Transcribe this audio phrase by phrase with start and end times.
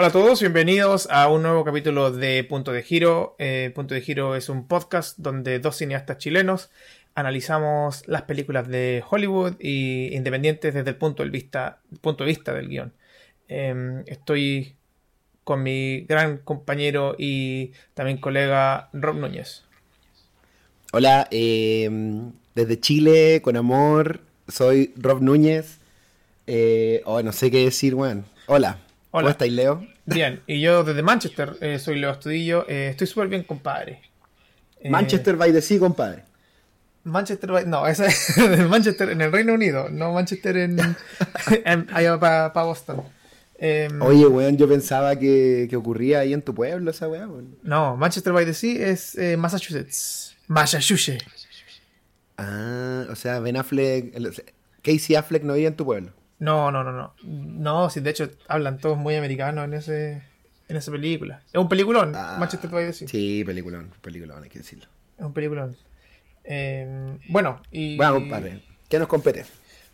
[0.00, 3.34] Hola a todos, bienvenidos a un nuevo capítulo de Punto de Giro.
[3.40, 6.70] Eh, Punto de Giro es un podcast donde dos cineastas chilenos
[7.16, 12.54] analizamos las películas de Hollywood y independientes desde el punto de vista, punto de vista
[12.54, 12.92] del guion.
[13.48, 14.76] Em, estoy
[15.42, 19.64] con mi gran compañero y también colega Rob Núñez.
[20.92, 25.78] Hola, em, desde Chile, con amor, soy Rob Núñez.
[26.46, 28.26] Eh, oh, no sé qué decir, weón.
[28.46, 28.78] Hola.
[29.10, 29.22] Hola.
[29.24, 29.86] ¿Cómo estáis, Leo?
[30.06, 32.66] Bien, y yo desde Manchester eh, soy Leo Estudillo.
[32.68, 34.02] Eh, estoy súper bien, compadre.
[34.80, 36.24] Eh, Manchester by the Sea, compadre.
[37.04, 38.36] Manchester, by- no, ese es
[38.68, 40.78] Manchester, en el Reino Unido, no Manchester en,
[41.64, 43.02] en- allá para Boston.
[43.60, 47.56] Em, Oye, weón, yo pensaba que, que ocurría ahí en tu pueblo esa weá, weón.
[47.62, 50.36] No, Manchester by the Sea es eh, Massachusetts.
[50.48, 51.24] Massachusetts.
[52.36, 54.14] Ah, o sea, Ben Affleck,
[54.82, 56.12] Casey Affleck no vive en tu pueblo.
[56.38, 57.14] No, no, no, no.
[57.24, 60.22] No, sí, de hecho hablan todos muy americanos en ese
[60.68, 61.40] en esa película.
[61.48, 63.08] Es un peliculón, Ah, Manchester by the Sea.
[63.08, 64.86] Sí, peliculón, peliculón, hay que decirlo.
[65.18, 65.76] Es un peliculón.
[66.44, 69.44] Em, bueno, y Bueno, compadre, ¿qué nos compete?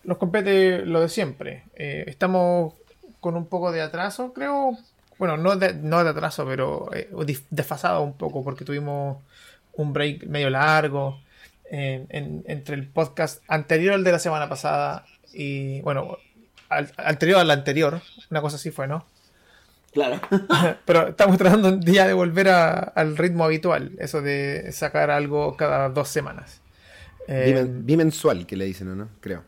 [0.05, 1.64] nos compete lo de siempre.
[1.77, 2.75] Eh, estamos
[3.20, 4.77] con un poco de atraso, creo.
[5.19, 7.08] Bueno, no de, no de atraso, pero eh,
[7.51, 9.19] desfasado un poco porque tuvimos
[9.73, 11.20] un break medio largo
[11.70, 16.19] eh, en- entre el podcast anterior al de la semana pasada y, bueno,
[16.69, 18.01] al- anterior al anterior.
[18.31, 19.07] Una cosa así fue, ¿no?
[19.93, 20.20] Claro.
[20.84, 25.89] Pero estamos tratando ya de volver a- al ritmo habitual, eso de sacar algo cada
[25.89, 26.61] dos semanas.
[27.29, 29.09] Eh, Bimen- bimensual, que le dicen, ¿o no?
[29.20, 29.45] Creo.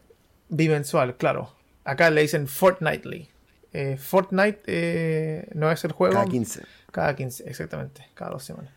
[0.49, 1.53] bimensual, claro.
[1.85, 3.29] Acá le dicen fortnightly.
[3.73, 6.15] Eh, Fortnite eh, no es el juego.
[6.15, 6.63] Cada 15.
[6.93, 8.07] Cada 15, exactamente.
[8.15, 8.73] Cada dos semanas.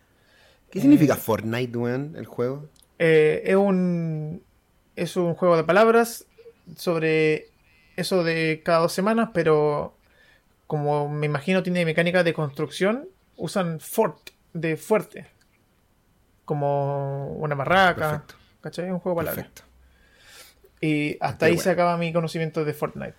[0.69, 2.67] ¿Qué significa Fortnite, weón, el juego?
[2.97, 4.43] Eh, es un
[4.97, 6.25] es un juego de palabras
[6.75, 7.47] sobre
[7.99, 9.95] eso de cada dos semanas, pero
[10.67, 15.27] como me imagino tiene mecánica de construcción, usan fort de fuerte.
[16.45, 18.09] Como una barraca.
[18.11, 18.35] Perfecto.
[18.61, 18.85] ¿Cachai?
[18.85, 19.45] Es un juego de palabras.
[19.47, 19.69] Perfecto.
[20.81, 21.63] Y hasta Qué ahí bueno.
[21.63, 23.15] se acaba mi conocimiento de Fortnite.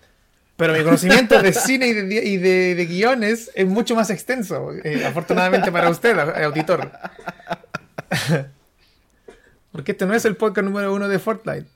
[0.57, 4.09] Pero mi conocimiento de cine y de, di- y de- de guiones es mucho más
[4.09, 4.71] extenso.
[4.83, 6.91] eh, afortunadamente para usted, auditor.
[9.71, 11.67] Porque este no es el podcast número uno de Fortnite.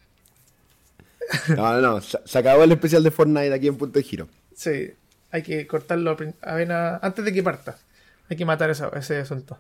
[1.50, 2.02] No, no, no.
[2.02, 4.28] Se, se acabó el especial de Fortnite aquí en Punto de Giro.
[4.56, 4.92] Sí,
[5.32, 7.78] hay que cortarlo avena- antes de que parta.
[8.30, 9.58] Hay que matar esa- ese asunto.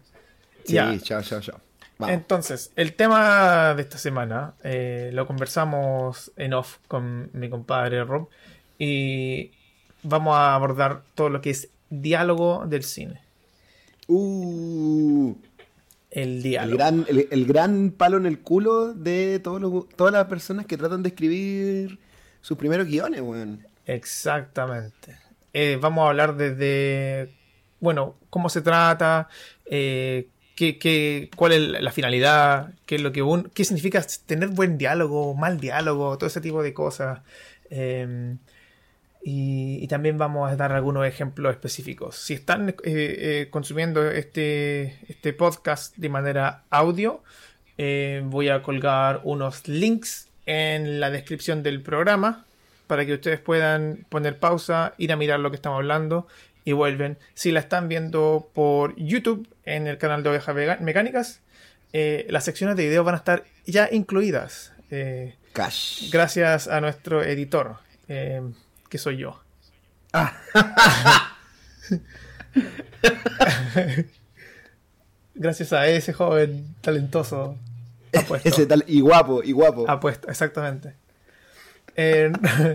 [0.65, 0.97] Sí, Ya.
[0.99, 1.59] chao, chao, chao.
[1.97, 2.13] Vamos.
[2.13, 8.27] Entonces, el tema de esta semana eh, lo conversamos en off con mi compadre Rob
[8.77, 9.51] y
[10.03, 13.21] vamos a abordar todo lo que es diálogo del cine.
[14.07, 15.33] Uh,
[16.15, 20.25] El el, gran, el, el gran palo en el culo de todos los- todas las
[20.25, 21.99] personas que tratan de escribir
[22.41, 23.67] sus primeros guiones, weón.
[23.85, 25.17] Exactamente.
[25.53, 27.29] Eh, vamos a hablar desde,
[27.81, 29.27] bueno, cómo se trata,
[29.65, 34.49] eh, qué, qué- cuál es la finalidad, qué es lo que un, qué significa tener
[34.49, 37.19] buen diálogo, mal diálogo, todo ese tipo de cosas.
[37.69, 38.35] Eh,
[39.27, 42.15] y, y también vamos a dar algunos ejemplos específicos.
[42.15, 47.23] Si están eh, eh, consumiendo este, este podcast de manera audio,
[47.79, 52.45] eh, voy a colgar unos links en la descripción del programa
[52.85, 56.27] para que ustedes puedan poner pausa, ir a mirar lo que estamos hablando
[56.63, 57.17] y vuelven.
[57.33, 61.41] Si la están viendo por YouTube en el canal de Ovejas Mecánicas,
[61.93, 64.71] eh, las secciones de video van a estar ya incluidas.
[64.91, 66.11] eh, Cash.
[66.11, 67.77] gracias a nuestro editor,
[68.95, 69.39] que soy yo.
[75.33, 77.57] gracias a ese joven talentoso
[78.17, 78.47] apuesto.
[78.49, 79.89] Ese tal, y guapo, y guapo.
[79.89, 80.93] Apuesto, exactamente.
[81.95, 82.31] Eh,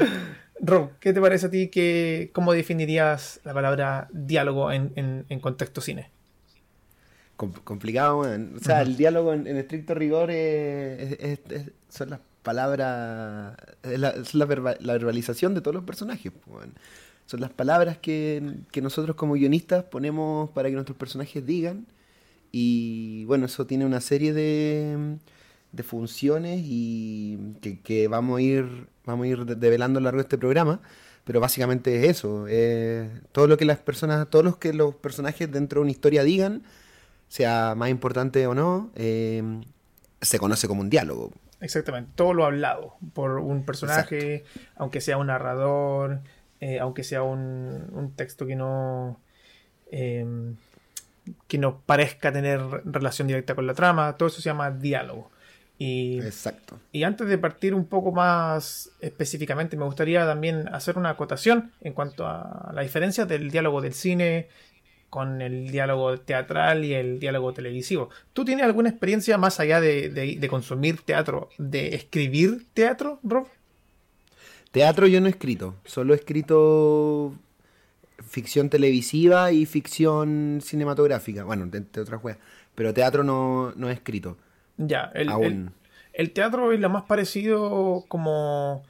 [0.61, 1.69] Rob, ¿qué te parece a ti?
[1.69, 6.11] Que, ¿Cómo definirías la palabra diálogo en, en- en contexto cine?
[7.37, 8.19] Com- complicado.
[8.19, 13.57] O sea, el diálogo en, en estricto rigor es- es- es- es- son las palabras,
[13.83, 16.67] es la, es la verba- la verbalización de todos los personajes, pues.
[17.27, 18.43] Son las palabras que,
[18.73, 21.87] que nosotros como guionistas ponemos para que nuestros personajes digan.
[22.53, 25.17] Y bueno, eso tiene una serie de,
[25.73, 30.05] de funciones y que, que vamos a ir vamos a ir de- develando a lo
[30.07, 30.81] largo de este programa.
[31.25, 32.47] Pero básicamente es eso.
[33.33, 36.63] todo lo que las personas, todos los que los personajes dentro de una historia digan,
[37.29, 39.43] sea más importante o no, eh,
[40.21, 41.31] se conoce como un diálogo.
[41.61, 44.45] Exactamente, todo lo hablado por un personaje,
[44.77, 46.21] aunque sea un narrador,
[46.61, 49.21] eh, aunque sea un, un texto que no
[49.91, 50.55] eh,
[51.49, 55.31] que no parezca tener relación directa con la trama, todo eso se llama diálogo.
[55.79, 56.79] Y, Exacto.
[56.93, 61.95] y antes de partir un poco más específicamente, me gustaría también hacer una acotación en
[61.95, 64.49] cuanto a la diferencia del diálogo del cine
[65.11, 68.09] con el diálogo teatral y el diálogo televisivo.
[68.33, 73.49] ¿Tú tienes alguna experiencia más allá de, de- de consumir teatro, de escribir teatro, Rob?
[74.71, 77.35] Teatro yo no he escrito, solo he escrito
[78.27, 82.39] ficción televisiva y ficción cinematográfica, bueno, entre otras cosas,
[82.77, 84.37] pero teatro no, no he escrito.
[84.77, 85.45] Ya, el, Aún.
[85.45, 85.71] el-
[86.13, 88.83] el teatro es lo más parecido como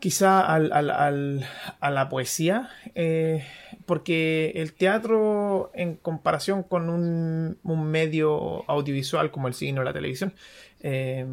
[0.00, 1.46] quizá al, al- al-
[1.80, 3.44] a la poesía, eh,
[3.86, 7.58] porque el teatro en comparación con un,
[7.90, 10.34] medio audiovisual como el cine o la televisión,
[10.80, 11.24] eh,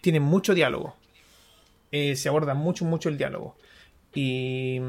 [0.00, 0.94] tiene mucho diálogo.
[1.90, 3.56] Eh, se aborda mucho, mucho el diálogo.
[4.14, 4.80] Y,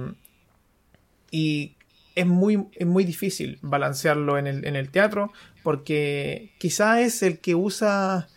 [1.31, 1.75] y
[2.15, 5.31] es muy, es muy difícil balancearlo en el, en el teatro
[5.63, 8.27] porque quizá es el que usa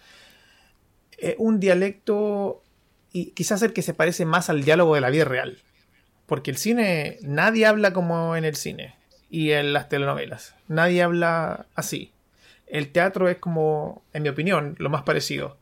[1.18, 2.62] eh, un dialecto
[3.12, 5.58] y quizás el que se parece más al diálogo de la vida real.
[6.30, 8.94] Porque el cine, nadie habla como en el cine
[9.30, 10.54] y en las telenovelas.
[10.68, 12.12] Nadie habla así.
[12.68, 15.56] El teatro es como, en mi opinión, lo más parecido.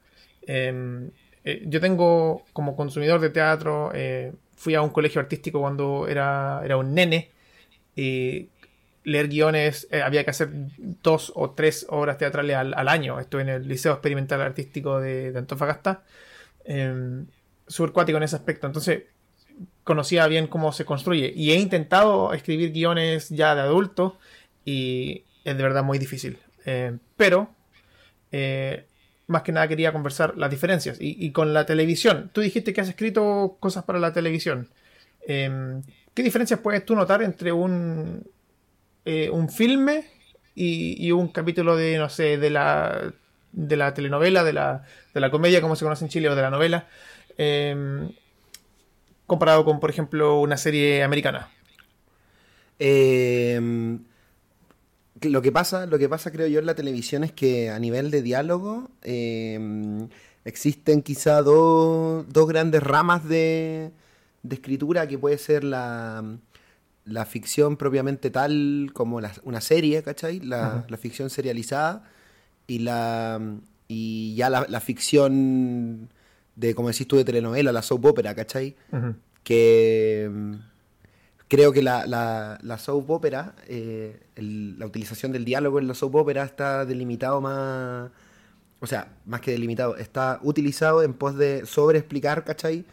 [0.47, 1.09] Eh,
[1.45, 6.61] eh, yo tengo como consumidor de teatro, eh, fui a un colegio artístico cuando era,
[6.63, 7.31] era un nene.
[7.97, 8.51] Y
[9.05, 13.19] leer guiones, eh, había que hacer dos o tres obras teatrales al, año.
[13.21, 16.03] Estuve en el Liceo Experimental Artístico de, Antofagasta.
[16.67, 17.25] Eh,
[17.67, 18.67] Súper cuático en ese aspecto.
[18.67, 19.05] Entonces,
[19.85, 21.33] conocía bien cómo se construye.
[21.35, 24.19] Y he intentado escribir guiones ya de adulto.
[24.65, 26.39] Y es de verdad muy difícil.
[26.67, 27.51] Eh, pero,
[28.33, 28.85] eh,
[29.27, 30.99] más que nada quería conversar las diferencias.
[31.01, 32.31] Y, con la televisión.
[32.33, 34.69] Tú dijiste que has escrito cosas para la televisión.
[35.27, 35.81] Eh,
[36.15, 38.25] ¿Qué diferencias puedes tú notar entre un,
[39.05, 40.05] eh, un filme
[40.55, 43.13] y, y un capítulo de, no sé, de la,
[43.53, 44.85] de la telenovela, de la,
[45.15, 46.87] de la comedia, como se conoce en Chile, o de la novela,
[47.37, 48.09] eh,
[49.29, 51.51] comparado con, por ejemplo, una serie americana?
[52.79, 53.61] Eh,
[55.23, 58.11] lo que pasa, lo que pasa creo yo en la televisión es que a nivel
[58.11, 60.07] de diálogo eh,
[60.45, 63.91] existen quizá dos, dos grandes ramas de,
[64.45, 66.25] de escritura que puede ser la,
[67.05, 70.41] la ficción propiamente tal como la- una serie, ¿cachai?
[70.41, 72.05] La, la ficción serializada
[72.69, 73.41] y la
[73.89, 76.11] y ya la, la ficción
[76.59, 78.75] de, como decís tú, de telenovela, la soap opera, ¿cachai?
[79.45, 80.55] Que mm,
[81.49, 85.95] creo que la, la, la soap opera, eh, el- la utilización del diálogo en la
[85.95, 88.11] soap opera está delimitado más,
[88.81, 92.85] o sea, más que delimitado, está utilizado en pos de sobreexplicar, ¿cachai?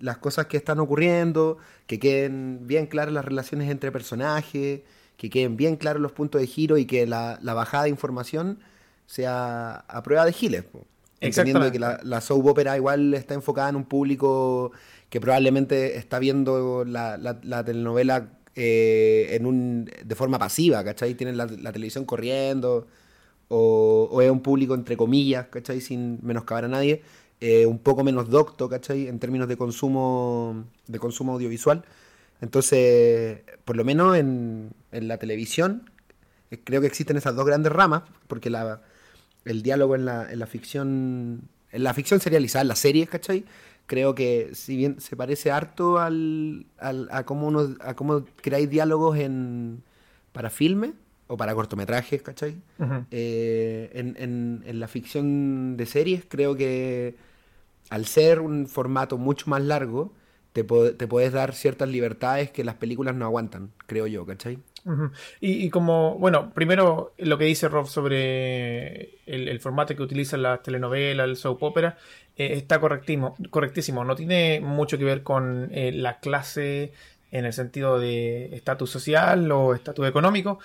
[0.00, 4.80] Las cosas que están ocurriendo, que queden bien claras las relaciones entre personajes,
[5.16, 8.58] que queden bien claros los puntos de giro y que la, la bajada de información
[9.06, 10.64] sea a prueba de giles.
[10.64, 10.84] po.
[11.26, 14.72] Entendiendo que la, la soap opera igual está enfocada en un público
[15.10, 21.14] que probablemente está viendo la, la- la telenovela eh, en un, de forma pasiva, ¿cachai?
[21.14, 22.86] Tienen la, la televisión corriendo,
[23.48, 25.80] o, o es un público entre comillas, ¿cachai?
[25.80, 27.02] Sin menoscabar a nadie,
[27.40, 29.08] eh, un poco menos docto, ¿cachai?
[29.08, 31.84] En términos de consumo, de consumo audiovisual.
[32.40, 35.90] Entonces, por lo menos en, en la televisión,
[36.50, 38.82] eh, creo que existen esas dos grandes ramas, porque la,
[39.44, 41.42] el diálogo en la, en la ficción,
[41.72, 43.44] en la ficción serializada, en las series, ¿cachai?
[43.86, 48.70] Creo que si bien se parece harto al, al- a cómo uno, a cómo creáis
[48.70, 49.82] diálogos en
[50.32, 50.92] para filmes
[51.26, 52.56] o para cortometrajes, ¿cachai?
[53.10, 57.14] Eh, en, en- en la ficción de series creo que
[57.90, 60.12] al ser un formato mucho más largo,
[60.54, 64.58] te, po- te puedes dar ciertas libertades que las películas no aguantan, creo yo, ¿cachai?
[65.40, 71.26] Y, como, bueno, primero lo que dice Rob sobre el, formato que utilizan las telenovelas,
[71.26, 71.96] el soap opera,
[72.36, 74.04] eh, está correctimo, correctísimo.
[74.04, 76.92] No tiene mucho que ver con eh, la clase
[77.30, 80.58] en el sentido de estatus social o estatus económico,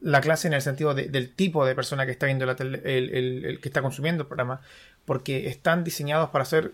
[0.00, 2.80] la clase en el sentido de- del tipo de persona que está viendo la tele-
[2.84, 4.60] el, el- el que está consumiendo el programa,
[5.04, 6.72] porque están diseñados para ser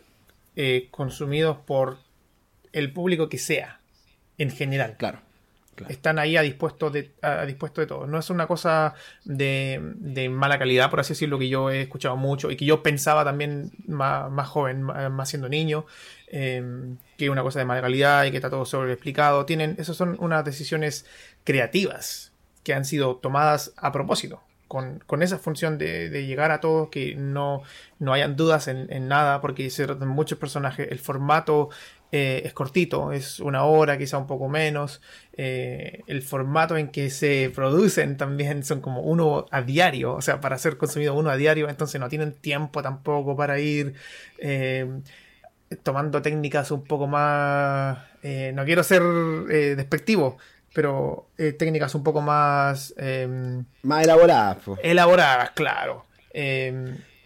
[0.56, 1.98] eh, consumidos por
[2.72, 3.80] el público que sea,
[4.38, 5.18] en general Claro.
[5.88, 8.06] Están ahí a dispuesto de, a dispuesto de todo.
[8.06, 12.16] No es una cosa de, de mala calidad, por así decirlo, que yo he escuchado
[12.16, 15.86] mucho y que yo pensaba también más, más joven, más, siendo niño,
[16.28, 16.62] eh,
[17.16, 19.44] que es una cosa de mala calidad y que está todo sobreexplicado.
[19.46, 21.06] Tienen, esas son unas decisiones
[21.44, 22.32] creativas
[22.64, 27.14] que han sido tomadas a propósito con, con esa función de, llegar a todos, que
[27.14, 27.62] no,
[27.98, 29.70] no hayan dudas en, nada, porque
[30.06, 30.88] muchos personajes.
[30.90, 31.70] El formato
[32.12, 35.00] eh, es cortito, es una hora, quizá un poco menos.
[35.32, 40.40] Eh, el formato en que se producen también son como uno a diario, o sea,
[40.40, 43.94] para ser consumido uno a diario, entonces no tienen tiempo tampoco para ir
[44.38, 44.88] eh,
[45.82, 47.98] tomando técnicas un poco más...
[48.54, 49.02] no quiero ser
[49.76, 50.38] despectivo,
[50.72, 52.94] pero técnicas un poco más...
[53.82, 54.58] más elaboradas.
[54.82, 56.06] Elaboradas, claro.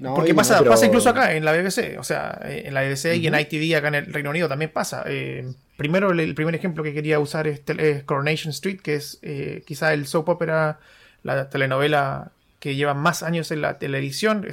[0.03, 3.39] Porque pasa, pasa incluso acá en la BBC, o sea, en la BBC y en
[3.39, 5.05] ITV acá en el Reino Unido también pasa.
[5.07, 7.61] Eh, primero, el, primer ejemplo que quería usar es,
[8.05, 10.79] Coronation Street, que es eh, quizá el soap opera,
[11.23, 14.47] la telenovela que lleva más años en la televisión.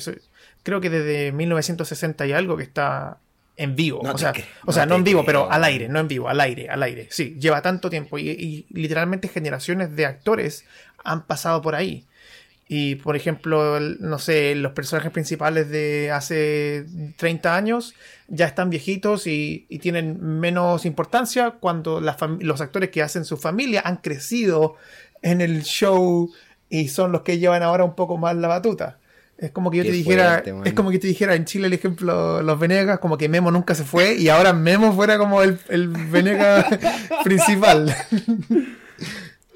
[0.64, 3.18] creo que desde 1960 y algo que está
[3.56, 4.02] en vivo.
[4.02, 4.34] o sea,
[4.66, 7.08] o sea, no, en vivo, pero al aire, no en vivo, al aire, al aire.
[7.10, 10.66] Sí, lleva tanto tiempo y, y literalmente generaciones de actores
[11.04, 12.06] han pasado por ahí.
[12.70, 17.94] Y por ejemplo, no sé, los personajes principales de hace 30 años
[18.28, 23.98] ya están viejitos y, tienen menos importancia cuando los actores que hacen su familia han
[23.98, 24.76] crecido
[25.22, 26.30] en el show
[26.70, 29.00] y son los que llevan ahora un poco más la batuta.
[29.38, 32.42] Es como que yo te dijera, es como que te dijera en Chile el ejemplo,
[32.42, 35.88] los Venegas, como que Memo nunca se fue y ahora Memo fuera como el, el
[35.88, 36.68] Venega
[37.24, 37.96] principal.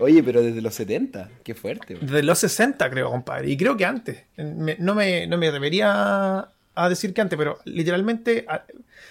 [0.01, 1.95] Oye, pero desde los 70, qué fuerte.
[2.01, 3.49] Desde los 60, creo, compadre.
[3.49, 4.23] Y creo que antes.
[4.37, 8.45] no, me, no me atrevería a decir que antes, pero literalmente,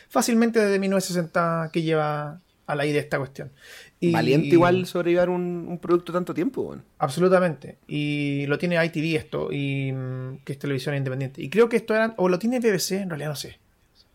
[0.08, 3.52] fácilmente desde 1960 que lleva al aire esta cuestión.
[4.00, 6.64] Y, Valiente igual sobrevivir un, un producto tanto tiempo.
[6.64, 6.82] Bueno.
[6.98, 7.78] Absolutamente.
[7.86, 11.42] Y lo tiene ITV esto, y mm, que es televisión independiente.
[11.42, 13.58] Y creo que esto era, o lo tiene BBC, en realidad no sé.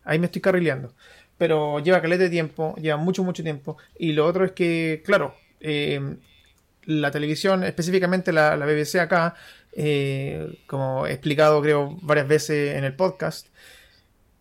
[0.04, 0.92] Ahí me estoy carrileando.
[1.38, 3.76] Pero lleva caleta de tiempo, lleva mucho, mucho tiempo.
[3.98, 6.16] Y lo otro es que, claro, eh,
[6.86, 9.34] la televisión, específicamente la, BBC acá,
[9.72, 13.48] eh, como he explicado creo varias veces en el podcast,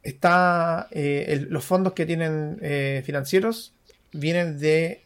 [0.04, 3.74] está eh, los fondos que tienen eh, financieros
[4.14, 5.04] vienen de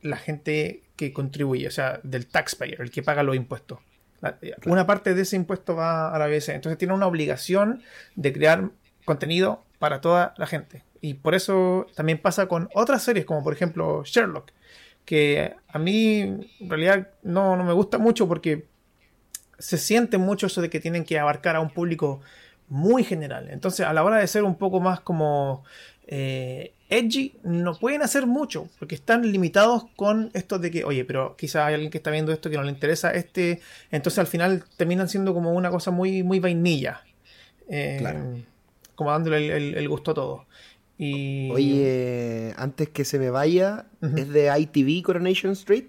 [0.00, 3.80] la gente que contribuye, o sea, del taxpayer, el que paga los impuestos.
[4.66, 7.82] Una parte de ese impuesto va a la BBC, entonces tiene una obligación
[8.16, 8.70] de crear
[9.04, 10.82] contenido para toda la gente.
[11.00, 14.50] Y por eso también pasa con otras series, como por ejemplo Sherlock
[15.08, 18.66] que a mí en realidad no, me gusta mucho porque
[19.58, 22.20] se siente mucho eso de que tienen que abarcar a un público
[22.68, 23.48] muy general.
[23.48, 25.64] Entonces, a la hora de ser un poco más como
[26.06, 31.36] eh, edgy, no pueden hacer mucho, porque están limitados con esto de que, oye, pero
[31.38, 33.62] quizá hay alguien que está viendo esto que no le interesa este.
[33.90, 37.00] Entonces, al final terminan siendo como una cosa muy, muy vainilla.
[37.70, 38.44] Eh,
[38.94, 40.14] como dándole el, gusto a
[40.98, 45.86] Oye, antes que se me vaya, es de ITV Coronation Street.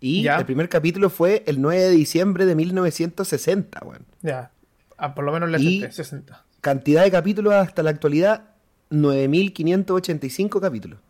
[0.00, 4.04] Y el primer capítulo fue el 9 de diciembre de 1960, bueno.
[4.22, 4.52] Ya,
[4.96, 6.44] ah, por lo menos le 60.
[6.60, 8.50] Cantidad de capítulos hasta la actualidad,
[8.90, 11.00] 9.585 capítulos.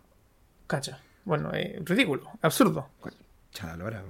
[0.67, 1.01] Cacha.
[1.25, 2.89] Bueno, eh, ridículo, absurdo.
[3.53, 4.03] Chalora,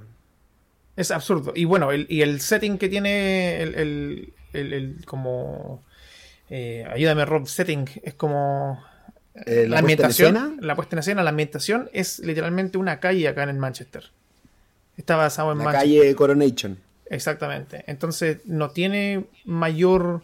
[0.97, 1.53] Es absurdo.
[1.55, 5.83] Y bueno, el, y el setting que tiene el, el como
[6.51, 8.83] eh, ayúdame Rob, setting, es como...
[9.47, 13.59] Eh, la, ambientación, la puesta en escena, la ambientación es literalmente una calle acá en
[13.59, 14.11] Manchester.
[14.97, 16.77] Está basado en la calle Coronation.
[17.09, 17.85] Exactamente.
[17.87, 20.23] Entonces no tiene mayor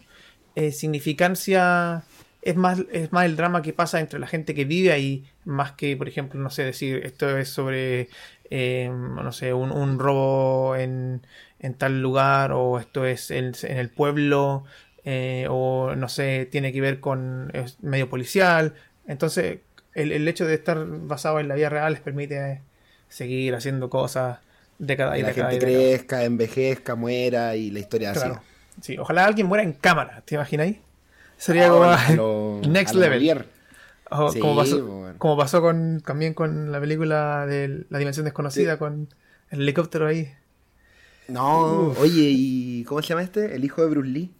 [0.55, 2.03] eh, significancia.
[2.41, 5.71] Es más, es más el drama que pasa entre la gente que vive ahí, más
[5.71, 8.09] que, por ejemplo, no sé, decir esto es sobre,
[8.51, 11.25] no sé, un, robo en,
[11.59, 14.65] en, tal lugar o esto es en el pueblo
[15.05, 18.73] eh, o no sé, tiene que ver con medio policial.
[19.07, 19.59] Entonces,
[19.93, 22.61] el, hecho de estar basado en la vida real les permite
[23.07, 24.39] seguir haciendo cosas
[24.79, 28.29] de cada y la gente crezca, envejezca, muera y la historia así.
[28.81, 30.77] Sí, ojalá alguien muera en cámara, ¿te imagináis?
[31.37, 33.45] Sería como next level.
[34.09, 39.07] como, pasó, como, pasó, con también con la película de La Dimensión Desconocida, con
[39.51, 40.33] el helicóptero ahí.
[41.27, 43.55] No, oye, ¿y cómo se llama este?
[43.55, 44.31] El hijo de Bruce Lee.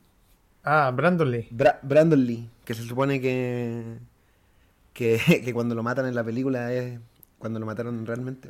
[0.65, 1.47] Ah, Brandon Lee.
[1.83, 3.99] Brandon Lee, que se supone que,
[4.93, 6.99] que, cuando lo matan en la película es
[7.37, 8.49] cuando lo mataron realmente.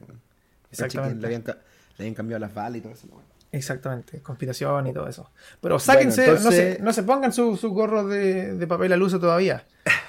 [0.71, 1.19] Exactamente.
[1.19, 1.41] Le
[1.99, 3.07] habían, cambiado las balas y todo eso.
[3.51, 5.29] Exactamente, conspiración y todo eso.
[5.61, 9.65] Pero sáquense, no, se, no se pongan su, su gorro de, papel al uso todavía.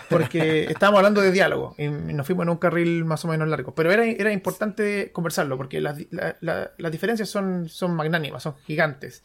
[0.08, 3.74] Porque estábamos hablando de diálogo y nos fuimos en un carril más o menos largo.
[3.74, 9.22] Pero era, era importante conversarlo porque las, las diferencias son, son magnánimas, son gigantes.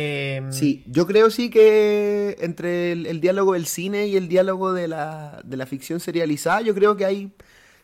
[0.00, 4.86] Em, sí, yo creo sí que entre el, diálogo del cine y el diálogo de
[4.86, 7.32] la, de la ficción serializada, yo creo que hay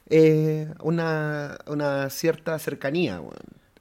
[0.09, 1.59] eh, una,
[2.11, 3.21] cierta cercanía.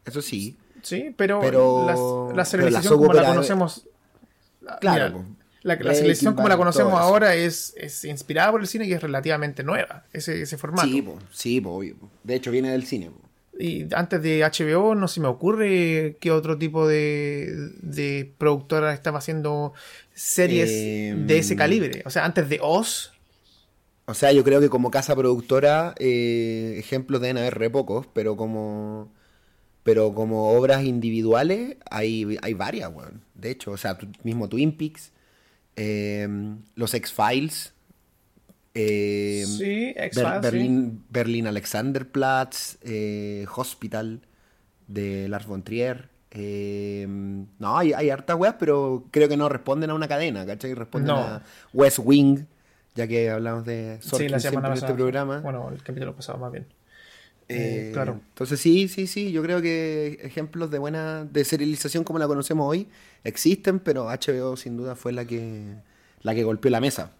[0.04, 0.58] Eso sí.
[0.82, 3.88] Sí, pero, Pero- la, la serialización como la conocemos.
[4.82, 5.26] Claro, mira,
[5.62, 9.02] la, la serialización como la conocemos ahora es, es inspirada por el cine y es
[9.04, 10.88] relativamente nueva, ese, ese formato.
[10.88, 12.10] Sí, po, sí, po, obvio, po.
[12.24, 13.12] De hecho, viene del cine.
[13.12, 13.23] po.
[13.60, 19.20] Y antes de HBO no se me ocurre qué otro tipo de, de productora estaba
[19.20, 19.74] haciendo
[20.14, 22.02] series Eh, de ese calibre.
[22.06, 23.12] O sea, antes de Oz,
[24.06, 28.36] O sea, yo creo que como casa productora, eh, ejemplos deben haber re pocos, pero
[28.36, 29.12] como,
[29.84, 33.24] pero como obras individuales hay, hay varias, weón.
[33.36, 35.12] De hecho, o sea, mismo Twin Peaks,
[35.78, 36.28] eh,
[36.76, 37.74] los X-Files,
[38.74, 41.00] eh, sí, Ber- sí.
[41.10, 44.22] Berlín, Alexanderplatz, eh, Hospital
[44.88, 46.10] de Lars von Trier.
[46.32, 50.74] eh, no, hay, hay hartas weas, pero creo que no responden a una cadena, ¿cachai?
[50.74, 51.20] Responden No.
[51.22, 52.46] a West Wing,
[52.96, 55.40] ya que hablamos de Sí, Sorkin la siempre semana en este programa.
[55.42, 56.66] Bueno, el capítulo pasado más bien.
[57.94, 58.20] Claro.
[58.30, 62.68] Entonces sí, sí, sí, yo creo que ejemplos de buena de serialización como la conocemos
[62.68, 62.88] hoy
[63.24, 65.76] existen, pero HBO sin duda fue la que
[66.24, 67.12] la que golpeó la mesa.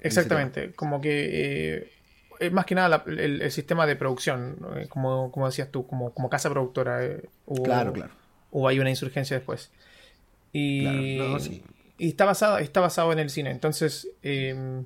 [0.00, 1.90] Exactamente, como que
[2.40, 4.56] eh, más que nada la- el, el sistema de producción.
[4.76, 7.04] Eh, como, como decías tú, como, como casa productora.
[7.04, 8.12] eh, hubo, Claro, claro.
[8.50, 9.70] Hubo ahí una insurgencia después.
[10.52, 10.82] Y,
[11.18, 11.62] Claro, no, sí.
[11.98, 13.50] y está, basado, está basado en el cine.
[13.50, 14.82] Entonces, eh,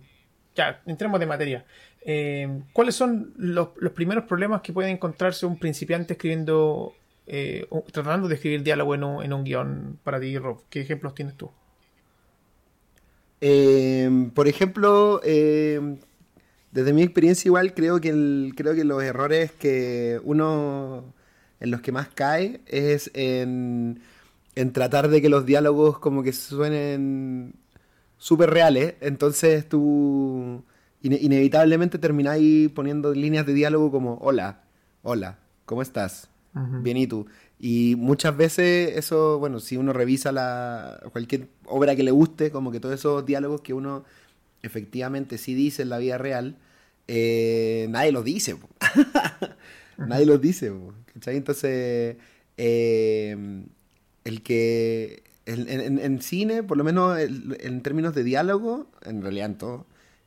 [0.54, 1.64] ya, entremos de materia.
[2.04, 6.92] Eh, ¿Cuáles son los, los primeros problemas que puede encontrarse un principiante escribiendo,
[7.26, 10.60] eh, o tratando de escribir diálogo en un, en un guion para ti, Rob?
[10.68, 11.50] ¿Qué ejemplos tienes tú?
[13.46, 15.98] Eh, por ejemplo, eh,
[16.72, 21.04] desde mi experiencia igual creo que el, creo que los errores que uno
[21.60, 24.00] en los que más cae es en,
[24.54, 27.54] en tratar de que los diálogos como que suenen
[28.18, 28.94] súper reales.
[29.00, 30.64] Entonces tú
[31.02, 34.62] ine- inevitablemente termináis poniendo líneas de diálogo como hola,
[35.02, 36.28] hola, ¿cómo estás?
[36.78, 37.26] Bien, ¿y tú?
[37.66, 42.70] Y muchas veces eso, bueno, si uno revisa la, cualquier obra que le guste, como
[42.70, 44.04] que todos esos diálogos que uno
[44.62, 46.58] efectivamente sí dice en la vida real,
[47.08, 48.56] eh, nadie los dice.
[49.96, 50.72] nadie los dice.
[51.14, 51.36] ¿cachai?
[51.38, 52.16] Entonces,
[52.58, 53.64] eh,
[54.24, 59.22] el que en, en- en cine, por lo menos el- en términos de diálogo, en
[59.22, 59.86] realidad en todo,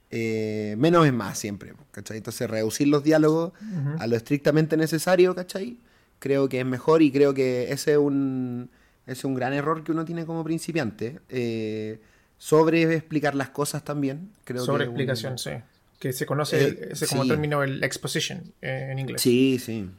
[0.09, 1.73] eh, menos es más siempre.
[1.91, 2.17] ¿cachai?
[2.17, 3.53] Entonces, reducir los diálogos
[3.99, 5.77] a lo estrictamente necesario, ¿cachai?
[6.19, 8.69] Creo que es mejor y creo que ese es un,
[9.05, 11.19] es un gran error que uno tiene como principiante.
[11.29, 11.99] Eh,
[12.39, 14.29] sobre explicar las cosas también.
[14.43, 15.51] Creo Sobre que un- explicación, sí.
[15.99, 17.29] Que se conoce Eh, ese como sí.
[17.29, 19.21] término el exposition eh, en inglés.
[19.21, 19.89] Sí, sí.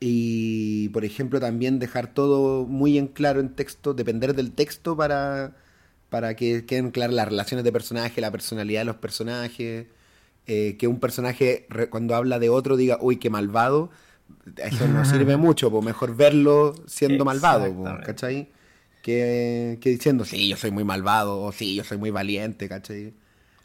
[0.00, 5.54] Y, por ejemplo, también dejar todo muy en claro en texto, depender del texto para,
[6.10, 9.86] para que queden claras las relaciones de personaje, la personalidad de los personajes,
[10.48, 13.90] eh, que un personaje re- cuando habla de otro diga, uy, qué malvado,
[14.56, 18.02] eso no sirve mucho, pues mejor verlo siendo malvado, po, Exactamente.
[18.02, 18.50] ¿cachai?
[19.02, 23.14] Que, que diciendo, sí, yo soy muy malvado, o sí, yo soy muy valiente, ¿cachai?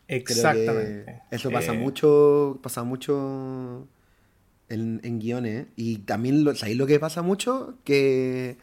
[0.08, 1.22] Exactamente.
[1.32, 3.88] eso pasa Eh, mucho, pasa mucho
[4.70, 5.68] en, en guiones.
[5.76, 7.78] Y también, lo, ¿sabéis lo que pasa mucho?
[7.84, 8.58] Que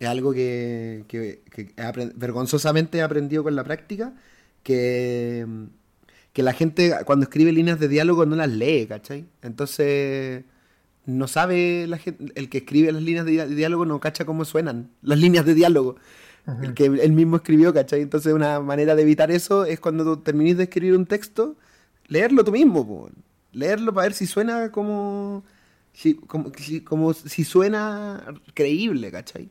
[0.00, 4.14] es algo que, que- que he apren- vergonzosamente he aprendido con la práctica,
[4.64, 5.46] que,
[6.32, 9.26] que la gente cuando escribe líneas de diálogo no las lee, ¿cachai?
[9.42, 10.44] Entonces
[11.18, 14.90] no sabe la gente, el que escribe las líneas de, diálogo no cacha cómo suenan
[15.02, 15.96] las líneas de diálogo.
[16.62, 18.00] El que él mismo escribió, ¿cachai?
[18.00, 21.56] Entonces una manera de evitar eso es cuando tú terminís de escribir un texto,
[22.08, 23.10] leerlo tú mismo, po.
[23.52, 25.44] leerlo para ver si suena como
[25.92, 29.50] si, como, si, como si suena creíble, ¿cachai?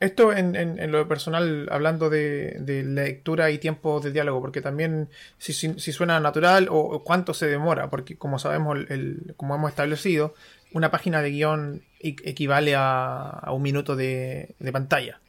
[0.00, 4.60] Esto en, en- en lo personal, hablando de, de lectura y tiempo de diálogo, porque
[4.60, 5.08] también
[5.38, 9.34] si, si- si suena natural o, o cuánto se demora, porque como sabemos, el, el-
[9.36, 10.34] como hemos establecido,
[10.74, 15.20] una página de guion e- equivale a, a un minuto de, de pantalla,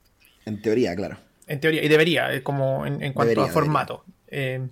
[0.45, 1.17] En teoría, claro.
[1.47, 4.03] en teoría, y debería, como en, en cuanto Debería, a formato.
[4.27, 4.67] Eh,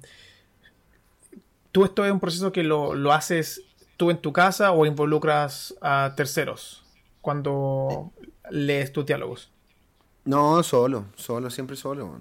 [1.72, 3.62] ¿Tú esto es un proceso que lo, lo haces
[3.98, 6.84] tú en tu casa o involucras a terceros
[7.22, 8.12] cuando
[8.52, 9.50] lees tus diálogos?
[10.26, 12.20] No, solo, solo, siempre solo.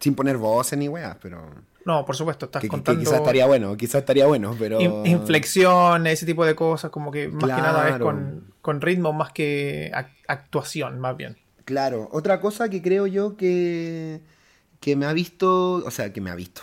[0.00, 1.52] Sin poner voces ni weas, pero...
[1.86, 4.80] No, por supuesto, estás Que, que- que contando quizás estaría bueno, quizás estaría bueno, pero...
[4.80, 9.12] in- inflexiones, ese tipo de cosas, como que más que nada es con, con ritmo
[9.12, 11.38] más que ac- actuación, más bien.
[11.64, 14.20] Claro, otra cosa que creo yo que,
[14.80, 16.62] que me ha visto, o sea, que me ha visto,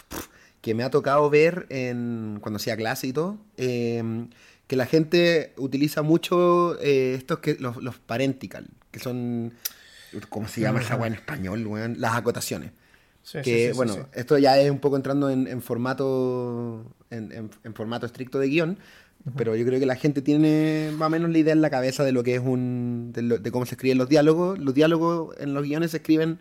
[0.62, 4.28] que me ha tocado ver en, cuando hacía clase y todo, eh,
[4.68, 9.54] que la gente utiliza mucho eh, estos que los, los parentical, que son,
[10.30, 11.96] ¿cómo se llama esa weá en español, weón?
[12.00, 12.72] Las acotaciones.
[13.24, 17.32] Sí, que sí, sí, bueno, esto ya es un poco entrando en, en formato en,
[17.32, 18.78] en- en formato estricto de guion,
[19.38, 22.04] pero yo creo que la gente tiene más o menos la idea en la cabeza
[22.04, 23.12] de lo que es un.
[23.14, 24.60] de, cómo se escriben los diálogos.
[24.60, 26.40] Los diálogos en los guiones se escriben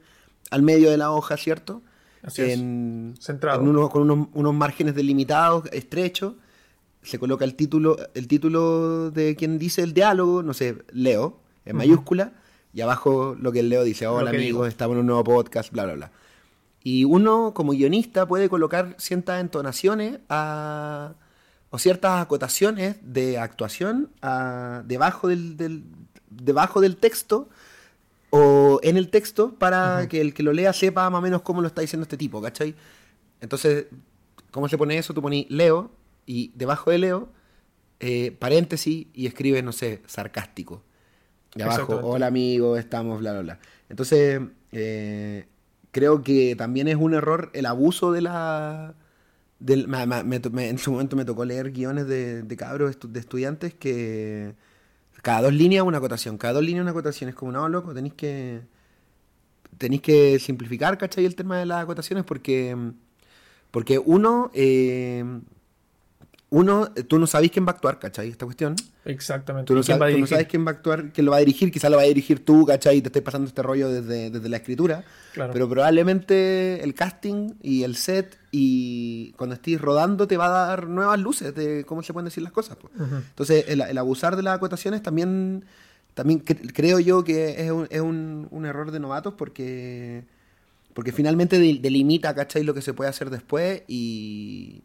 [0.51, 1.83] al medio de la hoja, ¿cierto?
[2.25, 3.61] Así en, Centrado.
[3.61, 6.35] con unos, unos, márgenes delimitados, estrechos.
[7.03, 11.77] Se coloca el título, el título de quien dice el diálogo, no sé, Leo, en
[11.77, 12.33] mayúscula,
[12.73, 15.85] y abajo lo que el Leo dice, hola amigos, estamos en un nuevo podcast, bla,
[15.85, 16.13] bla, bla.
[16.85, 21.15] Y uno, como guionista, puede colocar ciertas entonaciones a,
[21.71, 24.11] o ciertas acotaciones de actuación
[24.85, 25.85] debajo, del,
[26.29, 27.49] debajo del texto
[28.31, 31.61] o en el texto para que el que lo lea sepa más o menos cómo
[31.61, 32.75] lo está diciendo este tipo, ¿cachai?
[33.41, 33.87] Entonces,
[34.51, 35.15] ¿cómo se pone eso?
[35.15, 35.91] Tú pones Leo
[36.27, 37.29] y debajo de Leo,
[38.01, 40.83] eh, paréntesis y escribes, no sé, sarcástico.
[41.55, 43.59] De abajo, hola amigo, estamos, bla, bla, bla.
[43.89, 44.41] Entonces,
[44.73, 45.47] eh,
[45.93, 48.95] creo que también es un error el abuso de la...
[49.61, 54.57] Del, en su momento me tocó leer guiones de, de cabros, de estudiantes que
[55.23, 57.31] cada dos líneas una acotación, cada dos líneas una acotación.
[57.31, 58.63] Es como, no, loco, tenéis que
[59.79, 61.25] tenéis que simplificar, ¿cachai?
[61.25, 62.77] El tema de las acotaciones porque,
[63.71, 65.25] porque uno, eh,
[66.53, 68.29] uno, tú no sabes quién va a actuar, ¿cachai?
[68.29, 68.77] Esta cuestión.
[69.07, 69.67] Exactamente.
[69.67, 70.15] Tú no, sabes,
[70.47, 72.67] quién va a actuar, quién lo va a dirigir, quizá lo va a dirigir tú,
[72.67, 73.01] ¿cachai?
[73.01, 75.03] Te estoy pasando este rollo desde, la escritura.
[75.35, 80.89] Pero probablemente el casting y el set y cuando estés rodando te va a dar
[80.89, 82.77] nuevas luces de cómo se pueden decir las cosas.
[83.01, 85.65] Entonces, el, abusar de las acotaciones también,
[86.13, 90.25] también creo yo que es, un, es un, error de novatos porque,
[90.93, 92.63] porque finalmente delimita, ¿cachai?
[92.63, 94.83] Lo que se puede hacer después y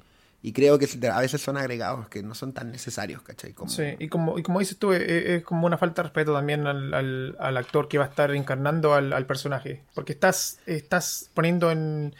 [0.48, 3.54] y creo que a veces son agregados que no son tan necesarios, ¿cachai?
[3.68, 7.36] Sí, y como, y como dices tú, es, como una falta de respeto también al,
[7.38, 9.82] al, actor que va a estar encarnando al, personaje.
[9.94, 12.16] Porque estás, estás poniendo en.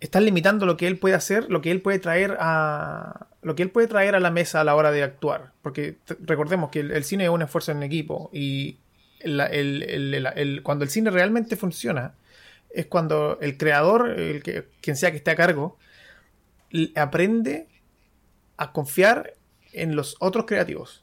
[0.00, 3.28] Estás limitando lo que él puede hacer, lo que él puede traer a.
[3.42, 5.52] Lo que él puede traer a la mesa a la hora de actuar.
[5.62, 8.28] Porque recordemos que el, cine es un esfuerzo en equipo.
[8.32, 8.78] Y
[10.64, 12.14] cuando el cine realmente funciona,
[12.70, 15.78] es cuando el creador, el que, quien sea que esté a cargo,
[16.96, 17.68] aprende
[18.56, 19.34] a confiar
[19.72, 21.02] en los otros creativos.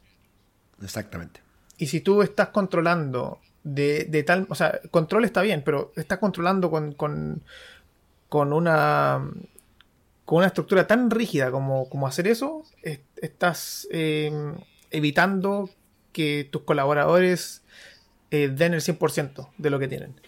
[0.82, 1.42] Exactamente.
[1.78, 6.70] Y si tú estás controlando de, tal, o sea, control está bien, pero estás controlando
[6.72, 7.44] con, con,
[8.28, 9.24] con una
[10.30, 12.64] con una estructura tan rígida como, como hacer eso,
[13.16, 14.58] estás em,
[14.92, 15.72] evitando
[16.12, 17.64] que tus colaboradores
[18.30, 20.22] eh, den el 100% de lo que tienen.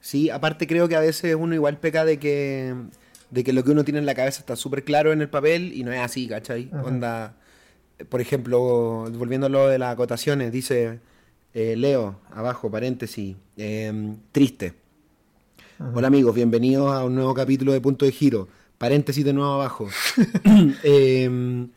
[0.00, 2.74] Sí, aparte creo que a veces uno igual peca de que
[3.30, 5.72] de que lo que uno tiene en la cabeza está súper claro en el papel
[5.74, 6.70] y no es así, ¿cachai?
[6.84, 7.36] Onda,
[8.08, 11.00] por ejemplo, volviendo a lo de las acotaciones, dice
[11.54, 14.74] eh, Leo, abajo, paréntesis, em, triste.
[15.94, 18.48] Hola amigos, bienvenidos a un nuevo capítulo de Punto de Giro.
[18.78, 19.88] Paréntesis de nuevo abajo.
[20.82, 21.68] Em,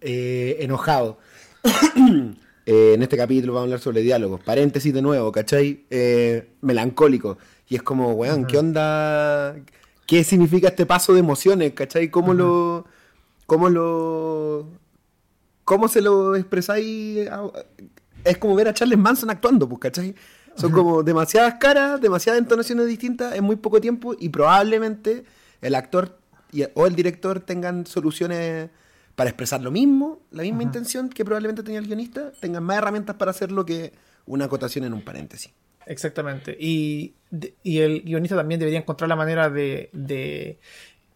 [0.00, 1.18] eh, enojado.
[2.68, 4.40] Eh, en este capítulo vamos a hablar sobre diálogos.
[4.42, 5.84] Paréntesis de nuevo, ¿cachai?
[6.62, 7.38] melancólico.
[7.68, 9.54] Y es como, weón, ¿qué onda?
[10.06, 12.10] Qué significa este paso de emociones, ¿cachai?
[12.10, 12.86] ¿Cómo lo.
[13.46, 14.68] cómo lo.
[15.64, 17.28] cómo se lo expresáis?
[18.24, 20.14] Es como ver a Charles Manson actuando, pues, ¿cachai?
[20.56, 25.24] Son como demasiadas caras, demasiadas entonaciones distintas en muy poco tiempo y probablemente
[25.60, 26.18] el actor
[26.74, 28.70] o el director tengan soluciones
[29.16, 33.16] para expresar lo mismo, la misma intención que probablemente tenía el guionista, tengan más herramientas
[33.16, 33.92] para hacer lo que
[34.26, 35.52] una acotación en un paréntesis.
[35.86, 36.56] Exactamente.
[36.58, 37.14] Y,
[37.64, 40.58] el guionista también debería encontrar la manera de,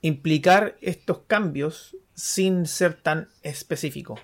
[0.02, 4.18] implicar estos cambios sin ser tan específico.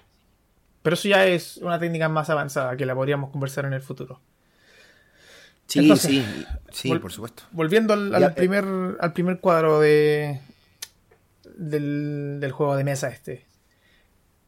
[0.82, 4.20] Pero eso ya es una técnica más avanzada que la podríamos conversar en el futuro.
[5.66, 6.24] Sí, sí,
[6.70, 7.42] sí, por supuesto.
[7.50, 8.64] Volviendo al, eh, primer,
[9.00, 10.40] al primer cuadro de,
[11.56, 13.44] del, juego de mesa este.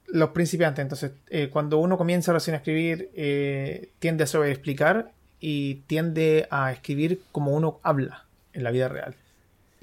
[0.07, 5.77] Los principiantes, entonces, eh, cuando uno comienza recién a escribir, eh, tiende a sobreexplicar y
[5.87, 9.15] tiende a escribir como uno habla en la vida real.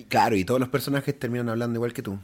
[0.10, 2.20] Claro, y todos los personajes terminan hablando igual que tú.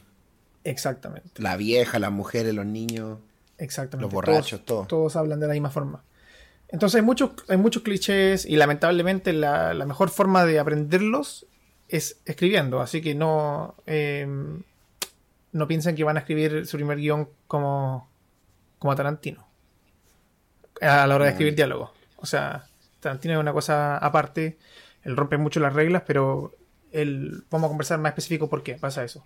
[0.64, 1.42] Exactamente.
[1.42, 3.20] La vieja, las mujeres, los niños.
[3.58, 4.06] Exactamente.
[4.06, 5.16] Los borrachos, todos, todos.
[5.16, 6.04] hablan de la misma forma.
[6.68, 11.46] Entonces hay muchos, hay muchos clichés y lamentablemente la, mejor forma de aprenderlos
[11.88, 12.82] es escribiendo.
[12.82, 14.28] Así que no, eh,
[15.52, 18.10] no piensen que van a escribir su primer guion como,
[18.80, 19.48] como Tarantino.
[20.82, 21.94] A la hora de escribir diálogo.
[22.18, 22.68] O sea,
[23.02, 24.58] Tarantino una cosa aparte,
[25.04, 26.56] él rompe mucho las reglas, pero
[26.92, 29.26] él, vamos a conversar más específico por qué pasa eso.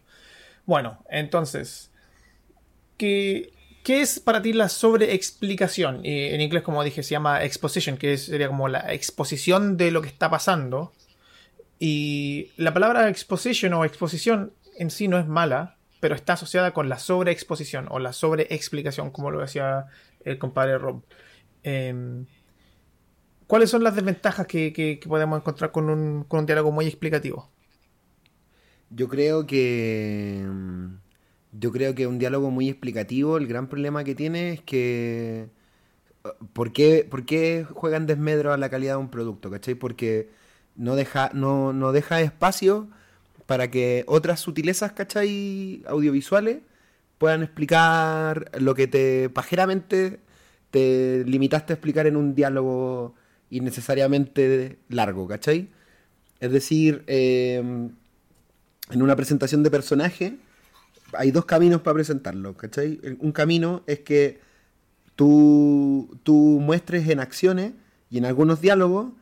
[0.65, 1.91] Bueno, entonces,
[2.97, 6.01] ¿qué, qué es para ti la sobreexplicación?
[6.03, 10.07] en inglés, como dije, se llama exposition, que sería como la exposición de lo que
[10.07, 10.91] está pasando.
[11.77, 16.89] Y la palabra exposition o exposición en sí no es mala, pero está asociada con
[16.89, 19.85] la sobreexposición o la sobreexplicación, como lo decía
[20.23, 21.03] el compadre Rob.
[21.63, 22.25] Em,
[23.47, 27.49] ¿Cuáles son las desventajas que, podemos encontrar con un, con un diálogo muy explicativo?
[28.89, 30.45] Yo creo que.
[31.51, 35.49] Yo creo que un diálogo muy explicativo, el gran problema que tiene es que.
[36.53, 39.51] ¿Por qué, por qué juegan desmedro a la calidad de un producto?
[39.51, 39.75] ¿Cachai?
[39.75, 40.31] Porque
[40.75, 42.89] no deja, no, no deja espacio
[43.45, 45.83] para que otras sutilezas, ¿cachai?
[45.87, 46.59] Audiovisuales
[47.17, 50.19] puedan explicar lo que te pajeramente
[50.71, 53.15] te limitaste a explicar en un diálogo
[53.57, 55.69] innecesariamente largo, ¿cachai?
[56.39, 57.91] Es decir, em,
[58.91, 60.37] en una presentación de personaje
[61.13, 62.99] hay dos caminos para presentarlo, ¿cachai?
[63.19, 64.39] Un camino es que
[65.15, 67.73] tú, tú muestres en acciones
[68.09, 69.13] y en algunos diálogos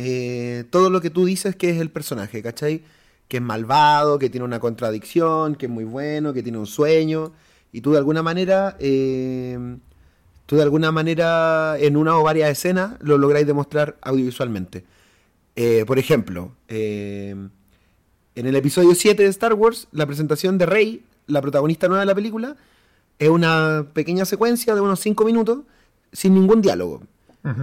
[0.00, 2.84] eh, todo lo que tú dices que es el personaje, ¿cachai?
[3.26, 7.32] Que es malvado, que tiene una contradicción, que es muy bueno, que tiene un sueño,
[7.72, 9.58] y tú de alguna manera, eh,
[10.48, 14.86] tú de alguna manera en una o varias escenas lo lográis demostrar audiovisualmente.
[15.56, 17.50] Eh, por ejemplo, en
[18.34, 22.14] el episodio 7 de Star Wars, la presentación de Rey, la protagonista nueva de la
[22.14, 22.56] película,
[23.18, 25.58] es una pequeña secuencia de unos 5 minutos
[26.12, 27.02] sin ningún diálogo.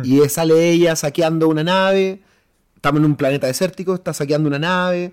[0.03, 2.21] Y sale ella saqueando una nave.
[2.75, 5.11] Estamos en un planeta desértico, está saqueando una nave.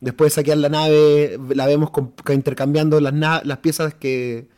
[0.00, 1.90] Después de saquear la nave, la vemos
[2.28, 4.48] intercambiando las, las piezas que,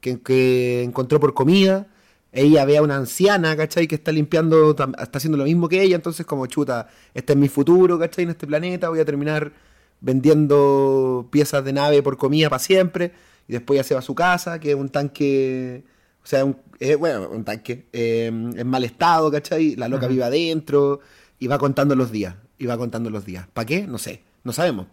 [0.00, 1.86] que, encontró por comida.
[2.34, 3.86] Ella ve a una anciana, ¿cachai?
[3.86, 5.96] Que está limpiando, está haciendo lo mismo que ella.
[5.96, 8.24] Entonces, como chuta, este es mi futuro, ¿cachai?
[8.24, 9.52] En este planeta voy a terminar
[10.00, 13.12] vendiendo piezas de nave por comida para siempre.
[13.48, 15.84] Y después ya se va a su casa, que es un tanque
[16.24, 16.56] o sea, un,
[16.98, 19.76] bueno, un tanque eh, en mal estado, ¿cachai?
[19.76, 21.00] La loca vive adentro
[21.38, 22.34] y va contando los días.
[22.58, 23.46] Y va contando los días.
[23.52, 23.86] ¿Para qué?
[23.86, 24.22] No sé.
[24.42, 24.86] No sabemos.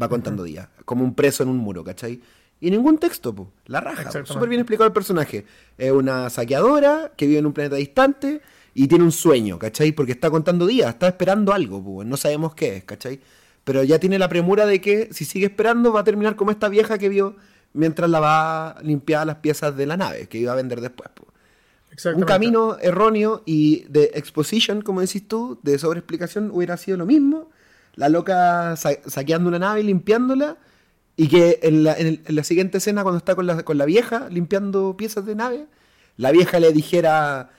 [0.00, 0.68] Va contando días.
[0.86, 2.20] Como un preso en un muro, ¿cachai?
[2.60, 3.52] Y ningún texto, po.
[3.66, 4.10] La raja.
[4.24, 5.46] Súper bien explicado el personaje.
[5.78, 8.42] Es una saqueadora que vive en un planeta distante
[8.74, 9.92] y tiene un sueño, ¿cachai?
[9.92, 12.04] Porque está contando días, está esperando algo, po.
[12.04, 13.20] No sabemos qué es, ¿cachai?
[13.64, 16.68] Pero ya tiene la premura de que si sigue esperando va a terminar como esta
[16.68, 17.36] vieja que vio
[17.72, 21.10] mientras la va a limpiar las piezas de la nave que iba a vender después.
[22.14, 27.50] Un camino erróneo y de exposition, como decís tú, de sobreexplicación, hubiera sido lo mismo.
[27.94, 30.56] La loca saqueando una nave y limpiándola.
[31.20, 35.26] Y que en la, siguiente escena, cuando está con la, con la, vieja limpiando piezas
[35.26, 35.66] de nave,
[36.16, 37.50] la vieja le dijera: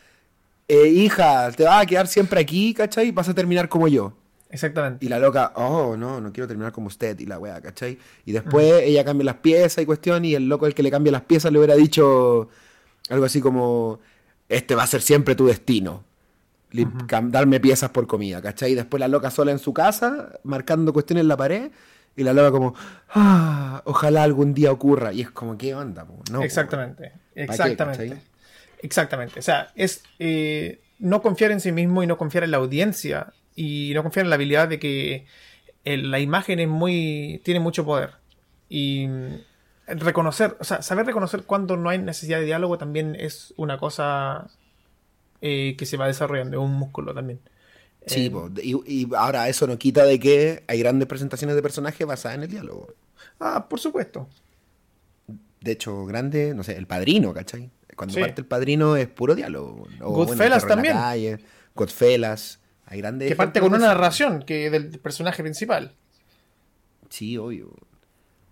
[0.68, 3.12] eh, Hija, te vas a quedar siempre aquí, ¿cachai?
[3.12, 4.14] Vas a terminar como yo.
[4.50, 5.06] Exactamente.
[5.06, 8.00] Y la loca, oh, no, no quiero terminar como usted y la wea, ¿cachai?
[8.26, 11.12] Y después ella cambia las piezas y cuestión y el loco el que le cambia
[11.12, 12.50] las piezas le hubiera dicho
[13.10, 14.00] algo así como,
[14.50, 16.04] este va a ser siempre tu destino.
[17.30, 18.72] Darme piezas por comida, ¿cachai?
[18.72, 21.72] Y después la loca sola en su casa, marcando cuestiones en la pared,
[22.16, 22.76] y la loca como,
[23.10, 25.14] ah, ojalá algún día ocurra.
[25.14, 26.06] Y es como, ¿qué onda?
[26.32, 28.22] No, exactamente, exactamente.
[28.82, 29.40] exactamente.
[29.40, 33.34] O sea, es eh, no confiar en sí mismo y no confiar en la audiencia
[33.56, 35.26] y no confiar en la habilidad de que
[35.84, 38.12] la imagen es muy tiene mucho poder
[38.70, 39.08] y
[39.88, 44.48] reconocer, o sea, saber reconocer cuando no hay necesidad de diálogo también es una cosa
[45.42, 47.42] eh, que se va desarrollando, es un músculo también.
[48.06, 52.38] Sí, eh, y, ahora eso no quita de que hay grandes presentaciones de personajes basadas
[52.38, 52.94] en el diálogo.
[53.40, 54.28] Ah, por supuesto.
[55.60, 57.70] De hecho, grande, no sé, el padrino, ¿cachai?
[57.96, 59.88] Cuando parte el padrino es puro diálogo.
[60.00, 60.98] Goodfellas también.
[61.76, 62.62] Godfellas
[62.92, 65.94] que parte con una narración que del personaje principal.
[67.10, 67.74] Sí, obvio.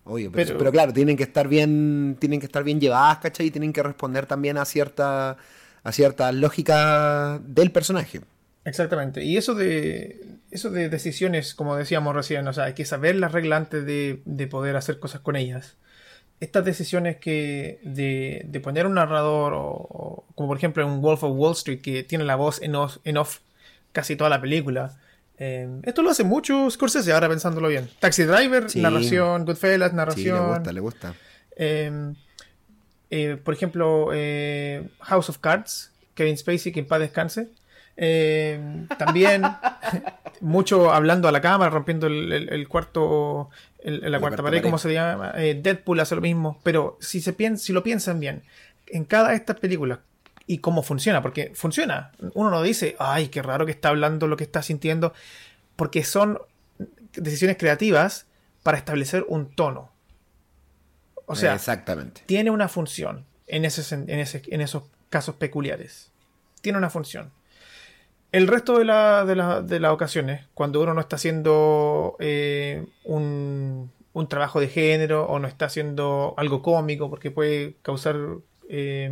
[0.05, 3.47] Obvio, pero, claro, tienen que estar bien, tienen que estar bien llevadas, ¿cachai?
[3.47, 5.37] Y tienen que responder también a cierta,
[5.83, 8.21] a cierta lógica del personaje.
[8.69, 9.23] Exactamente.
[9.23, 13.31] Y eso de, eso de decisiones, como decíamos recién, o sea, hay que saber las
[13.31, 15.75] reglas antes de, poder hacer cosas con ellas.
[16.39, 21.35] Estas decisiones que de, de poner un narrador, o, como por ejemplo en Wolf of
[21.35, 23.39] Wall Street, que tiene la voz en en off
[23.91, 24.97] casi toda la película.
[25.37, 27.89] Eh, esto lo hace mucho Scorsese, ahora pensándolo bien.
[27.99, 30.35] Taxi Driver, narración, Goodfellas, narración.
[30.35, 31.13] le gusta, le gusta.
[31.55, 32.13] Eh,
[33.09, 34.09] eh, por ejemplo,
[35.01, 37.49] House of Cards, Kevin Spacey, que en paz descanse.
[38.97, 39.43] También
[40.41, 43.49] mucho hablando a la cámara, rompiendo el, cuarto,
[43.83, 45.33] la, cuarta pared, como se llama.
[45.33, 46.59] Deadpool hace lo mismo.
[46.63, 48.43] Pero si, se si lo piensan bien,
[48.87, 49.99] en cada de estas películas,
[50.49, 52.11] y cómo funciona, porque funciona.
[52.33, 55.13] Uno no dice, ay, qué raro que está hablando lo que está sintiendo,
[55.75, 56.39] porque son
[57.13, 58.25] decisiones creativas
[58.63, 59.91] para establecer un tono.
[61.27, 62.23] O sea, Exactamente.
[62.25, 66.09] tiene una función en, ese, en, ese, en esos casos peculiares.
[66.61, 67.31] Tiene una función.
[68.31, 74.27] El resto de, de, de las ocasiones, cuando uno no está haciendo eh, un, un
[74.27, 78.17] trabajo de género o no está haciendo algo cómico porque puede causar
[78.69, 79.11] eh,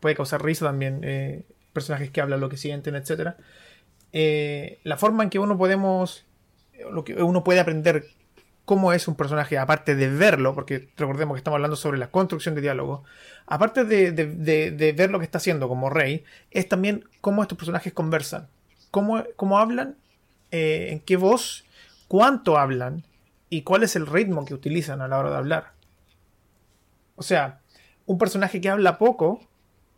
[0.00, 3.36] puede causar risa también eh, personajes que hablan lo que sienten etcétera.
[4.12, 6.24] La forma en que uno podemos
[6.90, 8.06] lo que uno puede aprender
[8.66, 12.54] cómo es un personaje aparte de verlo porque recordemos que estamos hablando sobre la construcción
[12.54, 13.04] de diálogo
[13.46, 18.48] aparte de, ver lo que está haciendo como rey es también cómo estos personajes conversan
[18.90, 19.96] cómo, cómo hablan
[20.50, 21.64] en qué voz
[22.08, 23.04] cuánto hablan
[23.48, 25.72] y cuál es el ritmo que utilizan a la hora de hablar.
[27.14, 27.60] O sea,
[28.04, 29.40] un personaje que habla poco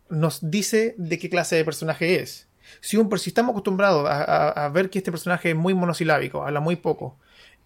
[0.08, 2.48] nos dice de qué clase de personaje es.
[2.80, 6.76] Si, un, si estamos acostumbrados a, ver que este personaje es muy monosilábico, habla muy
[6.76, 7.16] poco,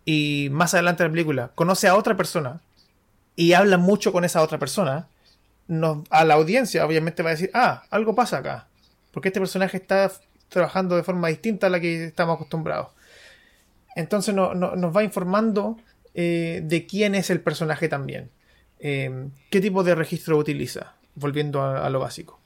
[0.04, 2.60] y más adelante en la película conoce a otra persona
[3.36, 5.08] y habla mucho con esa otra persona,
[6.10, 8.66] a la audiencia obviamente va a decir, ah, algo pasa acá,
[9.10, 10.10] porque este personaje está
[10.48, 12.88] trabajando de forma distinta a la que estamos acostumbrados.
[13.96, 15.78] Entonces nos va informando
[16.14, 18.30] eh, de quién es el personaje también.
[18.78, 20.94] Eh, ¿Qué tipo de registro utiliza?
[21.14, 22.40] Volviendo a, lo básico.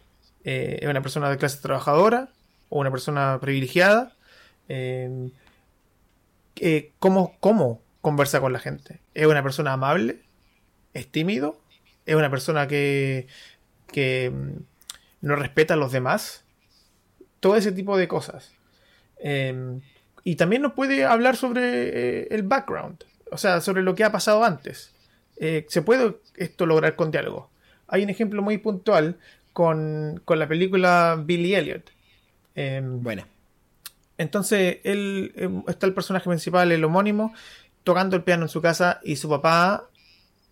[0.45, 2.29] Eh, ¿Es una persona de clase trabajadora
[2.69, 4.13] o una persona privilegiada?
[6.99, 9.01] ¿Cómo, ¿Cómo conversa con la gente?
[9.15, 10.23] ¿Es una persona amable?
[10.95, 11.61] ¿Es tímido?
[12.07, 13.27] ¿Es una persona que,
[13.89, 14.63] que mm,
[15.23, 16.45] no respeta a los demás?
[17.41, 18.53] Todo ese tipo de cosas.
[20.27, 24.11] Y también nos puede hablar sobre eh, el background, o sea, sobre lo que ha
[24.11, 24.93] pasado antes.
[25.37, 27.49] Eh, se puede esto lograr con diálogo.
[27.87, 29.19] Hay un ejemplo muy puntual
[29.53, 31.93] con, la película Billy Elliot.
[32.57, 33.25] Em, bueno.
[34.19, 37.35] Entonces, él, em, está el personaje principal, el homónimo,
[37.85, 39.89] tocando el piano en su casa y su papá,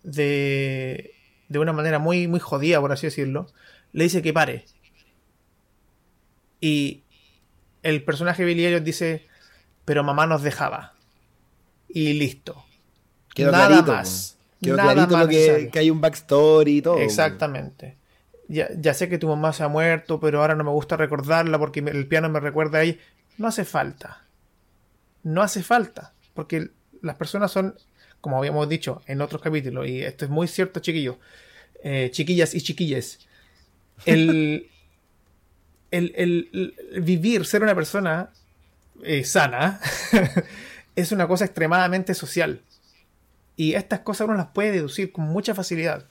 [0.03, 1.13] de,
[1.49, 3.47] de una manera muy, muy jodida, por así decirlo,
[3.91, 4.65] le dice que pare.
[6.61, 7.03] Y
[7.83, 9.27] el personaje Billy Elliot dice,
[9.85, 10.93] pero mamá nos dejaba.
[11.87, 12.65] Y listo.
[13.37, 14.37] nada más.
[14.61, 16.97] Quedó clarito que, hay un backstory y todo.
[16.97, 17.97] Exactamente.
[18.47, 21.79] Ya, sé que tu mamá se ha muerto, pero ahora no me gusta recordarla porque
[21.79, 22.97] el piano me recuerda a ella.
[23.37, 24.25] No hace falta.
[25.23, 26.13] No hace falta.
[26.33, 26.69] Porque
[27.01, 27.75] las personas son,
[28.21, 31.17] como habíamos dicho en otros capítulos, y esto es muy cierto, chiquillos,
[31.83, 33.19] eh, chiquillas y chiquilles.
[34.05, 34.69] el,
[35.91, 38.29] el, vivir, ser una persona
[39.03, 39.79] eh, sana,
[40.95, 42.61] es una cosa extremadamente social.
[43.55, 46.05] Y estas cosas uno las puede deducir con mucha facilidad.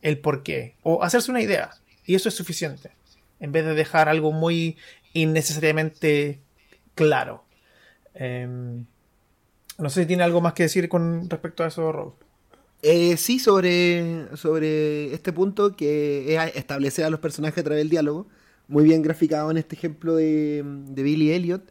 [0.00, 0.74] El por qué.
[0.82, 1.70] O hacerse una idea.
[2.04, 2.90] Y eso es suficiente.
[3.38, 4.76] En vez de dejar algo muy
[5.12, 6.40] innecesariamente
[6.94, 7.44] claro.
[8.14, 8.84] Em,
[9.78, 12.14] no sé si tiene algo más que decir con respecto a eso, Rob.
[12.82, 17.90] Eh, sí, sobre, sobre este punto que es establecer a los personajes a través del
[17.90, 18.26] diálogo
[18.68, 21.62] muy bien graficado en este ejemplo de, Billy Elliot.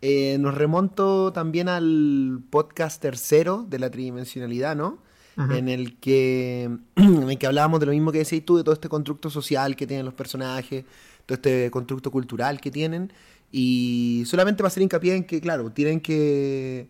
[0.00, 4.98] Eh, nos remonto también al podcast tercero de la tridimensionalidad, ¿no?
[5.36, 6.64] en, el que,
[6.96, 9.76] en el que hablábamos de lo mismo que decías tú, de todo este constructo social
[9.76, 10.84] que tienen los personajes,
[11.28, 13.12] todo este constructo cultural que tienen.
[13.52, 16.88] Y solamente va a ser hincapié en que, claro, tienen que,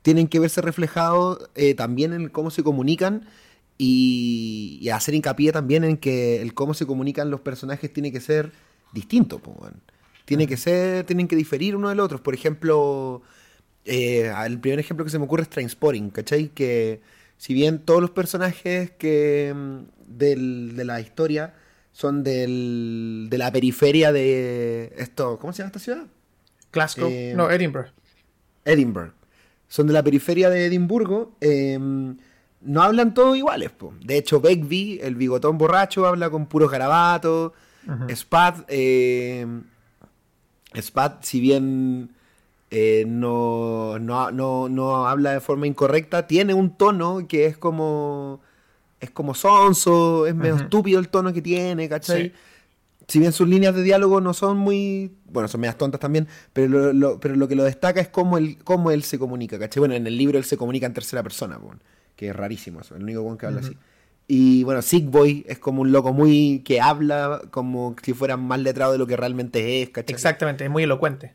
[0.00, 3.28] tienen que verse reflejados eh, también en cómo se comunican
[3.76, 8.20] y, y, hacer hincapié también en que el cómo se comunican los personajes tiene que
[8.20, 8.52] ser
[8.92, 9.42] distinto.
[10.24, 12.22] Tiene que ser, tienen que diferir uno del otro.
[12.22, 13.22] Por ejemplo,
[13.84, 16.48] eh, el primer ejemplo que se me ocurre es Trainspotting, ¿cachai?
[16.48, 17.02] Que
[17.36, 21.54] si bien todos los personajes que mm, de la historia
[21.96, 26.04] son del, de la periferia de esto, ¿cómo se llama esta ciudad?
[26.70, 27.90] Glasgow, eh, no, Edinburgh.
[28.66, 29.14] Edinburgh.
[29.66, 31.32] Son de la periferia de Edimburgo.
[31.40, 32.18] Em,
[32.60, 33.70] no hablan todos iguales.
[34.04, 37.52] De hecho, Begbie, el bigotón borracho, habla con puros garabatos.
[38.10, 39.46] Spad, eh,
[40.74, 42.10] Spad, si bien
[42.70, 48.42] eh, no, no, habla de forma incorrecta, tiene un tono que es como.
[49.00, 52.32] Es como sonso, es medio estúpido el tono que tiene, ¿cachai?
[53.08, 55.12] Si bien sus líneas de diálogo no son muy.
[55.26, 58.58] Bueno, son medias tontas también, pero lo, pero lo que lo destaca es cómo él,
[58.64, 59.80] cómo él se comunica, ¿cachai?
[59.80, 61.58] Bueno, en el libro él se comunica en tercera persona,
[62.16, 63.76] que es rarísimo eso, el único que habla así.
[64.28, 68.58] Y bueno, Sick Boy es como un loco muy que habla como si fuera más
[68.58, 70.14] letrado de lo que realmente es, ¿cachai?
[70.14, 71.32] Exactamente, es muy elocuente.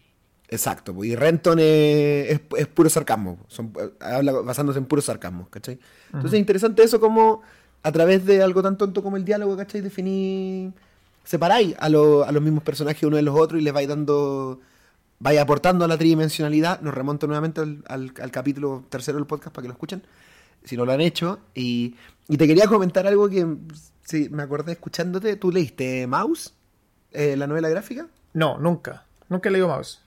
[0.52, 5.80] Exacto, y Renton es, es, puro sarcasmo, son, habla basándose en puro sarcasmo, ¿cachai?
[6.08, 7.42] Entonces es interesante eso como
[7.84, 9.80] a través de algo tan tonto como el diálogo, ¿cachai?
[9.80, 10.74] Definir,
[11.24, 14.60] separáis a, a los mismos personajes uno de los otros y les vais dando,
[15.20, 16.82] vais aportando a la tridimensionalidad.
[16.82, 20.04] Nos remonto nuevamente al, al capítulo tercero del podcast para que lo escuchen
[20.64, 21.40] si no lo han hecho.
[21.54, 21.96] Y,
[22.28, 23.46] te quería comentar algo que
[24.04, 25.36] sí, me acordé escuchándote.
[25.36, 26.54] ¿Tú leíste Mouse,
[27.12, 28.08] eh, la novela gráfica?
[28.34, 29.06] No, nunca.
[29.28, 30.01] Nunca he leído Mouse.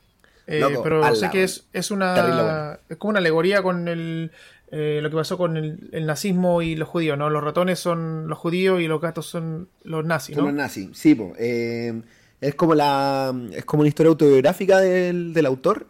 [0.46, 2.12] Eh, Loco, pero ala, sé que es, es una.
[2.14, 2.78] bueno.
[2.88, 4.30] Es como una alegoría con el.
[4.70, 7.30] eh, lo que pasó con el, el nazismo y los judíos, ¿no?
[7.30, 10.50] Los ratones son los judíos y los gatos son los nazis, Son ¿no?
[10.50, 11.32] los nazis, sí, po.
[11.38, 12.02] Eh,
[12.40, 15.86] es como la es como una historia autobiográfica del, del autor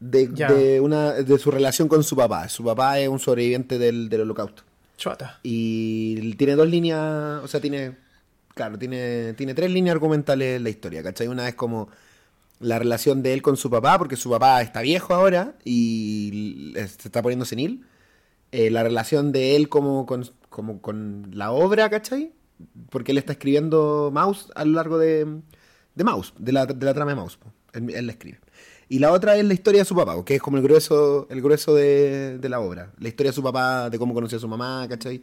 [0.00, 2.48] de, una de su relación con su papá.
[2.48, 4.62] Su papá es un sobreviviente del, del holocausto.
[5.42, 7.96] Y tiene dos líneas, o sea, tiene,
[8.54, 11.28] claro, tiene, tiene tres líneas argumentales en la historia, ¿cachai?
[11.28, 11.88] Una es como
[12.60, 17.08] la relación de él con su papá, porque su papá está viejo ahora y se
[17.08, 17.86] está poniendo senil.
[18.52, 22.32] Eh, la relación de él como con, como con la obra, ¿cachai?
[22.90, 25.40] Porque él está escribiendo Mouse a lo largo de,
[25.94, 27.38] de Mouse, de la, de la trama de Mouse.
[27.72, 28.40] Él, la escribe.
[28.88, 31.40] Y la otra es la historia de su papá, que es como el grueso, el
[31.40, 32.92] grueso de, de la obra.
[32.98, 35.22] La historia de su papá, de cómo conoció a su mamá, ¿cachai?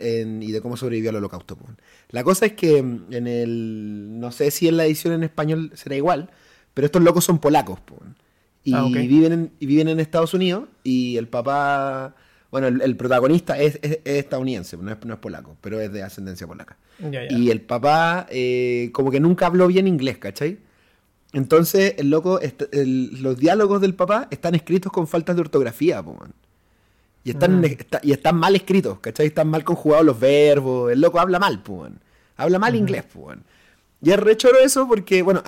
[0.00, 1.56] En- y de cómo sobrevivió al holocausto.
[2.10, 4.20] La cosa es que mm, en el.
[4.20, 6.30] No sé si en la edición en español será igual,
[6.74, 7.80] pero estos locos son polacos.
[7.80, 7.98] po.
[8.64, 10.64] Y, Ah, viven en, y viven en Estados Unidos.
[10.84, 12.14] Y el papá.
[12.50, 15.92] Bueno, el, el protagonista es, es- es estadounidense, no es, no es polaco, pero es
[15.92, 16.76] de ascendencia polaca.
[17.30, 20.58] Y el papá, eh, como que nunca habló bien inglés, ¿cachai?
[21.32, 26.14] Entonces, el loco, el- los diálogos del papá están escritos con faltas de ortografía, po,
[26.14, 26.32] man.
[27.26, 27.64] Y están, Mm.
[27.64, 29.26] está- y están mal escritos, ¿cachai?
[29.26, 30.92] Están mal conjugados los verbos.
[30.92, 31.98] El loco habla mal, man.
[32.36, 33.42] Habla mal inglés, man.
[34.00, 35.42] Y es rechoro eso porque, bueno,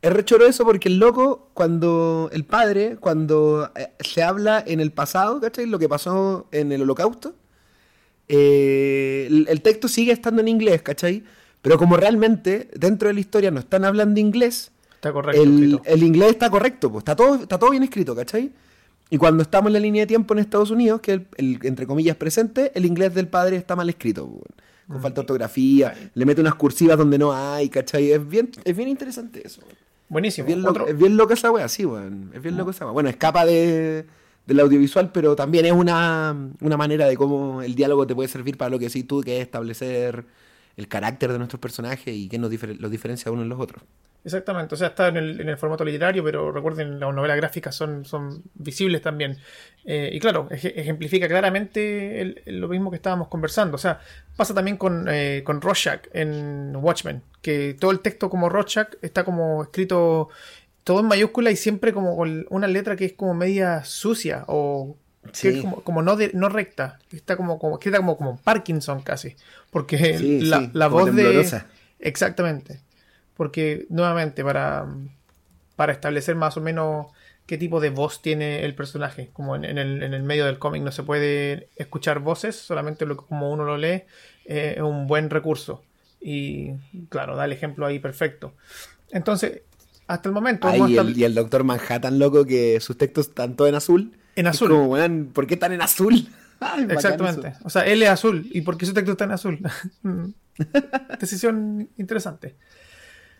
[0.00, 4.92] es rechoro eso porque el loco, cuando, el padre, cuando eh, se habla en el
[4.92, 5.66] pasado, ¿cachai?
[5.66, 7.34] Lo que pasó en el holocausto,
[8.28, 11.24] eh, el, el texto sigue estando en inglés, ¿cachai?
[11.62, 15.42] Pero como realmente dentro de la historia no están hablando inglés, Está correcto.
[15.42, 18.52] el, el inglés está correcto, pues, está todo, está todo bien escrito, ¿cachai?
[19.08, 21.86] Y cuando estamos en la línea de tiempo en Estados Unidos, que el, el, entre
[21.86, 24.28] comillas presente, el inglés del padre está mal escrito,
[24.88, 28.10] con falta de ortografía, le mete unas cursivas donde no hay, ¿cachai?
[28.10, 29.60] Es bien, es bien interesante eso.
[29.60, 29.76] Es
[30.08, 30.46] Buenísimo.
[30.46, 32.30] bien, loco, es bien loca esa wea, sí, weón.
[32.34, 32.92] Es bien loco esa wea.
[32.92, 34.06] Bueno, escapa de,
[34.46, 38.56] del audiovisual, pero también es una, una manera de cómo el diálogo te puede servir
[38.56, 40.24] para lo que decís tú, que es establecer
[40.76, 43.82] el carácter de nuestros personajes y qué nos difer- los diferencia unos de los otros.
[44.26, 47.76] Exactamente, o sea, está en el, en el formato literario, pero recuerden, las novelas gráficas
[47.76, 49.38] son, son visibles también.
[49.84, 53.76] Eh, y claro, ej- ejemplifica claramente el- el- lo mismo que estábamos conversando.
[53.76, 54.00] O sea,
[54.36, 59.22] pasa también con, eh, con Rorschach en Watchmen, que todo el texto como Rorschach está
[59.24, 60.28] como escrito
[60.82, 64.96] todo en mayúscula y siempre como con una letra que es como media sucia o
[65.22, 65.48] que Sí.
[65.50, 69.36] es como, como no, de- no recta, está como, como escrita como, como Parkinson casi,
[69.70, 71.44] porque Sí, la, sí, la voz de...
[72.00, 72.80] Exactamente.
[73.36, 74.86] Porque, nuevamente, para,
[75.76, 77.06] para establecer más o menos
[77.46, 79.30] qué tipo de voz tiene el personaje.
[79.32, 83.06] Como en, en el, en el medio del cómic no se puede escuchar voces, solamente
[83.06, 84.04] lo, como uno lo lee,
[84.46, 85.82] eh, es un buen recurso.
[86.20, 86.72] Y
[87.08, 88.54] claro, da el ejemplo ahí perfecto.
[89.10, 89.62] Entonces,
[90.06, 90.66] hasta el momento...
[90.66, 93.76] Ay, hemos y, el, y el Doctor Manhattan, loco, que sus textos están todos en
[93.76, 94.12] azul.
[94.34, 94.68] En azul.
[94.68, 94.96] como,
[95.32, 96.28] ¿por qué están en azul?
[96.60, 97.54] Ay, Exactamente.
[97.64, 98.48] O sea, él es azul.
[98.50, 99.60] ¿Y por qué su texto está en azul?
[100.02, 100.32] Mm.
[101.20, 102.56] Decisión interesante.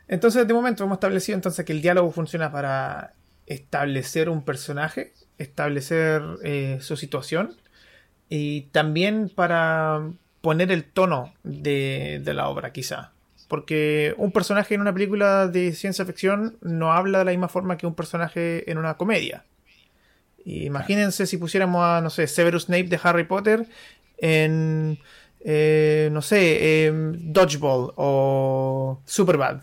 [0.09, 3.15] Entonces, de momento hemos establecido entonces que el diálogo funciona para
[3.47, 7.57] establecer un personaje, establecer eh, su situación
[8.29, 10.03] y también para
[10.41, 13.13] poner el tono de, la obra, quizá.
[13.49, 17.77] Porque un personaje en una película de ciencia ficción no habla de la misma forma
[17.77, 19.45] que un personaje en una comedia.
[20.45, 23.67] Imagínense si pusiéramos a, no sé, Severus Snape de Harry Potter
[24.19, 24.99] en,
[25.41, 29.63] eh, no sé, em, Dodgeball o Superbad.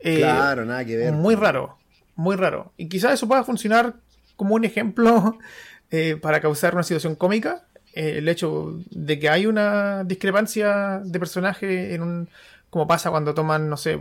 [0.00, 1.12] Eh, Claro, nada que ver.
[1.12, 1.78] muy raro,
[2.14, 2.72] muy raro.
[2.76, 3.94] Y quizás eso pueda funcionar
[4.36, 5.38] como un ejemplo
[5.90, 7.64] eh, para causar una situación cómica.
[7.94, 12.28] Eh, el hecho de que hay una discrepancia de personaje en un.
[12.70, 13.98] como pasa cuando toman, no sé,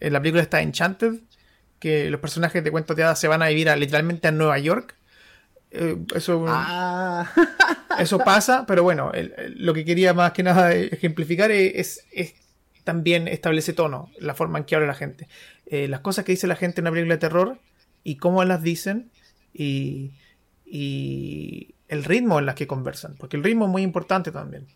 [0.00, 1.20] en la película está Enchanted,
[1.78, 4.58] que los personajes de cuentos de hadas se van a vivir a, literalmente a Nueva
[4.58, 4.94] York.
[6.14, 7.26] Eso, Ah,
[7.98, 12.34] eso pasa, pero bueno, el- el- lo que quería más que nada ejemplificar es, es-
[12.84, 15.28] también establece tono, la forma en que habla la gente.
[15.66, 17.58] Eh, las cosas que dice la gente en una película de terror
[18.02, 19.10] y cómo las dicen
[19.52, 20.12] y,
[20.66, 24.66] y el ritmo en las que conversan, porque el ritmo es muy importante también.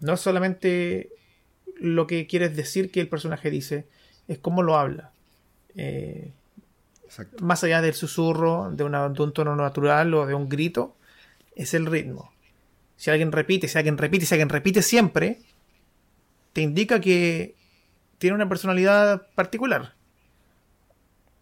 [0.00, 1.10] No es solamente
[1.76, 3.86] lo que quieres decir que el personaje dice,
[4.28, 5.12] es cómo lo habla.
[5.74, 6.32] Eh,
[7.40, 10.96] más allá del susurro, de, una- de un tono natural o de un grito,
[11.56, 12.32] es el ritmo.
[12.96, 15.38] Si alguien repite, si alguien repite, si alguien repite siempre,
[16.52, 17.54] te indica que
[18.18, 19.94] tiene una personalidad particular.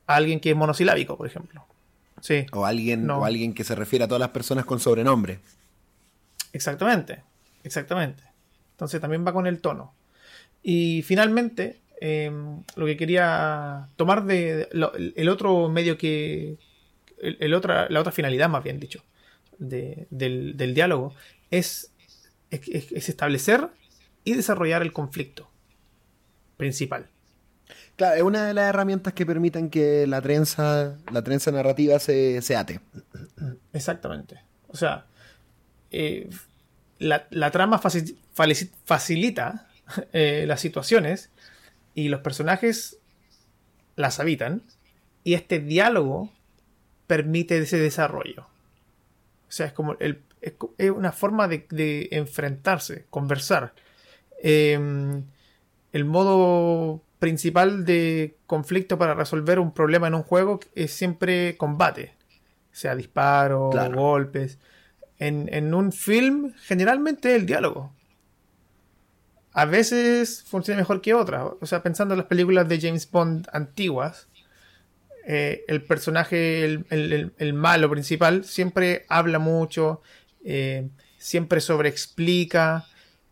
[0.07, 1.67] Alguien que es monosilábico, por ejemplo.
[2.21, 3.19] Sí, O alguien, No.
[3.19, 5.41] o alguien que se refiere a todas las personas con sobrenombre.
[6.53, 7.23] exactamente.
[7.63, 8.23] Exactamente.
[8.73, 9.93] Entonces también va con el tono.
[10.63, 16.57] Y finalmente, em, lo que quería tomar de, el otro medio que,
[17.21, 19.03] el, otra, la otra finalidad más bien dicho,
[19.59, 20.09] del,
[20.75, 21.15] diálogo,
[21.51, 21.93] es,
[22.51, 23.69] es, establecer
[24.25, 25.51] y desarrollar el conflicto
[26.57, 27.09] principal.
[27.97, 32.41] Claro, es una de las herramientas que permiten que la trenza, la trenza narrativa se,
[32.43, 32.81] se ate.
[33.73, 34.41] Exactamente.
[34.69, 35.07] O sea,
[35.91, 36.31] eh,
[36.99, 39.69] la, trama facilita
[40.13, 41.31] eh, las situaciones
[41.95, 42.99] y los personajes
[43.97, 44.63] las habitan
[45.25, 46.33] y este diálogo
[47.07, 48.43] permite ese desarrollo.
[49.49, 53.75] O sea, es como el, es, una forma de, enfrentarse, conversar.
[54.43, 55.25] Em,
[55.93, 62.15] el modo principal de conflicto para resolver un problema en un juego es siempre combate.
[62.73, 64.59] Sea disparo, golpes.
[65.19, 67.93] En, un film, generalmente el diálogo.
[69.53, 71.45] A veces funciona mejor que otras.
[71.61, 74.29] O sea, pensando en las películas de James Bond antiguas,
[75.27, 80.01] eh, el personaje, el, malo principal, siempre habla mucho,
[80.43, 80.89] eh,
[81.19, 82.87] siempre sobreexplica.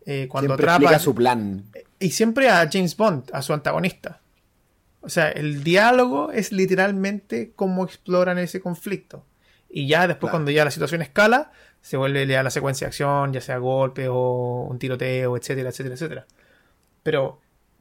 [0.05, 0.99] Eh, cuando siempre atrapa.
[0.99, 1.65] su plan.
[1.99, 4.21] Y siempre a James Bond, a su antagonista.
[5.01, 9.25] O sea, el diálogo es literalmente cómo exploran ese conflicto.
[9.69, 13.33] Y ya después, cuando ya la situación escala, se vuelve a la secuencia de acción,
[13.33, 16.27] ya sea golpe o un tiroteo, etcétera, etcétera, etcétera.
[17.03, 17.39] Pero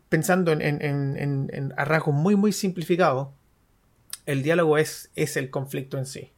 [0.09, 3.29] pensando en, en, en, a rasgos muy, muy simplificados,
[4.27, 6.33] el diálogo es, es el conflicto en sí.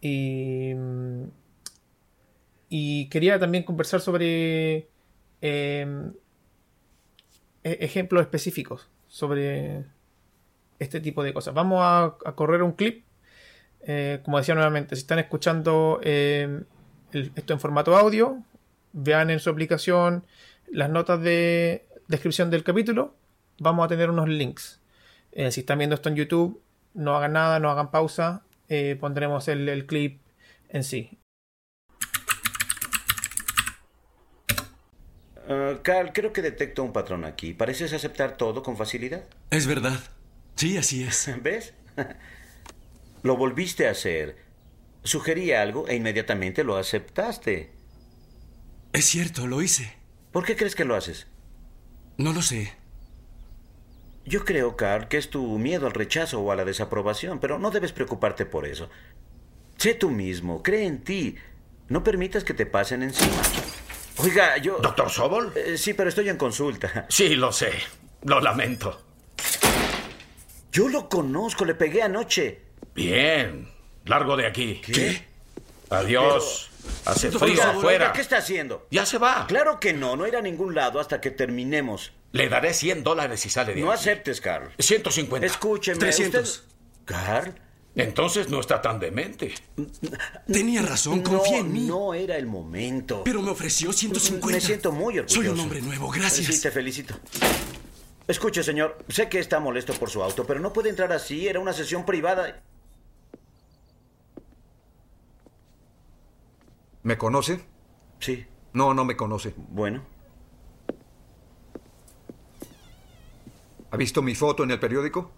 [0.00, 0.74] Y,
[2.70, 4.88] y quería también conversar sobre
[5.42, 6.14] em,
[7.62, 9.84] e, ejemplos específicos sobre
[10.78, 11.52] este tipo de cosas.
[11.52, 13.04] Vamos a correr un clip
[13.82, 16.62] eh, como decía nuevamente, si están escuchando eh,
[17.12, 18.42] esto en formato audio,
[18.92, 20.24] vean en su aplicación
[20.70, 23.14] las notas de descripción del capítulo.
[23.58, 24.80] Vamos a tener unos links.
[25.32, 26.60] Eh, si están viendo esto en YouTube,
[26.94, 28.42] no hagan nada, no hagan pausa.
[29.00, 30.20] pondremos el, clip
[30.68, 31.18] en sí.
[35.50, 37.54] Uh, Carl, creo que detecto un patrón aquí.
[37.54, 39.24] ¿Pareces aceptar todo con facilidad?
[39.50, 39.98] Es verdad.
[40.54, 41.28] Sí, así es.
[41.42, 41.74] ¿Ves?
[43.24, 44.36] Lo volviste a hacer.
[45.02, 47.72] Sugerí algo e inmediatamente lo aceptaste.
[48.92, 49.96] Es cierto, lo hice.
[50.30, 51.26] ¿Por qué crees que lo haces?
[52.16, 52.72] No lo sé.
[54.26, 57.70] Yo creo, Carl, que es tu miedo al rechazo o a la desaprobación, pero no
[57.70, 58.90] debes preocuparte por eso.
[59.78, 61.36] Sé tú mismo, cree en ti.
[61.88, 63.42] No permitas que te pasen encima.
[64.22, 64.78] Oiga, yo...
[64.78, 65.52] ¿Doctor Sobol?
[65.56, 67.06] Eh, sí, pero estoy en consulta.
[67.08, 67.72] Sí, lo sé.
[68.24, 69.00] Lo lamento.
[70.72, 72.60] Yo lo conozco, le pegué anoche.
[72.94, 73.68] Bien.
[74.04, 74.80] Largo de aquí.
[74.84, 75.24] ¿Qué?
[75.90, 76.70] Adiós.
[77.04, 78.12] Hace frío afuera.
[78.12, 78.86] ¿Qué está haciendo?
[78.90, 79.46] Ya se va.
[79.48, 80.16] Claro que no.
[80.16, 82.12] No irá a ningún lado hasta que terminemos.
[82.32, 84.72] Le daré 100 dólares si sale de No aceptes, Carl.
[84.78, 85.46] 150.
[85.46, 85.98] Escúcheme.
[85.98, 86.64] 300.
[87.04, 87.54] ¿Carl?
[87.96, 89.52] Entonces no está tan demente.
[90.46, 91.86] Tenía razón, confía en mí.
[91.86, 93.24] No era el momento.
[93.24, 94.46] Pero me ofreció 150.
[94.46, 95.34] Me siento muy orgulloso.
[95.34, 96.54] Soy un hombre nuevo, gracias.
[96.54, 97.14] Sí, te felicito.
[98.28, 101.48] Escuche, señor, sé que está molesto por su auto, pero no puede entrar así.
[101.48, 102.62] Era una sesión privada.
[107.02, 107.64] ¿Me conoce?
[108.20, 108.46] Sí.
[108.72, 109.52] No, no me conoce.
[109.56, 110.04] Bueno.
[113.90, 115.32] ¿Ha visto mi foto en el periódico?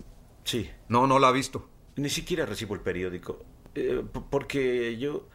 [0.45, 0.71] Sí.
[0.89, 1.71] No, no la ha visto.
[1.97, 3.45] Ni siquiera recibo el periódico.
[3.75, 5.27] Eh, porque yo...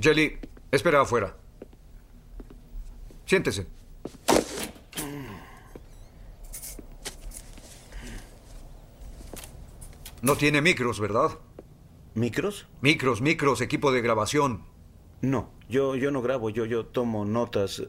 [0.00, 0.38] Jelly,
[0.70, 1.36] espera afuera.
[3.26, 3.66] Siéntese.
[10.22, 11.30] No tiene micros, ¿verdad?
[12.14, 12.66] ¿Micros?
[12.82, 14.64] Micros, micros, equipo de grabación.
[15.22, 17.82] No, yo, yo no grabo, yo, yo tomo notas.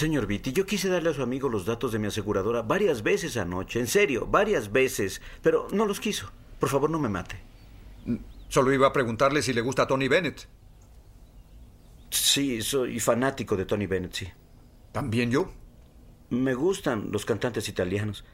[0.00, 3.36] Señor Vitti, yo quise darle a su amigo los datos de mi aseguradora varias veces
[3.36, 6.30] anoche, en serio, varias veces, pero no los quiso.
[6.58, 7.36] Por favor, no me mate.
[8.48, 10.48] Solo iba a preguntarle si le gusta Tony Bennett.
[12.08, 14.26] Sí, soy fanático de Tony Bennett, sí.
[14.90, 15.52] ¿También yo?
[16.30, 18.24] Me gustan los cantantes italianos.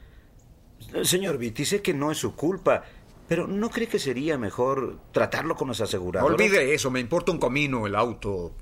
[1.03, 2.85] Señor Vitti, sé que no es su culpa,
[3.27, 6.31] pero ¿no cree que sería mejor tratarlo con los asegurados?
[6.31, 8.55] Olvide eso, me importa un comino el auto.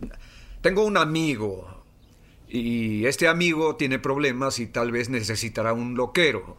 [0.61, 1.74] Tengo un amigo.
[2.47, 6.57] Y este amigo tiene problemas y tal vez necesitará un loquero.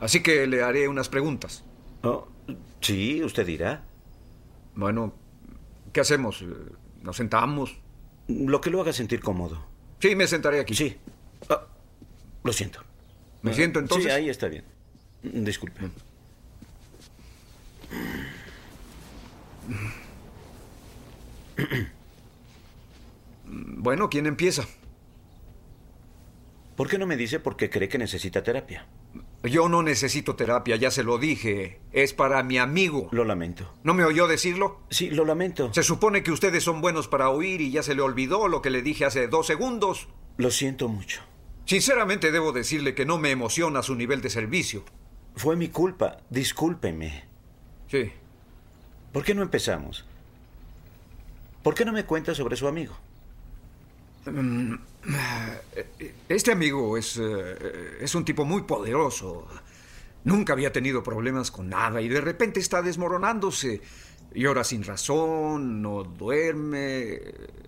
[0.00, 1.64] Así que le haré unas preguntas.
[2.02, 2.26] Oh,
[2.80, 3.84] sí, usted dirá.
[4.74, 5.14] Bueno,
[5.92, 6.44] ¿qué hacemos?
[7.02, 7.78] ¿Nos sentamos?
[8.28, 9.64] Lo que lo haga sentir cómodo.
[10.00, 10.74] Sí, me sentaré aquí.
[10.74, 10.96] Sí.
[11.48, 11.66] Ah,
[12.42, 12.80] lo siento.
[13.42, 14.12] ¿Me siento entonces?
[14.12, 14.64] Sí, ahí está bien.
[15.22, 15.80] Disculpe.
[15.82, 15.90] Mm.
[23.82, 24.64] Bueno, ¿quién empieza?
[26.80, 28.86] ¿Por qué no me dice por qué cree que necesita terapia?
[29.42, 31.78] Yo no necesito terapia, ya se lo dije.
[31.92, 33.10] Es para mi amigo.
[33.12, 33.70] Lo lamento.
[33.84, 34.80] ¿No me oyó decirlo?
[34.88, 35.74] Sí, lo lamento.
[35.74, 38.70] Se supone que ustedes son buenos para oír y ya se le olvidó lo que
[38.70, 40.08] le dije hace dos segundos.
[40.38, 41.20] Lo siento mucho.
[41.66, 44.82] Sinceramente debo decirle que no me emociona su nivel de servicio.
[45.36, 46.16] Fue mi culpa.
[46.30, 47.24] Discúlpeme.
[47.88, 48.10] Sí.
[49.12, 50.06] ¿Por qué no empezamos?
[51.62, 52.96] ¿Por qué no me cuenta sobre su amigo?
[56.28, 59.46] Este amigo es, eh, es un tipo muy poderoso.
[60.24, 63.80] Nunca había tenido problemas con nada y de repente está desmoronándose.
[64.32, 67.18] Llora sin razón, no duerme,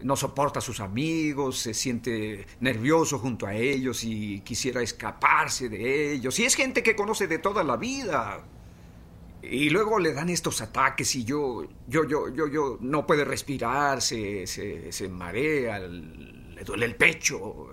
[0.02, 6.12] no soporta a sus amigos, se siente nervioso junto a ellos y quisiera escaparse de
[6.12, 6.38] ellos.
[6.38, 8.44] Y es gente que conoce de toda la vida.
[9.42, 14.00] Y luego le dan estos ataques y yo, yo, yo, yo, yo, no puede respirar,
[14.00, 15.80] se, se, se marea,
[16.62, 17.66] le duele el pecho.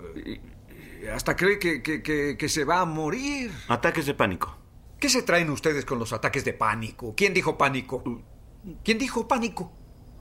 [1.14, 3.52] hasta cree que, que, que, que se va a morir.
[3.68, 4.56] Ataques de pánico.
[4.98, 7.14] ¿Qué se traen ustedes con los ataques de pánico?
[7.16, 8.02] ¿Quién dijo pánico?
[8.84, 9.72] ¿Quién dijo pánico?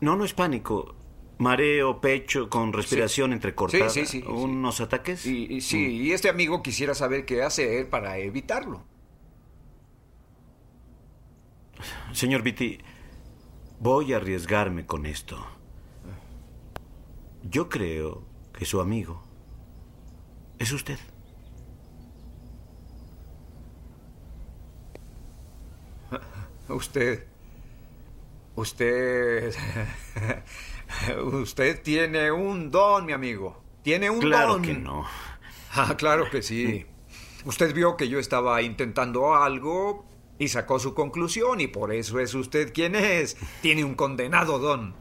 [0.01, 0.95] No, no es pánico.
[1.39, 3.89] Mareo, pecho, con respiración entrecortada.
[3.89, 4.83] Sí, sí, sí, ¿Unos sí.
[4.83, 5.25] ataques?
[5.25, 8.85] Y, y sí, y este amigo quisiera saber qué hacer para evitarlo.
[12.11, 12.77] Señor Vitti,
[13.79, 15.45] voy a arriesgarme con esto.
[17.43, 18.28] Yo creo
[18.59, 19.23] que su amigo
[20.59, 20.99] es usted.
[26.67, 27.23] Usted.
[28.55, 29.55] Usted.
[31.23, 33.63] Usted tiene un don, mi amigo.
[33.81, 34.61] Tiene un Claro don.
[34.61, 35.05] que no.
[35.73, 36.85] Ah, claro que sí.
[37.45, 40.05] Usted vio que yo estaba intentando algo
[40.37, 43.37] y sacó su conclusión y por eso es usted quien es.
[43.61, 44.93] Tiene un condenado don.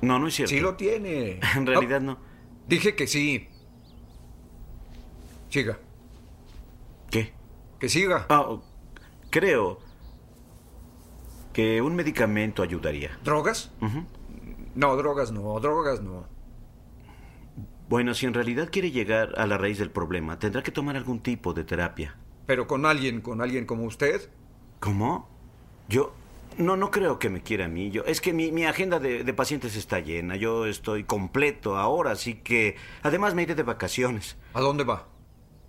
[0.00, 0.50] No, no es cierto.
[0.50, 1.40] Sí lo tiene.
[1.56, 2.18] En realidad no.
[2.66, 3.48] Dije que sí.
[5.48, 5.78] Siga.
[7.10, 7.32] ¿Qué?
[7.78, 8.26] Que siga.
[8.28, 8.62] Ah, oh,
[9.30, 9.78] creo
[11.52, 13.18] que un medicamento ayudaría.
[13.22, 13.70] ¿Drogas?
[14.74, 16.26] No, drogas no, drogas no.
[17.88, 21.20] Bueno, si en realidad quiere llegar a la raíz del problema, tendrá que tomar algún
[21.20, 22.16] tipo de terapia.
[22.46, 24.30] Pero con alguien, con alguien como usted.
[24.80, 25.28] ¿Cómo?
[25.88, 26.14] Yo...
[26.58, 27.90] No, no creo que me quiera a mí.
[27.90, 30.36] Yo, es que mi, mi agenda de, de pacientes está llena.
[30.36, 32.76] Yo estoy completo ahora, así que...
[33.02, 34.36] Además me iré de vacaciones.
[34.52, 35.08] ¿A dónde va?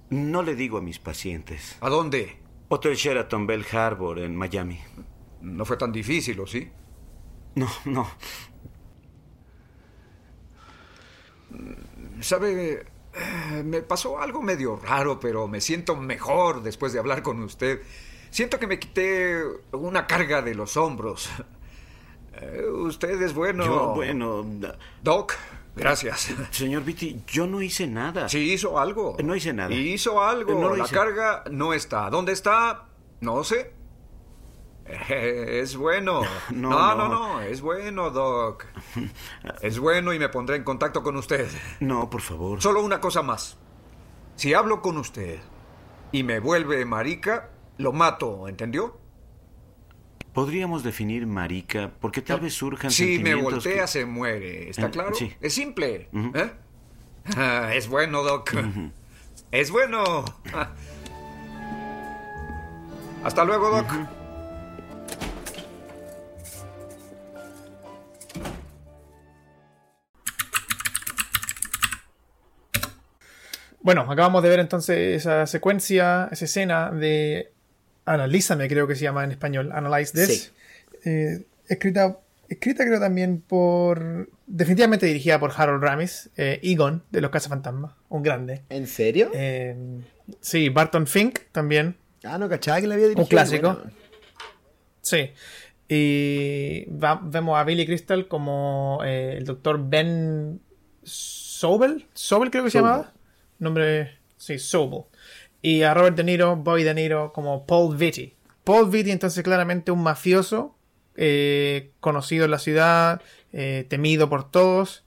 [0.09, 1.77] No le digo a mis pacientes.
[1.81, 2.37] ¿A dónde?
[2.69, 4.79] Hotel Sheraton Bell Harbor en Miami.
[5.41, 6.69] No fue tan difícil, ¿o sí?
[7.55, 8.07] No, no.
[12.21, 12.85] ¿Sabe?
[13.13, 17.81] Eh, Me pasó algo medio raro, pero me siento mejor después de hablar con usted.
[18.35, 21.29] Siento que me quité una carga de los hombros.
[22.41, 23.63] Eh, Usted es bueno.
[23.65, 24.45] Yo, bueno...
[25.01, 25.35] Doc,
[25.73, 26.33] gracias.
[26.51, 28.27] Señor Vitti, yo no hice nada.
[28.27, 29.15] Sí, hizo algo.
[29.23, 29.73] No hice nada.
[29.73, 30.59] Hizo algo.
[30.59, 30.93] No La hice.
[30.93, 32.09] carga no está.
[32.09, 32.87] ¿Dónde está?
[33.21, 33.71] No sé.
[34.85, 36.23] Eh, Es bueno.
[36.49, 37.07] No, no, no.
[37.07, 38.65] no, no, Es bueno, Doc.
[39.61, 41.47] Es bueno y me pondré en contacto con usted.
[41.79, 42.61] No, por favor.
[42.61, 43.55] Solo una cosa más.
[44.35, 45.39] Si hablo con usted
[46.11, 48.97] y me vuelve marica, lo mato, ¿entendió?
[50.33, 54.69] Podríamos definir marica porque tal vez surjan Si me sentimientos voltea, que- se muere.
[54.69, 55.15] ¿Está Eh, claro?
[55.15, 55.33] sí.
[55.39, 56.09] Es simple.
[56.11, 56.31] Ujú.
[56.37, 56.51] ¿eh?
[57.37, 58.51] Ah, es bueno, Doc.
[59.51, 60.25] Es bueno.
[63.23, 63.87] Hasta luego, Doc.
[73.81, 77.53] Bueno, acabamos de ver entonces esa secuencia, esa escena de
[78.05, 80.53] Analízame, creo que se llama en español, Analyze This.
[81.05, 82.17] Eh, escrita,
[82.49, 84.29] escrita creo también por...
[84.47, 88.61] Definitivamente dirigida por Harold Ramis, eh, Egon, de Los Cazafantasmas, un grande.
[88.69, 89.31] ¿En serio?
[89.33, 89.75] Eh,
[90.39, 93.27] sí, Barton Fink también, ah, no cachaba que la había dirigido.
[93.27, 93.73] clásico.
[93.73, 93.91] Bueno.
[95.01, 95.31] Sí.
[95.87, 100.59] Y va- vemos a Billy Crystal como eh, el doctor Ben
[101.03, 102.05] Sobel.
[102.13, 103.13] Sobel creo que se llamaba.
[103.59, 104.17] Nombre.
[104.37, 105.03] Sí, Sobel.
[105.65, 108.35] Y a Robert De Niro, Bobby De Niro como Paul Vitti.
[108.63, 110.75] Paul Vitti, entonces, claramente un mafioso.
[111.15, 113.19] eh, conocido en la ciudad.
[113.51, 115.05] eh, temido por todos.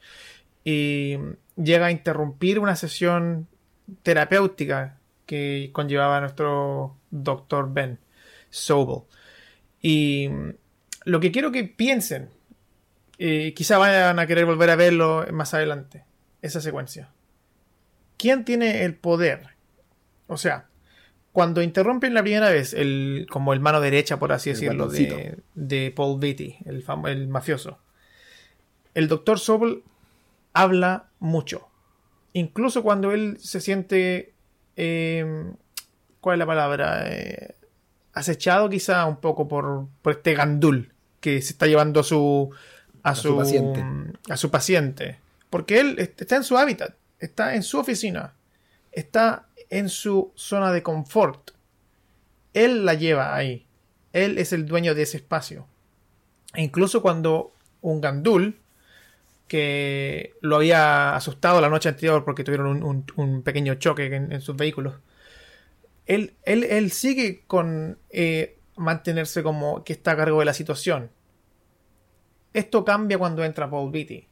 [0.65, 1.17] Y
[1.55, 3.47] llega a interrumpir una sesión
[4.03, 8.01] terapéutica que conllevaba nuestro doctor Ben
[8.51, 9.03] Sobel.
[9.81, 10.29] Y
[11.05, 12.31] lo que quiero que piensen,
[13.19, 16.03] eh, quizá vayan a querer volver a verlo más adelante,
[16.43, 17.11] esa secuencia.
[18.17, 19.58] ¿Quién tiene el poder?
[20.29, 20.67] O sea,
[21.33, 25.39] cuando interrumpen la primera vez, el, como el mano derecha, por así El decirlo, de,
[25.55, 27.79] de Paul Vitti, el, fam- el mafioso,
[28.95, 29.83] el doctor Sobel
[30.53, 31.69] habla mucho.
[32.33, 34.33] Incluso cuando él se siente
[34.77, 35.45] eh,
[36.21, 37.05] ¿cuál es la palabra?
[37.07, 37.55] Eh,
[38.13, 42.51] acechado quizá un poco por, por este gandul que se está llevando a su
[43.03, 43.85] a, su paciente.
[44.29, 45.19] a su paciente.
[45.51, 48.35] Porque él est- está en su hábitat, está en su oficina,
[48.93, 51.53] está en su zona de confort.
[52.55, 53.67] Él la lleva ahí.
[54.13, 55.67] Él es el dueño de ese espacio.
[56.55, 58.59] E incluso cuando un gandul
[59.47, 64.57] que lo había asustado la noche anterior porque tuvieron un, pequeño choque en, en sus
[64.57, 64.95] vehículos.
[66.07, 71.11] Él, él, él sigue con eh, mantenerse como que está a cargo de la situación.
[72.53, 74.27] Esto cambia cuando entra Paul Beatty.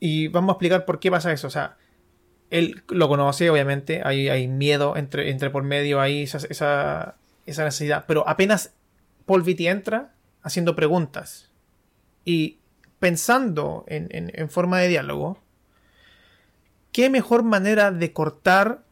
[0.00, 1.46] Y vamos a explicar por qué pasa eso.
[1.46, 1.76] O sea,
[2.50, 4.02] él lo conoce, obviamente.
[4.04, 8.04] Hay, miedo entre, entre por medio, ahí esa, esa, esa necesidad.
[8.06, 8.72] Pero apenas
[9.26, 11.50] Paul Beatty entra haciendo preguntas
[12.24, 12.58] y
[12.98, 15.38] pensando en, en- forma de diálogo,
[16.92, 18.82] ¿qué mejor manera de cortar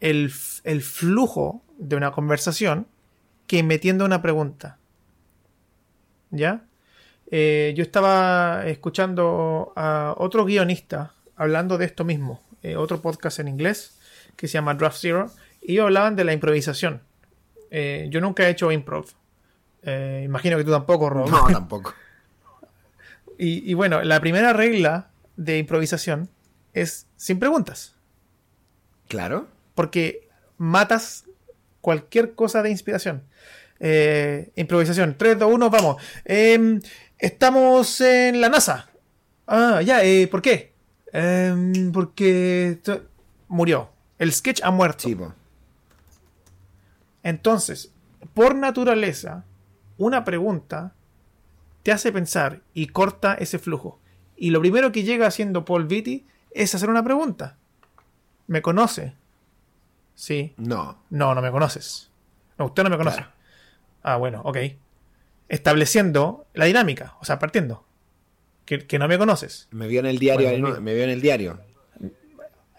[0.00, 0.32] el,
[0.64, 2.86] el flujo de una conversación
[3.46, 4.78] que metiendo una pregunta?
[6.30, 6.64] ¿Ya?
[7.30, 13.48] Eh, yo estaba escuchando a otro guionista hablando de esto mismo, eh, otro podcast en
[13.48, 13.98] inglés
[14.36, 15.30] que se llama Draft Zero,
[15.60, 17.02] y hablaban de la improvisación.
[17.70, 19.06] Eh, yo nunca he hecho improv.
[19.82, 21.28] Eh, imagino que tú tampoco, Rob.
[21.28, 21.94] No, tampoco.
[23.40, 26.28] Y, y bueno, la primera regla de improvisación
[26.72, 27.94] es sin preguntas.
[29.06, 29.46] Claro.
[29.76, 31.24] Porque matas
[31.80, 33.22] cualquier cosa de inspiración.
[34.56, 35.14] Improvisación.
[35.16, 36.02] 3, 2, 1, vamos.
[36.24, 36.80] Em,
[37.16, 38.88] estamos en la NASA.
[39.46, 40.72] Ah, ya, ¿por qué?
[41.12, 42.78] Em, porque
[43.48, 43.90] murió.
[44.18, 45.08] El sketch ha muerto.
[45.08, 45.16] Sí.
[47.22, 47.92] Entonces,
[48.34, 49.44] por naturaleza,
[49.96, 50.94] una pregunta
[51.82, 53.98] te hace pensar y corta ese flujo.
[54.36, 57.56] Y lo primero que llega haciendo Paul Vitti es hacer una pregunta.
[58.46, 59.14] ¿Me conoce?
[60.14, 60.54] Sí.
[60.56, 60.98] No.
[61.10, 62.10] No, no me conoces.
[62.56, 63.18] No, usted no me conoce.
[63.18, 63.32] Claro.
[64.02, 64.58] Ah, bueno, ok.
[65.48, 67.84] Estableciendo la dinámica, o sea, partiendo.
[68.68, 69.66] Que, que no me conoces.
[69.70, 70.46] Me vio en el diario.
[70.50, 70.74] Bueno, ¿no?
[70.74, 71.58] mi- Me vio en el diario.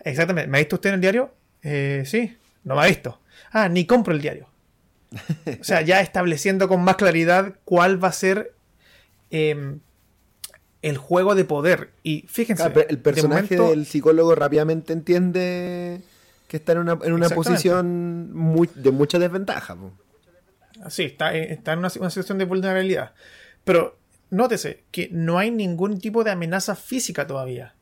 [0.06, 0.48] Exactamente.
[0.50, 1.34] ¿Me ha visto usted en el diario?
[1.64, 3.20] Eh, sí, no me ha visto.
[3.52, 4.48] Ah, ni compro el diario.
[5.60, 8.54] O sea, ya estableciendo con más claridad cuál va a ser
[9.32, 9.80] em,
[10.84, 11.90] el juego de poder.
[12.04, 16.02] Y fíjense, pero el de personaje momento- del psicólogo rápidamente entiende
[16.48, 19.76] que está en una, en una posición muy- de mucha desventaja.
[19.76, 19.92] po.
[20.90, 23.14] Sí, está, eh, está en una, una situación de vulnerabilidad.
[23.66, 23.99] Pero
[24.30, 27.76] nótese que no hay ningún tipo de amenaza física todavía.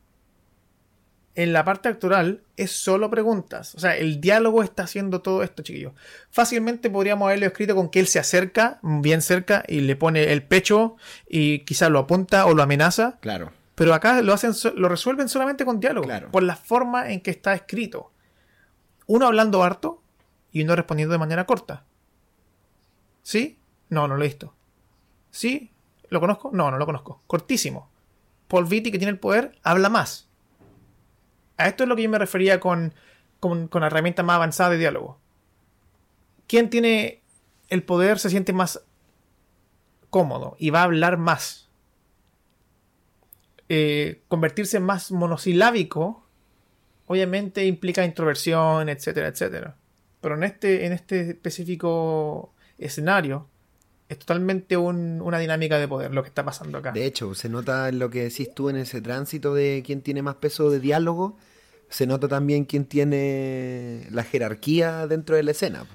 [1.35, 3.75] En la parte actoral es solo preguntas.
[3.75, 5.93] O sea, el diálogo está haciendo todo esto, chiquillos.
[6.31, 10.41] Fácilmente podríamos haberlo escrito con que él se acerca, bien cerca, y le pone el
[10.41, 10.95] pecho
[11.29, 13.19] y quizás lo apunta o lo amenaza.
[13.21, 13.51] Claro.
[13.75, 16.07] Pero acá lo hacen, lo resuelven solamente con diálogo.
[16.07, 16.31] Claro.
[16.31, 18.11] Por la forma en que está escrito.
[19.05, 20.01] Uno hablando harto
[20.51, 21.85] y uno respondiendo de manera corta.
[23.21, 23.59] ¿Sí?
[23.89, 24.55] No, no lo he visto.
[25.29, 25.71] ¿Sí?
[26.09, 26.49] ¿Lo conozco?
[26.53, 27.21] No, no lo conozco.
[27.27, 27.89] Cortísimo.
[28.47, 30.27] Paul Vitti, que tiene el poder, habla más.
[31.57, 32.93] A esto es lo que yo me refería con,
[33.39, 35.19] con, con herramientas más avanzadas de diálogo.
[36.47, 37.21] Quien tiene
[37.69, 38.83] el poder se siente más
[40.09, 41.67] cómodo y va a hablar más
[43.69, 46.23] eh, convertirse más monosilábico,
[47.05, 49.75] obviamente implica introversión, etcétera, etcétera.
[50.21, 53.47] Pero en este, en este específico escenario,
[54.09, 56.91] es totalmente un- una dinámica de poder lo que está pasando acá.
[56.91, 60.21] De hecho, se nota en lo que decís tú en ese tránsito de quién tiene
[60.21, 61.37] más peso de diálogo.
[61.89, 65.85] Se nota también quién tiene la jerarquía dentro de la escena.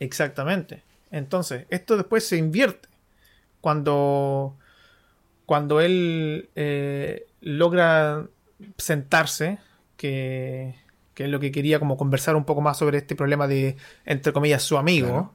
[0.00, 0.82] Exactamente.
[1.10, 2.88] Entonces, esto después se invierte.
[3.60, 4.56] Cuando,
[5.46, 8.26] cuando él eh, logra
[8.76, 9.58] sentarse,
[9.96, 10.74] que,
[11.14, 14.32] que es lo que quería como conversar un poco más sobre este problema de, entre
[14.32, 15.33] comillas, su amigo, Claro.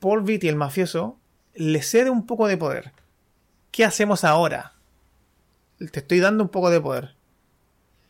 [0.00, 1.18] Paul Vitti, el mafioso,
[1.54, 2.92] le cede un poco de poder.
[3.70, 4.74] ¿Qué hacemos ahora?
[5.78, 7.14] Te estoy dando un poco de poder.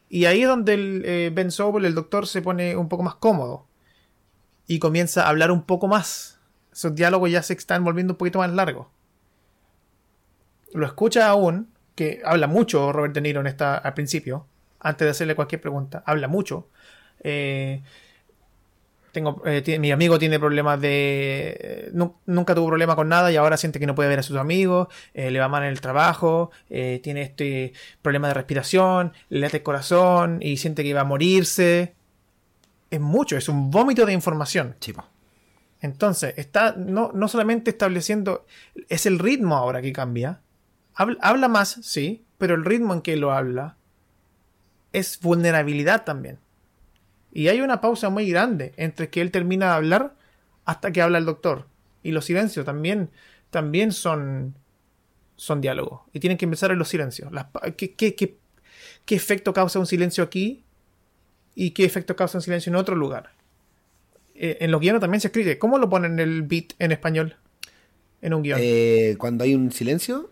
[0.08, 3.16] Y ahí es donde el, eh, Ben Sobel, el doctor, se pone un poco más
[3.16, 3.66] cómodo
[4.66, 6.40] y comienza a hablar un poco más.
[6.72, 8.86] Esos diálogos ya se están volviendo un poquito más largos.
[10.72, 14.46] Lo escucha aún, que habla mucho Robert De Niro en esta, al principio,
[14.78, 16.02] antes de hacerle cualquier pregunta.
[16.06, 16.68] Habla mucho.
[17.20, 17.82] Eh,
[19.12, 21.56] tengo, eh, mi amigo tiene problemas de...
[21.60, 24.22] eh, nu- nunca tuvo problema con nada y ahora siente que no puede ver a
[24.22, 29.12] sus amigos, eh, le va mal en el trabajo, eh, tiene este problema de respiración,
[29.28, 31.94] le late el corazón y siente que va a morirse.
[32.90, 34.76] Es mucho, es un vómito de información.
[35.80, 38.46] Entonces, está no, no solamente estableciendo,
[38.88, 40.40] es el ritmo ahora que cambia.
[40.94, 43.76] Habla, habla más, sí, pero el ritmo en que lo habla
[44.92, 46.38] es vulnerabilidad también.
[47.32, 50.14] Y hay una pausa muy grande entre que él termina de hablar
[50.64, 51.66] hasta que habla el doctor.
[52.02, 53.10] Y los silencios también,
[53.50, 54.54] también son,
[55.36, 56.02] son diálogos.
[56.12, 57.32] Y tienen que empezar en los silencios.
[57.32, 58.38] Las ¿qué, qué, qué,
[59.04, 60.64] qué efecto causa un silencio aquí?
[61.54, 63.32] ¿Y qué efecto causa un silencio en otro lugar?
[64.34, 65.58] Eh, en los guiones también se escribe.
[65.58, 67.36] ¿Cómo lo ponen el beat en español?
[68.22, 68.58] En un guion.
[68.62, 70.30] Eh, cuando hay un silencio,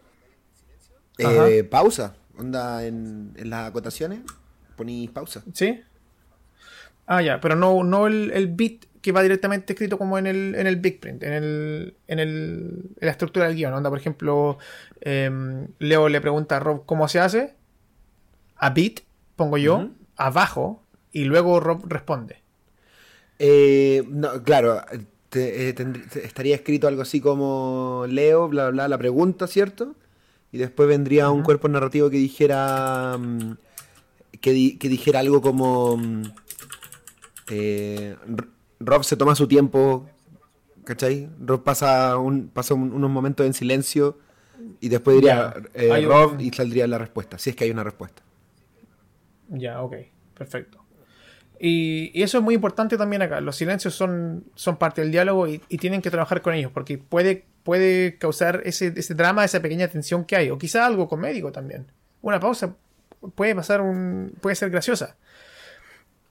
[1.18, 2.16] eh, pausa.
[2.38, 4.20] Onda en, en las acotaciones,
[4.76, 5.42] ponís pausa.
[5.54, 5.80] ¿Sí?
[7.06, 10.54] Ah, ya, pero no, no el, el beat que va directamente escrito como en el,
[10.56, 13.72] en el big print, en, el, en, el, en la estructura del guion.
[13.72, 14.58] Onda, por ejemplo,
[15.00, 17.54] em, Leo le pregunta a Rob cómo se hace.
[18.56, 19.00] A beat,
[19.36, 20.82] pongo yo, abajo,
[21.12, 22.42] y luego Rob responde.
[23.38, 24.82] Eh, no, claro,
[25.28, 29.94] te- eh, te- estaría escrito algo así como Leo, bla, bla, bla, la pregunta, ¿cierto?
[30.52, 33.52] Y después vendría un cuerpo narrativo que dijera mm,
[34.40, 36.22] que, di- que dijera algo como mm,
[37.50, 38.16] eh,
[38.80, 40.08] Rob se toma su tiempo,
[40.84, 41.28] ¿cachai?
[41.40, 44.18] Rob pasa, un, pasa un- unos momentos en silencio
[44.80, 47.84] y después diría eh, Rob un- y saldría la respuesta, si es que hay una
[47.84, 48.22] respuesta.
[49.48, 49.94] Ya, ok,
[50.34, 50.82] perfecto.
[51.58, 53.40] Y, y eso es muy importante también acá.
[53.40, 56.98] Los silencios son, son parte del diálogo y, y tienen que trabajar con ellos porque
[56.98, 60.50] puede, puede causar ese, ese drama, esa pequeña tensión que hay.
[60.50, 61.86] O quizá algo comédico también.
[62.20, 62.76] Una pausa
[63.34, 65.16] puede pasar un, puede ser graciosa.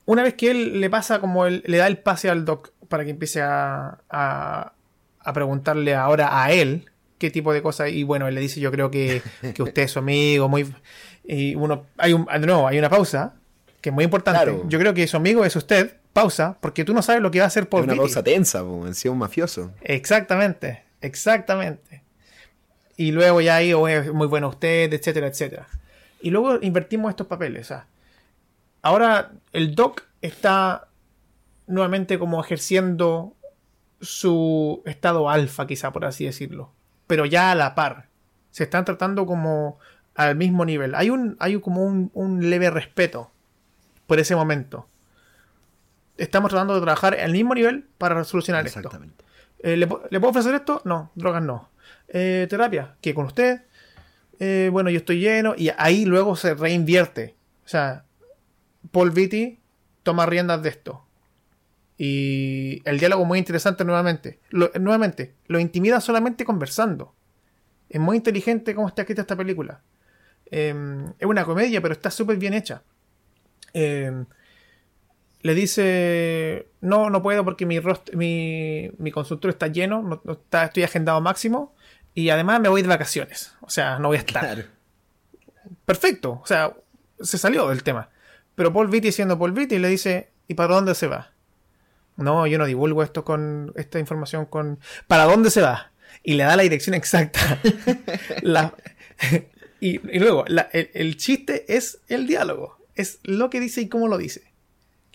[0.06, 3.04] Una vez que él le pasa como él, le da el pase al doc para
[3.04, 4.74] que empiece a, a,
[5.20, 7.90] a preguntarle ahora a él qué tipo de cosas.
[7.90, 9.22] Y bueno, él le dice, yo creo que,
[9.54, 10.72] que usted es su amigo, muy...
[11.24, 13.34] Y uno, hay un, de nuevo, hay una pausa,
[13.82, 14.44] que es muy importante.
[14.44, 14.64] Claro.
[14.68, 17.46] Yo creo que su amigo es usted, pausa, porque tú no sabes lo que va
[17.46, 19.72] a hacer Es por una pausa tensa, po, en sí un mafioso.
[19.82, 22.04] Exactamente, exactamente.
[22.96, 25.68] Y luego ya ahí, oh, es muy bueno usted, etcétera, etcétera.
[26.22, 27.64] Y luego invertimos estos papeles.
[27.64, 27.88] o sea,
[28.86, 30.88] ahora el Doc está
[31.66, 33.34] nuevamente como ejerciendo
[34.00, 36.72] su estado alfa, quizá por así decirlo.
[37.08, 38.10] Pero ya a la par.
[38.52, 39.80] Se están tratando como
[40.14, 40.94] al mismo nivel.
[40.94, 43.32] Hay un, hay como un, un leve respeto
[44.06, 44.88] por ese momento.
[46.18, 48.80] Estamos tratando de trabajar al mismo nivel para solucionar esto.
[48.80, 49.26] Exactamente.
[49.64, 50.84] Eh, ¿le, puedo ofrecer esto?
[50.86, 51.70] No, drogas no.
[52.08, 53.64] Eh, terapia, ¿qué con usted?
[54.40, 55.56] Eh, bueno, yo estoy lleno.
[55.58, 57.34] Y ahí luego se reinvierte.
[57.66, 58.06] O sea,
[58.92, 59.60] Paul Vitti
[60.04, 61.06] toma riendas de esto.
[61.98, 64.40] Y el diálogo muy interesante nuevamente.
[64.50, 67.14] Lo- nuevamente, lo intimida solamente conversando.
[67.90, 69.82] Es muy inteligente cómo está escrita esta película.
[70.52, 70.74] Eh,
[71.18, 72.84] es una comedia, pero está súper bien hecha.
[73.74, 74.26] Eh,
[75.42, 77.80] le dice, no, no puedo porque mi,
[78.14, 81.74] mi, mi consultorio está lleno, no- no está, estoy agendado máximo
[82.14, 83.54] y además me voy de vacaciones.
[83.62, 84.44] O sea, no voy a estar.
[84.44, 84.64] Claro.
[85.86, 86.74] Perfecto, o sea,
[87.20, 88.10] se salió del tema.
[88.56, 91.32] Pero Paul Vitti siendo Paul Vitti le dice, ¿y para dónde se va?
[92.18, 94.80] No, yo no divulgo esto con esta información con...
[95.08, 95.92] ¿Para dónde se va?
[96.24, 97.60] Y le da la dirección exacta.
[98.42, 98.74] La-
[99.82, 102.78] y, y luego, la- el, el chiste es el diálogo.
[102.96, 104.44] Es lo que dice y cómo lo dice.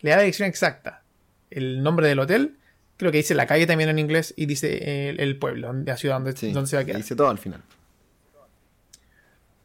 [0.01, 1.03] Le da la dirección exacta.
[1.51, 2.59] El nombre del hotel,
[2.99, 6.17] creo que dice la calle también en inglés y dice el, el pueblo, la ciudad
[6.17, 6.99] donde, Sí, donde se va a quedar.
[7.01, 7.63] dice todo al final.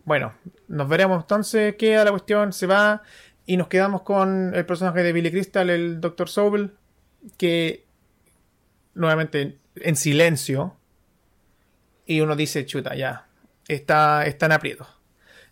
[0.06, 0.34] Bueno,
[0.68, 1.76] nos veremos entonces.
[1.76, 3.02] Queda la cuestión, se va.
[3.46, 6.30] Y nos quedamos con el personaje de Billy Crystal, el Dr.
[6.30, 6.74] Sobel,
[7.38, 7.86] que
[8.94, 10.76] nuevamente en silencio.
[12.06, 13.28] Y uno dice, chuta, ya,
[13.68, 14.88] está, está en aprieto.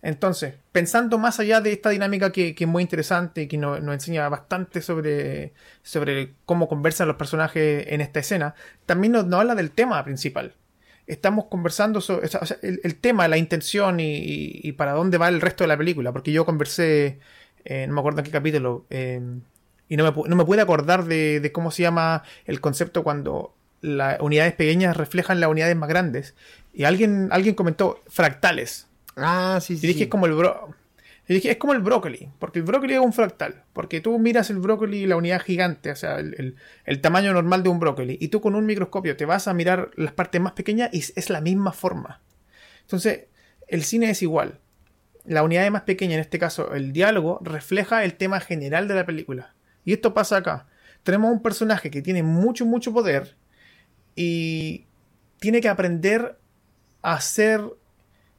[0.02, 3.80] Entonces, pensando más allá de esta dinámica que, que es muy interesante y que nos,
[3.80, 8.54] enseña bastante sobre, sobre cómo conversan los personajes en esta escena,
[8.86, 10.56] también nos, habla del tema principal.
[11.08, 12.30] Estamos conversando sobre
[12.62, 16.12] el tema, la intención y, y- y para dónde va el resto de la película.
[16.14, 17.20] Porque yo conversé,
[17.66, 19.22] eh, no me acuerdo en qué capítulo, eh,
[19.90, 23.54] y no me, no me pude acordar de, de cómo se llama el concepto cuando
[23.82, 26.36] las unidades pequeñas reflejan las unidades más grandes.
[26.74, 28.88] Y alguien, alguien comentó fractales.
[29.16, 29.86] Ah, sí, sí.
[29.86, 30.04] Y dije, sí.
[30.06, 30.70] es como el bro.
[31.28, 33.64] Y dije, es como el brócoli, porque el brócoli es un fractal.
[33.74, 36.56] Porque tú miras el brócoli, la unidad gigante, o sea, el, el-
[36.86, 39.92] el tamaño normal de un brócoli, y tú con un microscopio te vas a mirar
[39.96, 42.20] las partes más pequeñas y es la misma forma.
[42.82, 43.26] Entonces,
[43.68, 44.60] el cine es igual.
[45.26, 49.06] La unidad más pequeña, en este caso el diálogo, refleja el tema general de la
[49.06, 49.54] película.
[49.86, 50.68] Y esto pasa acá.
[51.04, 53.36] Tenemos un personaje que tiene mucho, mucho poder
[54.16, 54.86] y
[55.40, 56.38] tiene que aprender
[57.02, 57.62] a ser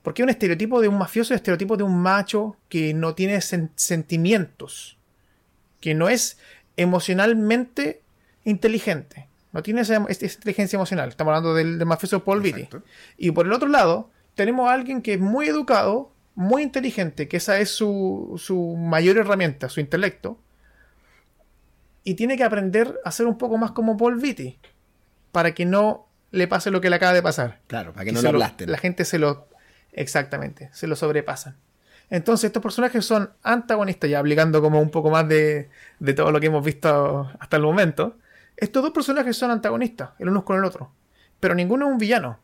[0.02, 3.70] porque un estereotipo de un mafioso es estereotipo de un macho que no tiene sen-
[3.74, 4.98] sentimientos,
[5.80, 6.38] que no es
[6.76, 8.02] emocionalmente
[8.44, 11.08] inteligente, no tiene esa, esa inteligencia emocional.
[11.08, 12.68] Estamos hablando del, del mafioso Paul Vitti.
[13.16, 17.36] Y por el otro lado, tenemos a alguien que es muy educado muy inteligente, que
[17.36, 20.38] esa es su, su mayor herramienta, su intelecto,
[22.02, 24.58] y tiene que aprender a ser un poco más como Paul Vitti,
[25.32, 27.60] para que no le pase lo que le acaba de pasar.
[27.66, 28.70] Claro, para que no lo aplasten.
[28.70, 29.48] La gente se lo.
[29.92, 31.56] Exactamente, se lo sobrepasan.
[32.10, 36.40] Entonces, estos personajes son antagonistas, ya aplicando como un poco más de, de todo lo
[36.40, 38.18] que hemos visto hasta el momento.
[38.56, 40.92] Estos dos personajes son antagonistas, el uno con el otro.
[41.40, 42.38] Pero ninguno es un villano.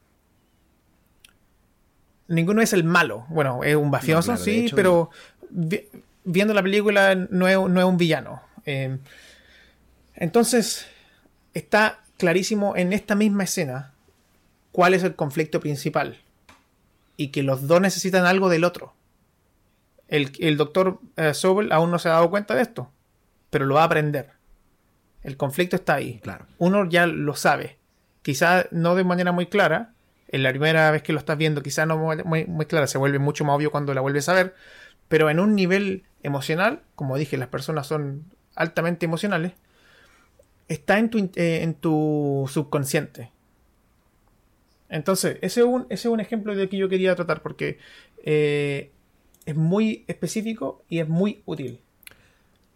[2.31, 3.27] Ninguno es el malo.
[3.29, 5.11] Bueno, es un mafioso, No, claro, de sí, hecho, pero
[5.51, 5.87] vi-
[6.25, 8.41] viendo la película no es, no es un villano.
[8.65, 8.99] Eh,
[10.15, 10.87] entonces,
[11.55, 13.93] está clarísimo en esta misma escena
[14.73, 16.19] cuál es el conflicto principal.
[17.17, 18.95] Y que los dos necesitan algo del otro.
[20.09, 22.91] El, el doctor eh, Sobel aún no se ha dado cuenta de esto,
[23.51, 24.31] pero lo va a aprender.
[25.23, 26.19] El conflicto está ahí.
[26.23, 26.47] Claro.
[26.59, 27.79] Uno ya lo sabe.
[28.23, 29.93] Quizá no de manera muy clara.
[30.33, 32.87] En la primera vez que lo estás viendo, quizá no muy, muy- clara.
[32.87, 34.55] Se vuelve mucho más obvio cuando la vuelves a ver.
[35.09, 38.25] Pero en un nivel emocional, como dije, las personas son
[38.55, 39.53] altamente emocionales.
[40.69, 43.33] Está en tu, eh, en tu subconsciente.
[44.89, 47.79] Entonces, ese es un, ese es un ejemplo de que yo quería tratar porque
[48.25, 48.91] eh,
[49.47, 51.81] es muy específico y es muy útil.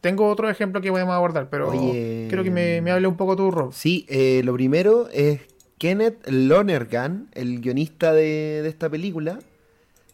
[0.00, 2.26] Tengo otro ejemplo que podemos abordar, pero Oye.
[2.28, 3.72] quiero que me, me hable un poco tú, Rob.
[3.72, 5.40] Sí, eh, lo primero es
[5.78, 9.38] Kenneth Lonergan, el guionista de, de esta película.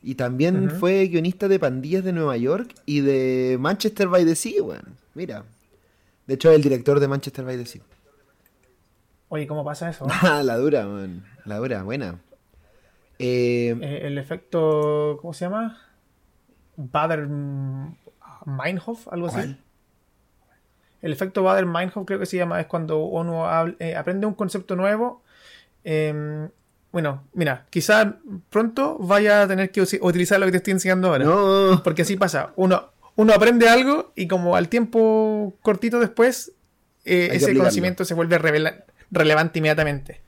[0.03, 4.63] Y también fue guionista de Pandillas de Nueva York y de Manchester by the Sea,
[4.63, 4.97] weón.
[5.15, 5.45] Mira.
[6.27, 7.83] De hecho, es el director de Manchester by the Sea.
[9.29, 10.07] Oye, ¿cómo pasa eso?
[10.23, 11.25] Ah, la dura, weón.
[11.45, 12.19] La dura, buena.
[13.19, 15.79] Eh, Eh, el efecto, ¿cómo se llama?
[16.77, 17.29] Bader
[18.47, 19.57] Meinhof, algo así.
[21.03, 24.35] El efecto Bader Meinhof creo que se llama, es cuando uno habl- eh, aprende un
[24.35, 25.23] concepto nuevo.
[25.85, 26.49] Eh,
[26.93, 28.17] bueno, mira, quizá
[28.51, 31.25] pronto vaya a tener que utilizar lo que te estoy enseñando ahora.
[31.25, 31.81] no.
[31.85, 32.53] Porque así pasa.
[32.57, 36.53] Uno, uno aprende algo y como al tiempo cortito después,
[37.05, 37.59] eh, ese aplicarlo.
[37.61, 40.21] conocimiento se vuelve revela- relevante inmediatamente.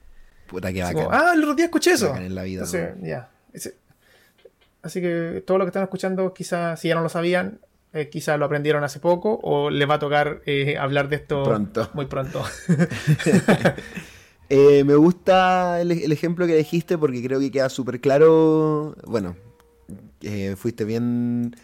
[0.46, 0.94] Puta que bacán.
[1.04, 2.08] como, ah, el otro día escuché eso.
[2.10, 3.04] Bacán en la vida, Entonces, weón.
[3.04, 3.28] ya.
[3.52, 3.74] Ese-
[4.82, 7.60] Así que todo lo que están escuchando, quizás si ya no lo sabían,
[7.92, 11.42] eh, quizás lo aprendieron hace poco o les va a tocar eh, hablar de esto
[11.44, 11.90] Pronto.
[11.94, 12.42] muy pronto.
[14.54, 18.94] Eh, me gusta el, ejemplo que dijiste porque creo que queda súper claro.
[19.06, 19.34] Bueno,
[20.20, 21.56] eh, fuiste bien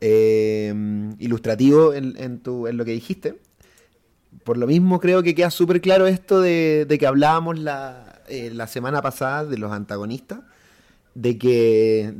[0.00, 0.74] eh,
[1.20, 3.38] ilustrativo en, tu, en lo que dijiste.
[4.42, 8.66] Por lo mismo creo que queda súper claro esto de, que hablábamos la, eh, la
[8.66, 10.40] semana pasada de los antagonistas,
[11.14, 12.12] de que,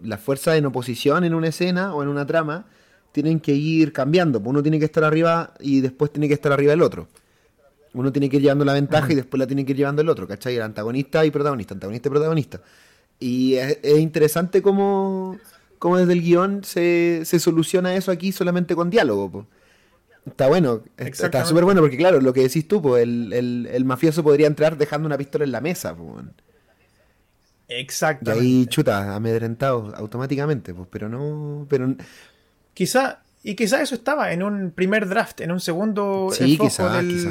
[0.00, 2.64] las fuerzas en oposición en una escena o en una trama
[3.12, 4.40] tienen que ir cambiando.
[4.42, 7.08] Uno tiene que estar arriba y después tiene que estar arriba el otro.
[7.96, 10.08] Uno tiene que ir llevando la ventaja y después la tiene que ir llevando el
[10.08, 10.54] otro, ¿cachai?
[10.56, 12.60] El antagonista y protagonista, antagonista y protagonista.
[13.18, 15.38] Y es, es interesante cómo,
[15.78, 19.30] cómo desde el guion se, se soluciona eso aquí solamente con diálogo.
[19.30, 19.46] po.
[20.26, 21.48] Está bueno, es- está Exactamente.
[21.48, 24.76] súper bueno porque claro, lo que decís tú, po, el, el- el mafioso podría entrar
[24.76, 25.96] dejando una pistola en la mesa.
[25.96, 26.32] po, weón.
[27.68, 28.44] y Exactamente.
[28.44, 31.66] ahí chuta, amedrentado automáticamente, pues, pero no...
[31.68, 31.94] Pero,
[32.74, 37.08] Quizá, y quizá eso estaba en un primer draft, en un segundo Sí, quizá, del.
[37.08, 37.30] quizá.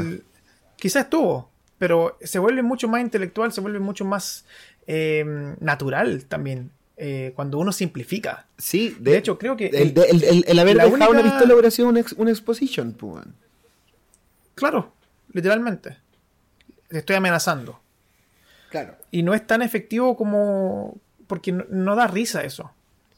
[0.78, 4.45] Quizá estuvo, pero se vuelve mucho más intelectual, se vuelve mucho más
[4.88, 5.23] eh,
[5.59, 6.71] natural también.
[6.97, 8.45] eh, cuando uno simplifica.
[8.57, 11.53] sí, De hecho, creo que El, el- el- el- el haber la dejado una pistola
[11.53, 13.26] hubiera sido una, ex- una exposition, pues.
[14.55, 14.93] Claro,
[15.34, 15.97] literalmente.
[16.88, 17.82] Te estoy amenazando.
[18.69, 18.95] Claro.
[19.11, 20.95] Y no es tan efectivo como.
[21.28, 22.71] Porque no, no da risa eso.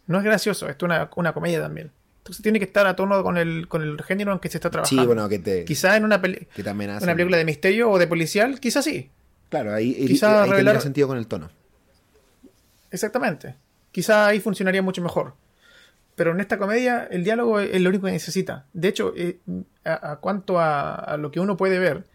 [0.08, 1.91] No es gracioso, esto es una, una comedia también.
[2.28, 4.69] Entonces tiene que estar a tono con el, con el género en que se está
[4.69, 5.01] trabajando.
[5.01, 7.03] Sí, bueno, que te, Quizá en una, peli- que te amenazan.
[7.07, 9.09] una película de misterio o de policial, quizá sí.
[9.49, 11.49] Claro, ahí, Quizá ahí revelar- sentido con el tono.
[12.91, 13.55] Exactamente.
[13.93, 15.36] Quizá ahí funcionaría mucho mejor.
[16.15, 18.65] Pero en esta comedia el diálogo es lo único que necesita.
[18.73, 19.38] De hecho, eh,
[19.86, 22.05] a, a cuanto a, a lo que uno puede ver,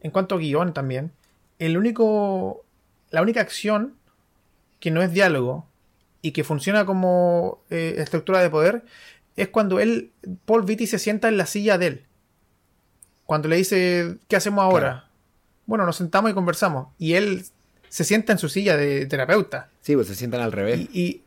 [0.00, 1.10] en cuanto a guion también,
[1.58, 2.64] el único,
[3.10, 3.94] la única acción
[4.78, 5.66] que no es diálogo
[6.22, 8.84] y que funciona como eh, estructura de poder
[9.36, 10.12] es cuando él,
[10.44, 12.04] Paul Vitti se sienta en la silla de él.
[13.24, 14.90] Cuando le dice, ¿qué hacemos ahora?
[14.90, 15.06] Claro.
[15.66, 16.88] Bueno, nos sentamos y conversamos.
[16.98, 17.44] Y él
[17.88, 19.68] se sienta en su silla de terapeuta.
[19.80, 20.88] Sí, pues se sientan al revés.
[20.92, 21.22] Y, y,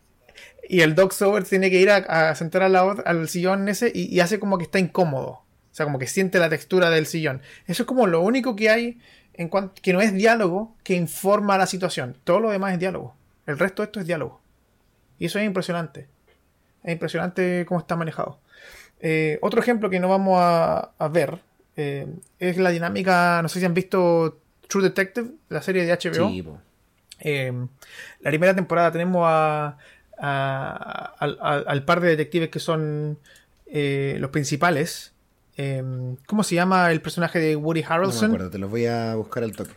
[0.67, 3.91] y el Doc Sober tiene que ir a, a sentar al, lado, al sillón ese
[3.93, 5.29] y, y hace como que está incómodo.
[5.71, 7.41] O sea, como que siente la textura del sillón.
[7.67, 8.99] Eso es como lo único que hay
[9.33, 12.17] en cuanto que no es diálogo que informa la situación.
[12.23, 13.15] Todo lo demás es diálogo.
[13.45, 14.41] El resto de esto es diálogo.
[15.17, 16.07] Y eso es impresionante.
[16.83, 18.39] Es impresionante cómo está manejado.
[19.01, 21.39] Eh, otro ejemplo que no vamos a, a ver
[21.77, 22.07] eh,
[22.39, 23.41] es la dinámica.
[23.41, 26.29] No sé si han visto True Detective, la serie de HBO.
[26.29, 26.45] Sí.
[27.21, 27.51] Eh,
[28.21, 29.77] la primera temporada tenemos a,
[30.17, 33.17] a- al, par de detectives que son
[33.71, 35.13] los principales.
[36.25, 38.25] ¿Cómo se llama el personaje de Woody No me Harrelson?
[38.31, 39.71] acuerdo, te los voy a buscar al toque.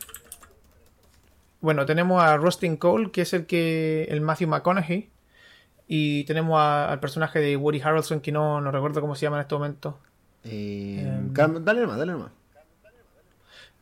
[1.60, 5.10] bueno, tenemos a Rustin Cole, que es el que el Matthew McConaughey.
[5.94, 9.36] Y tenemos a- al personaje de Woody Harrelson, que no, no recuerdo cómo se llama
[9.36, 9.98] en este momento.
[10.44, 11.34] Eh, Em.
[11.34, 12.30] dale nomás, dale nomás.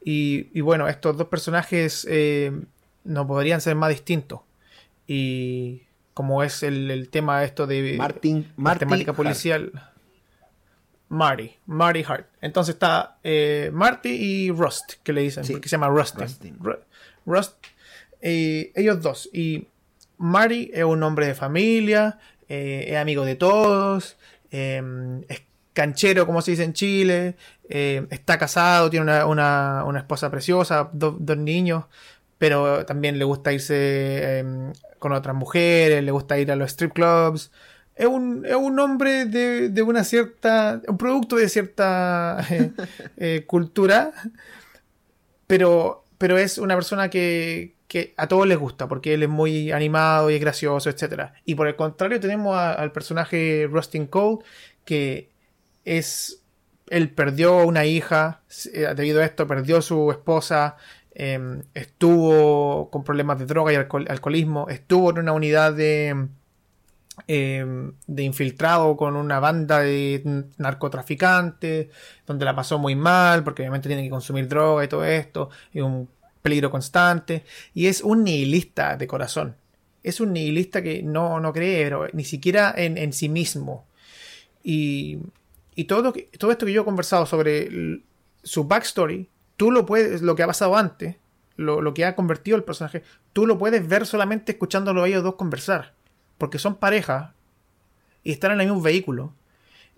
[0.05, 2.53] Y, y bueno, estos dos personajes eh,
[3.05, 4.41] no podrían ser más distintos.
[5.07, 5.83] Y
[6.15, 9.17] como es el, el tema esto de Martin- Marty temática Hart.
[9.17, 9.73] policial.
[11.09, 12.27] Marty, Marty Hart.
[12.41, 16.21] Entonces está eh, Marty y Rust, que le dicen, Sí, porque se llama Rustin.
[16.23, 16.59] Rustin.
[16.59, 16.79] Ru-
[17.27, 17.55] Rust.
[18.21, 19.29] eh, ellos dos.
[19.33, 19.67] Y
[20.21, 22.19] Marty es un hombre de familia,
[22.49, 24.17] eh, es amigo de todos,
[24.51, 24.83] eh,
[25.29, 25.43] es
[25.73, 27.37] canchero, como se dice en Chile,
[27.69, 31.85] eh, está casado, tiene una, una- esposa preciosa, do- dos niños,
[32.39, 34.45] pero también le gusta irse eh,
[34.99, 37.51] con otras mujeres, le gusta ir a los strip clubs.
[37.95, 42.73] Es un, es un hombre de, de una cierta, un producto de cierta eh,
[43.17, 44.13] eh, cultura,
[45.47, 49.73] pero, pero es una persona que, que a todos les gusta, porque él es muy
[49.73, 51.33] animado y es gracioso, etc.
[51.45, 54.45] Y por el contrario tenemos al personaje Rustin Cole,
[54.85, 55.29] que
[55.85, 56.41] es...
[56.89, 60.77] Él perdió una hija, eh, debido a esto perdió su esposa,
[61.13, 66.29] eh, estuvo con problemas de droga y alcohol- alcoholismo, estuvo en una unidad de,
[67.27, 71.89] eh, de infiltrado con una banda de narcotraficantes,
[72.25, 75.81] donde la pasó muy mal, porque obviamente tiene que consumir droga y todo esto, y
[75.81, 76.09] un
[76.43, 79.57] peligro constante, y es un nihilista de corazón.
[80.03, 83.87] Es un nihilista que no, no cree, pero ni siquiera en, en sí mismo.
[84.63, 85.19] Y,
[85.75, 88.01] y todo, todo esto que yo he conversado sobre
[88.43, 91.17] su backstory, tú lo puedes, lo que ha pasado antes,
[91.57, 95.23] lo, lo que ha convertido el personaje, tú lo puedes ver solamente escuchándolo a ellos
[95.23, 95.95] dos conversar.
[96.39, 97.35] Porque son pareja
[98.25, 99.35] y están en el mismo vehículo.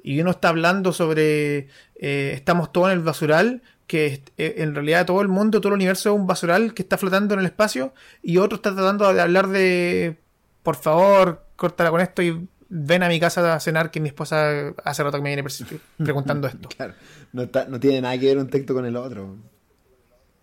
[0.02, 5.04] Y uno está hablando sobre eh, estamos todos en el basural, que eh, en realidad
[5.06, 7.92] todo el mundo, todo el universo es un basural que está flotando en el espacio,
[8.22, 10.16] y otro está tratando de hablar de
[10.62, 14.68] por favor, córtala con esto y ven a mi casa a cenar que mi esposa
[14.84, 15.44] hace rato que me viene
[15.98, 16.68] preguntando esto.
[16.76, 16.94] Claro,
[17.32, 19.36] no, está- no tiene nada que ver un texto con el otro.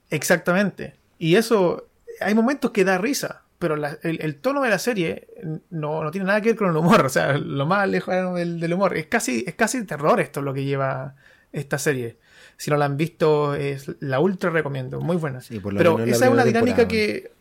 [0.10, 0.96] Exactamente.
[1.18, 1.88] Y eso,
[2.22, 5.28] hay momentos que da risa, pero la- el, el tono de la serie
[5.70, 8.60] no, no tiene nada que ver con el humor, o sea, lo más lejos del,
[8.60, 8.96] del humor.
[8.98, 11.16] Es casi, es casi terror esto lo que lleva
[11.52, 12.18] esta serie.
[12.60, 15.40] Si no la han visto, es, la ultra recomiendo, muy buena.
[15.40, 16.88] Sí, por pero esa es una dinámica temporada.
[16.90, 17.32] que...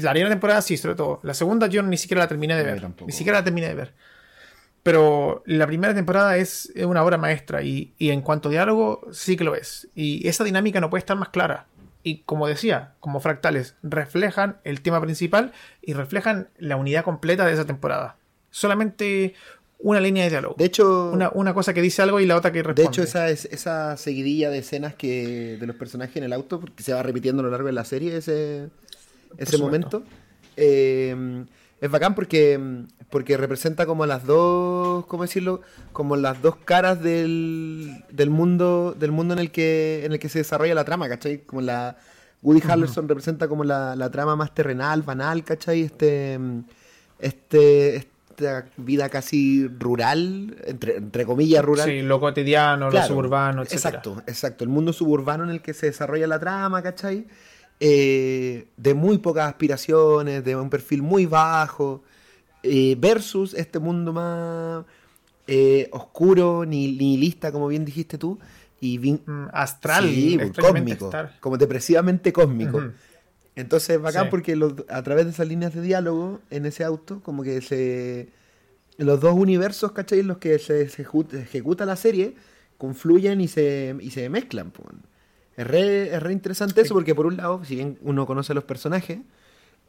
[0.00, 1.20] La primera temporada sí, sobre todo.
[1.22, 2.80] La segunda yo ni siquiera la terminé de ver.
[2.80, 3.06] tampoco.
[3.06, 3.94] Ni siquiera la terminé de ver.
[4.82, 9.06] Pero la primera temporada es es una obra maestra y, y en cuanto a diálogo
[9.12, 9.86] sí que lo es.
[9.94, 11.66] Y esa dinámica no puede estar más clara.
[12.02, 15.52] Y como decía, como fractales, reflejan el tema principal
[15.82, 18.16] y reflejan la unidad completa de esa temporada.
[18.50, 19.34] Solamente
[19.78, 20.54] una línea de diálogo.
[20.58, 22.88] De hecho, una, una cosa que dice algo y la otra que de responde.
[22.88, 26.82] hecho esa, es, esa seguidilla de escenas que de los personajes en el auto, porque
[26.82, 28.68] se va repitiendo a lo largo de la serie ese,
[29.36, 30.02] ese momento,
[30.56, 31.44] eh,
[31.80, 32.58] es bacán porque,
[33.10, 35.60] porque representa como las dos, ¿cómo decirlo?
[35.92, 40.30] Como las dos caras del, del mundo del mundo en el que en el que
[40.30, 41.42] se desarrolla la trama, ¿cachai?
[41.42, 41.98] Como la
[42.42, 45.82] Woody Harrelson representa como la, la trama más terrenal, banal, ¿cachai?
[45.82, 46.38] Este,
[47.18, 47.96] este,
[48.44, 51.88] esta vida casi rural, entre, entre comillas rural.
[51.88, 53.72] Sí, lo cotidiano, Claro, lo suburbano, etc.
[53.72, 54.64] Exacto, exacto.
[54.64, 57.26] El mundo suburbano en el que se desarrolla la trama, ¿cachai?
[57.80, 62.02] Eh, de muy pocas aspiraciones, de un perfil muy bajo,
[62.62, 64.84] eh, versus este mundo más
[65.46, 68.38] eh, oscuro, ni nihilista, como bien dijiste tú,
[68.80, 71.36] y Mm, Astral, Sí, cósmico, astral.
[71.40, 72.78] como depresivamente cósmico.
[72.78, 72.92] Ujú.
[73.56, 74.28] Entonces, bacán Sí.
[74.30, 78.28] porque los- a través de esas líneas de diálogo en ese auto, como que se
[78.98, 80.20] los dos universos, ¿cachai?
[80.20, 82.34] En los que se, se ejecu- ejecuta la serie,
[82.78, 84.70] confluyen y se, y se mezclan.
[84.70, 84.84] po.
[85.56, 88.54] Es re, es re interesante eso porque por un lado, si bien uno conoce a
[88.54, 89.18] los personajes,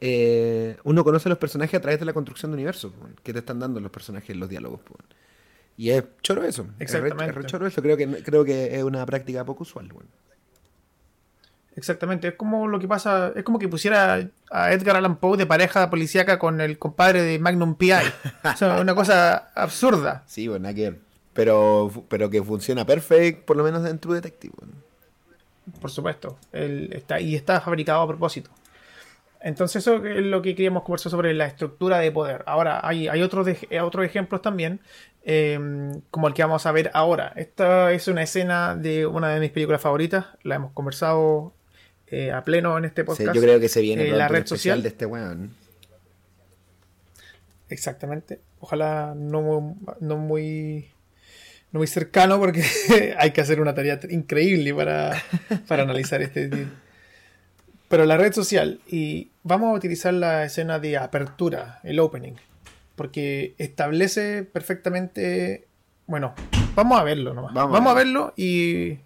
[0.00, 3.32] eh, uno conoce a los personajes a través de la construcción de universo po, que
[3.32, 4.80] te están dando los personajes en los diálogos.
[4.80, 4.94] po.
[5.76, 6.62] Y es choro eso.
[6.62, 7.46] Es re- Es re, Exactamente.
[7.46, 7.82] choro eso.
[7.82, 9.88] Creo que, creo que es una práctica poco usual.
[9.92, 10.08] bueno.
[11.78, 15.46] Exactamente, es como lo que pasa, es como que pusiera a Edgar Allan Poe de
[15.46, 17.92] pareja policíaca con el compadre de Magnum P.I.
[18.44, 20.24] O sea, una cosa absurda.
[20.26, 20.96] Sí, bueno, que.
[21.34, 24.52] Pero, pero que funciona perfecto, por lo menos en True Detective.
[25.80, 28.50] Por supuesto, él está, y está fabricado a propósito.
[29.40, 32.42] Entonces eso es lo que queríamos conversar sobre la estructura de poder.
[32.46, 34.80] Ahora, hay, hay otros, de- otros ejemplos también,
[35.22, 37.32] eh, como el que vamos a ver ahora.
[37.36, 41.52] Esta es una escena de una de mis películas favoritas, la hemos conversado
[42.10, 43.34] eh, a pleno en este Sí, podcast.
[43.34, 44.82] yo creo que se viene Eh, la red social.
[44.82, 45.50] de este weón.
[47.68, 48.40] Exactamente.
[48.60, 50.90] Ojalá no, no muy
[51.70, 52.64] no muy cercano porque
[53.18, 55.22] hay que hacer una tarea increíble para,
[55.66, 56.66] para analizar este.
[57.88, 62.34] Pero la red social y vamos a utilizar la escena de apertura, el opening,
[62.96, 65.66] porque establece perfectamente.
[66.06, 66.34] Bueno,
[66.74, 67.52] vamos a verlo nomás.
[67.52, 68.98] Vamos a verlo y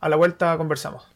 [0.00, 1.06] a la vuelta conversamos.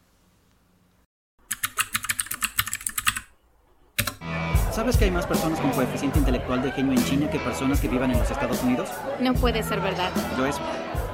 [4.79, 7.89] ¿Sabes que hay más personas con coeficiente intelectual de genio en China que personas que
[7.89, 8.87] vivan en los Estados Unidos?
[9.19, 10.09] No puede ser verdad.
[10.37, 10.55] Lo es.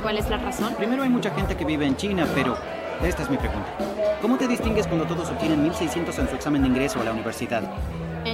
[0.04, 0.76] ¿Cuál es la razón?
[0.76, 2.56] Primero hay mucha gente que vive en China, pero
[3.04, 3.68] esta es mi pregunta.
[4.22, 7.64] ¿Cómo te distingues cuando todos obtienen 1600 en su examen de ingreso a la universidad?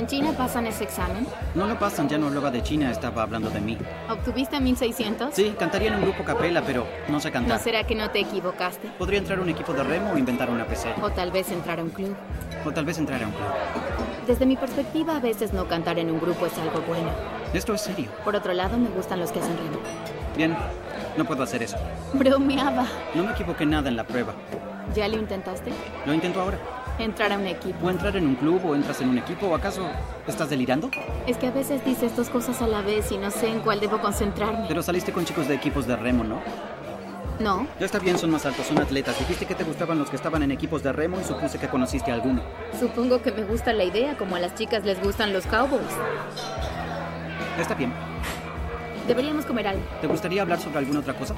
[0.02, 1.28] ¿En China pasan ese examen?
[1.53, 3.78] No lo pasan, ya no hablaba de China, estaba hablando de mí.
[4.10, 5.30] ¿Obtuviste 1600?
[5.32, 7.60] Sí, cantaría en un grupo capela, pero no sé ¿No cantar.
[7.60, 8.88] será que no te equivocaste?
[8.98, 10.95] Podría entrar a un equipo de remo o inventar una PC.
[11.03, 12.15] O tal vez entrar a un club.
[12.65, 13.45] O tal vez entrar a un club.
[14.26, 17.11] Desde mi perspectiva, a veces no cantar en un grupo es algo bueno.
[17.53, 18.10] Esto es serio.
[18.23, 19.78] Por otro lado, me gustan los que hacen remo.
[20.36, 20.57] Bien,
[21.15, 21.78] no puedo hacer eso.
[22.14, 22.88] Bromeaba.
[23.14, 24.34] No me equivoqué nada en la prueba.
[24.95, 25.72] ¿Ya lo intentaste?
[26.07, 26.57] Lo intento ahora.
[27.02, 27.86] Entrar a un equipo.
[27.86, 29.88] O entrar en un club o entras en un equipo, ¿o acaso
[30.28, 30.91] estás delirando?
[31.26, 33.80] Es que a veces dices dos cosas a la vez y no sé en cuál
[33.80, 34.65] debo concentrarme.
[34.68, 36.41] Pero saliste con chicos de equipos de remo, ¿no?
[37.40, 39.18] No, Ya está bien, son más altos, son atletas.
[39.18, 42.11] Dijiste que te gustaban los que estaban en equipos de remo y supuse que conociste
[42.11, 42.44] a alguno.
[42.80, 45.82] supongo que me gusta la idea, como a las chicas les gustan los cowboys.
[47.60, 47.91] Está bien.
[49.07, 49.82] Deberíamos comer algo.
[50.02, 51.34] ¿Te gustaría hablar sobre alguna otra cosa?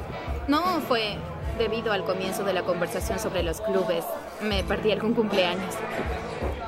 [0.49, 1.15] No, fue
[1.57, 4.03] debido al comienzo de la conversación sobre los clubes.
[4.41, 5.73] Me perdí algún cumpleaños.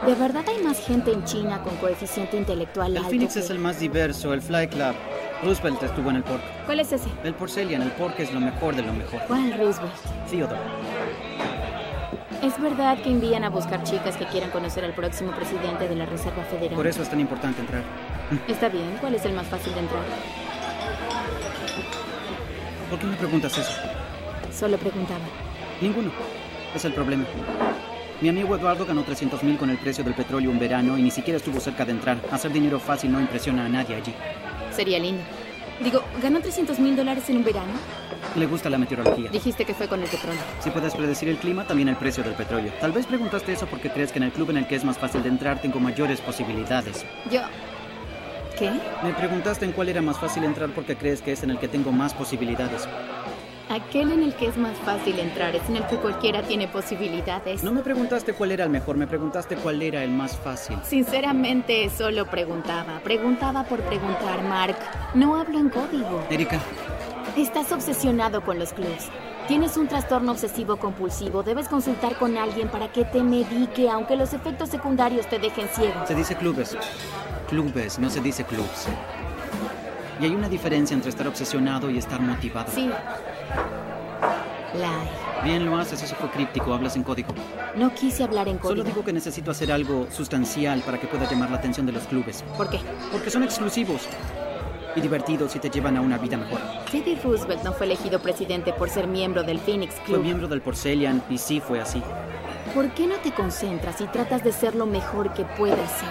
[0.05, 3.49] ¿De verdad hay más gente en China con coeficiente intelectual El alto Phoenix que- es
[3.49, 4.93] el más diverso, el Fly Club.
[5.43, 6.41] Roosevelt estuvo en el Pork.
[6.65, 7.09] ¿Cuál es ese?
[7.23, 9.19] El Porcelian, el Pork es lo mejor de lo mejor.
[9.27, 9.93] ¿Cuál Roosevelt?
[10.29, 10.59] Theodore.
[12.41, 16.05] ¿Es verdad que envían a buscar chicas que quieran conocer al próximo presidente de la
[16.05, 16.75] Reserva Federal?
[16.75, 17.81] Por eso es tan importante entrar.
[18.47, 20.01] Está bien, ¿cuál es el más fácil de entrar?
[22.89, 23.71] ¿Por qué me preguntas eso?
[24.55, 25.25] Solo preguntaba.
[25.81, 26.11] Ninguno.
[26.73, 27.25] Es el problema.
[28.21, 31.11] Mi amigo Eduardo ganó 300 mil con el precio del petróleo un verano y ni
[31.11, 32.17] siquiera estuvo cerca de entrar.
[32.31, 34.13] Hacer dinero fácil no impresiona a nadie allí.
[34.71, 35.21] Sería lindo.
[35.83, 37.73] Digo, ¿ganó 300 mil dólares en un verano?
[38.37, 39.29] Le gusta la meteorología.
[39.29, 40.41] Dijiste que fue con el petróleo.
[40.61, 42.71] Si puedes predecir el clima, también el precio del petróleo.
[42.79, 44.97] Tal vez preguntaste eso porque crees que en el club en el que es más
[44.97, 47.05] fácil de entrar tengo mayores posibilidades.
[47.29, 47.41] Yo...
[48.57, 48.71] ¿Qué?
[49.03, 51.67] Me preguntaste en cuál era más fácil entrar porque crees que es en el que
[51.67, 52.87] tengo más posibilidades.
[53.69, 57.63] Aquel en el que es más fácil entrar es en el que cualquiera tiene posibilidades.
[57.63, 60.77] No me preguntaste cuál era el mejor, me preguntaste cuál era el más fácil.
[60.83, 62.99] Sinceramente, solo preguntaba.
[63.03, 64.75] Preguntaba por preguntar, Mark.
[65.15, 66.23] No hablo en código.
[66.29, 66.59] Erika,
[67.35, 69.09] Estás obsesionado con los clubs.
[69.47, 71.43] Tienes un trastorno obsesivo compulsivo.
[71.43, 76.05] Debes consultar con alguien para que te medique, aunque los efectos secundarios te dejen ciego.
[76.07, 76.77] se dice clubes.
[77.49, 78.87] Clubes, no se dice clubs.
[80.21, 82.71] Y hay una diferencia entre estar obsesionado y estar motivado.
[82.73, 82.89] Sí.
[84.73, 85.43] Hay.
[85.43, 87.33] Bien lo haces, eso fue críptico, hablas en código.
[87.75, 88.77] No quise hablar en código.
[88.81, 92.03] Solo digo que necesito hacer algo sustancial para que pueda llamar la atención de los
[92.03, 92.43] clubes.
[92.57, 92.79] ¿Por qué?
[93.11, 94.01] Porque son exclusivos
[94.95, 96.59] y divertidos y te llevan a una vida mejor.
[96.91, 100.23] Teddy Roosevelt no fue elegido presidente por ser miembro del Phoenix Fue Club.
[100.23, 102.01] miembro del Porcelian y sí fue así.
[102.73, 106.09] ¿Por qué no te concentras y tratas de ser lo mejor que puedas ser?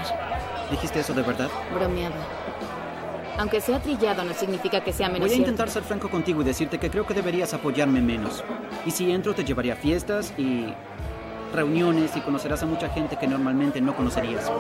[0.71, 1.49] ¿Dijiste eso de verdad?
[1.75, 2.15] Bromeaba.
[3.39, 5.51] Aunque sea trillado no significa que sea menos Voy a cierto.
[5.51, 8.45] intentar ser franco contigo y decirte que creo que deberías apoyarme menos.
[8.87, 10.67] Y si entro, te llevaré a fiestas y
[11.53, 14.51] reuniones y conocerás a mucha gente que normalmente no conocerías.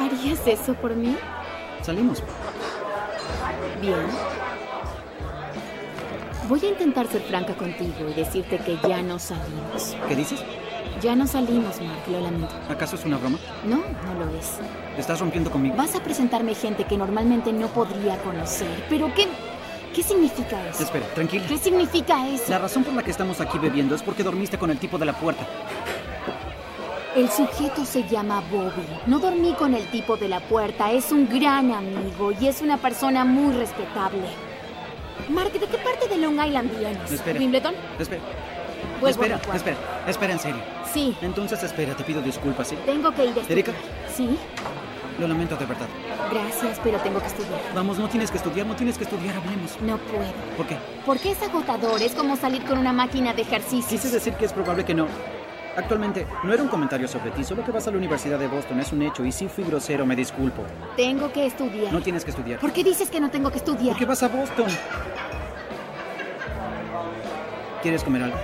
[0.00, 1.16] ¿Harías eso por mí?
[1.82, 2.22] Salimos.
[3.80, 4.06] Bien.
[6.48, 9.96] Voy a intentar ser franca contigo y decirte que ya no salimos.
[10.08, 10.42] ¿Qué dices?
[11.00, 12.54] Ya no salimos, Mark, lo lamento.
[12.68, 13.38] ¿Acaso es una broma?
[13.64, 14.58] No, no lo es.
[14.96, 15.76] ¿Estás rompiendo conmigo?
[15.76, 18.84] Vas a presentarme gente que normalmente no podría conocer.
[18.88, 19.28] ¿Pero qué?
[19.94, 20.82] ¿Qué significa eso?
[20.82, 21.44] Espera, tranquila.
[21.46, 22.44] ¿Qué significa eso?
[22.48, 25.06] La razón por la que estamos aquí bebiendo es porque dormiste con el tipo de
[25.06, 25.46] la puerta.
[27.14, 28.86] El sujeto se llama Bobby.
[29.06, 30.90] No dormí con el tipo de la puerta.
[30.92, 34.26] Es un gran amigo y es una persona muy respetable.
[35.28, 37.12] Mark, ¿de qué parte de Long Island vienes?
[37.12, 37.38] Espera.
[37.38, 37.74] ¿Wimbledon?
[37.98, 38.22] Espera.
[39.04, 39.76] A espera, espera,
[40.08, 40.77] espera en serio.
[40.92, 42.76] Sí, Entonces espera, te pido disculpas, ¿sí?
[42.86, 43.50] tengo que ir a estudiar.
[43.52, 43.72] ¿Erika?
[44.14, 44.38] Sí,
[45.18, 45.86] Lo lamento de verdad.
[46.30, 47.60] gracias, pero tengo que estudiar.
[47.74, 49.76] Vamos, no tienes que estudiar, no tienes que estudiar, hablemos.
[49.82, 50.32] No puedo.
[50.56, 50.76] ¿Por qué?
[51.04, 53.86] Porque es agotador, es como salir con una máquina de ejercicios.
[54.00, 55.06] Quise decir que es probable que no.
[55.76, 58.80] Actualmente, no era un comentario sobre ti, solo que vas a la Universidad de Boston,
[58.80, 60.62] es un hecho, y si fui grosero, me disculpo.
[60.96, 61.92] Tengo que estudiar.
[61.92, 62.58] No tienes que estudiar.
[62.58, 63.90] ¿Por qué dices que no tengo que estudiar?
[63.90, 64.66] ¿Por qué vas a Boston?
[67.82, 68.36] ¿Quieres comer algo?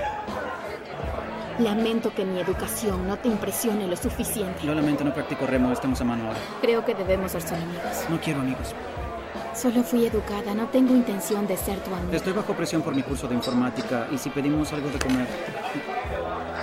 [1.59, 4.65] Lamento que mi educación no te impresione lo suficiente.
[4.65, 6.39] Lo lamento, no practico remo, estamos a mano ahora.
[6.61, 8.07] Creo que debemos ser amigos.
[8.09, 8.75] No quiero amigos.
[9.55, 12.17] Solo fui educada, no tengo intención de ser tu amiga.
[12.17, 15.29] Estoy bajo presión por mi curso de informática y si pedimos algo de comer.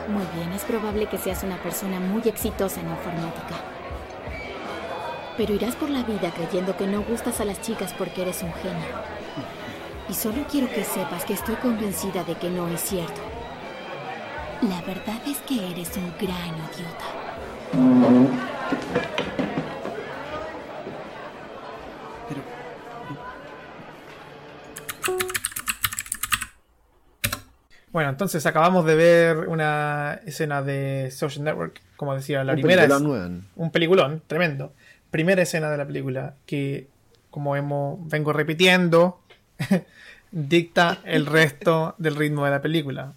[0.09, 3.55] Muy bien, es probable que seas una persona muy exitosa en informática.
[5.37, 8.51] Pero irás por la vida creyendo que no gustas a las chicas porque eres un
[8.55, 8.89] genio.
[10.09, 13.30] Y solo quiero que sepas que estoy convencida de que no es cierto.
[14.61, 18.11] La verdad es que eres un gran idiota.
[22.27, 22.41] Pero
[27.91, 32.83] Bueno, entonces acabamos de ver una escena de Social Network, como decía, la Un primera.
[32.87, 34.73] peliculón, es- un peliculón, tremendo.
[35.09, 36.87] Primera escena de la película que,
[37.29, 39.19] como hemos, vengo repitiendo,
[40.31, 43.11] dicta el resto del ritmo de la película.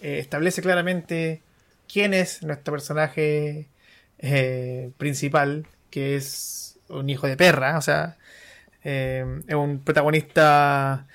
[0.00, 1.42] Eh, establece claramente
[1.90, 3.68] quién es nuestro personaje
[4.18, 8.16] eh, principal, que es un hijo de perra, o sea,
[8.84, 11.06] eh, es un protagonista,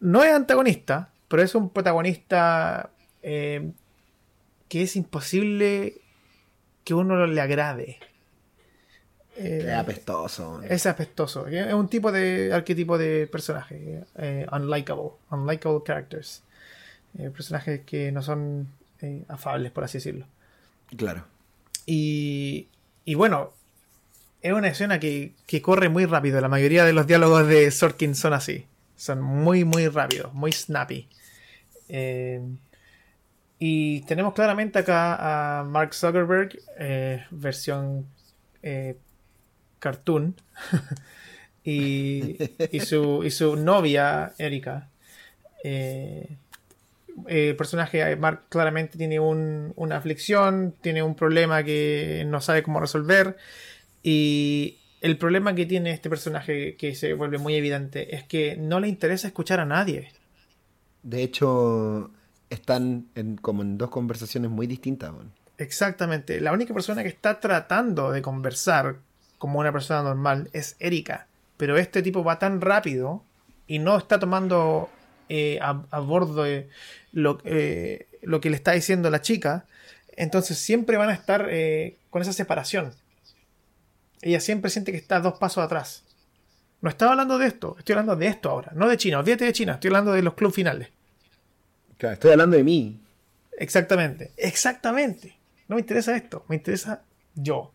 [0.00, 2.90] no es antagonista, pero es un protagonista
[3.22, 5.94] que es imposible
[6.84, 7.98] que uno le agrade.
[9.36, 10.62] Es apestoso.
[10.62, 11.48] es apestoso.
[11.48, 14.04] Es un tipo de arquetipo de personaje.
[14.52, 15.10] unlikable.
[15.30, 16.45] Unlikable characters.
[17.18, 18.68] Eh, personajes que no son
[19.00, 20.26] eh, afables, por así decirlo.
[20.96, 21.24] Claro.
[21.86, 22.68] Y,
[23.04, 23.52] y bueno,
[24.42, 26.40] es una escena que, que corre muy rápido.
[26.40, 28.66] La mayoría de los diálogos de Sorkin son así.
[28.96, 31.08] Son muy, muy rápidos, muy snappy.
[31.88, 32.40] Eh,
[33.58, 38.06] y tenemos claramente acá a Mark Zuckerberg, eh, versión
[38.62, 38.96] eh,
[39.78, 40.34] cartoon,
[41.64, 42.36] y,
[42.70, 44.88] y, su, y su novia, Erika.
[45.64, 46.28] Eh,
[47.28, 52.62] el personaje eh, Mark claramente tiene un- una aflicción, tiene un problema que no sabe
[52.62, 53.36] cómo resolver.
[54.02, 58.80] Y el problema que tiene este personaje, que se vuelve muy evidente, es que no
[58.80, 60.12] le interesa escuchar a nadie.
[61.02, 62.10] De hecho,
[62.50, 65.12] están en, como en dos conversaciones muy distintas.
[65.58, 66.40] Exactamente.
[66.40, 68.96] La única persona que está tratando de conversar
[69.38, 71.26] como una persona normal es Erika.
[71.56, 73.22] Pero este tipo va tan rápido
[73.66, 74.90] y no está tomando
[75.28, 76.68] eh, a, a bordo eh,
[77.12, 79.66] lo, eh, lo que le está diciendo la chica.
[80.16, 82.94] Entonces siempre van a estar eh, con esa separación.
[84.22, 86.04] Ella siempre siente que está dos pasos atrás.
[86.80, 88.72] No estaba hablando de esto, estoy hablando de esto ahora.
[88.74, 90.88] No de China, olvídate de China, estoy hablando de los clubes finales.
[91.98, 93.00] Claro, estoy hablando de mí.
[93.58, 95.36] Exactamente, exactamente.
[95.68, 97.02] No me interesa esto, me interesa
[97.34, 97.72] yo.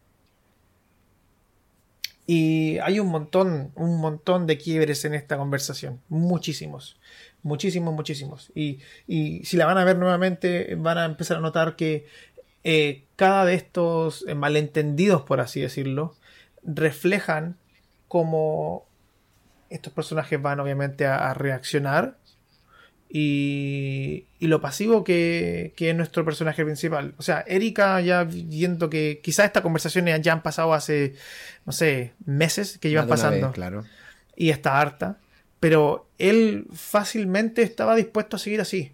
[2.27, 5.99] Y hay un montón, un montón de quiebres en esta conversación.
[6.07, 6.97] Muchísimos,
[7.43, 8.51] muchísimos, muchísimos.
[8.55, 12.05] Y, y si la van a ver nuevamente, van a empezar a notar que
[12.63, 16.15] eh, cada de estos eh, malentendidos, por así decirlo,
[16.63, 17.57] reflejan
[18.07, 18.85] cómo
[19.69, 22.17] estos personajes van obviamente a, a reaccionar
[23.13, 27.13] y, y lo pasivo que, que es nuestro personaje principal.
[27.17, 31.15] O sea, Erika ya viendo que quizás estas conversaciones ya han pasado hace,
[31.65, 33.83] no sé, meses que llevan pasando vez, claro.
[34.35, 35.17] y está harta,
[35.61, 38.91] pero él fácilmente estaba dispuesto a seguir así.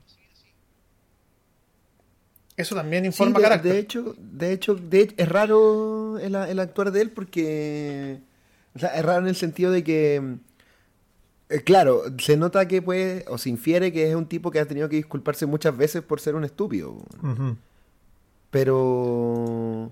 [2.55, 3.73] Eso también Sí, informa de, carácter.
[3.73, 8.19] de hecho, de hecho, de- es raro el, el actuar de él porque.
[8.75, 10.35] O sea, es raro en el sentido de que.
[11.49, 14.65] eh, claro, se nota que puede, o se infiere que es un tipo que ha
[14.65, 16.97] tenido que disculparse muchas veces por ser un estúpido.
[18.51, 19.91] Pero.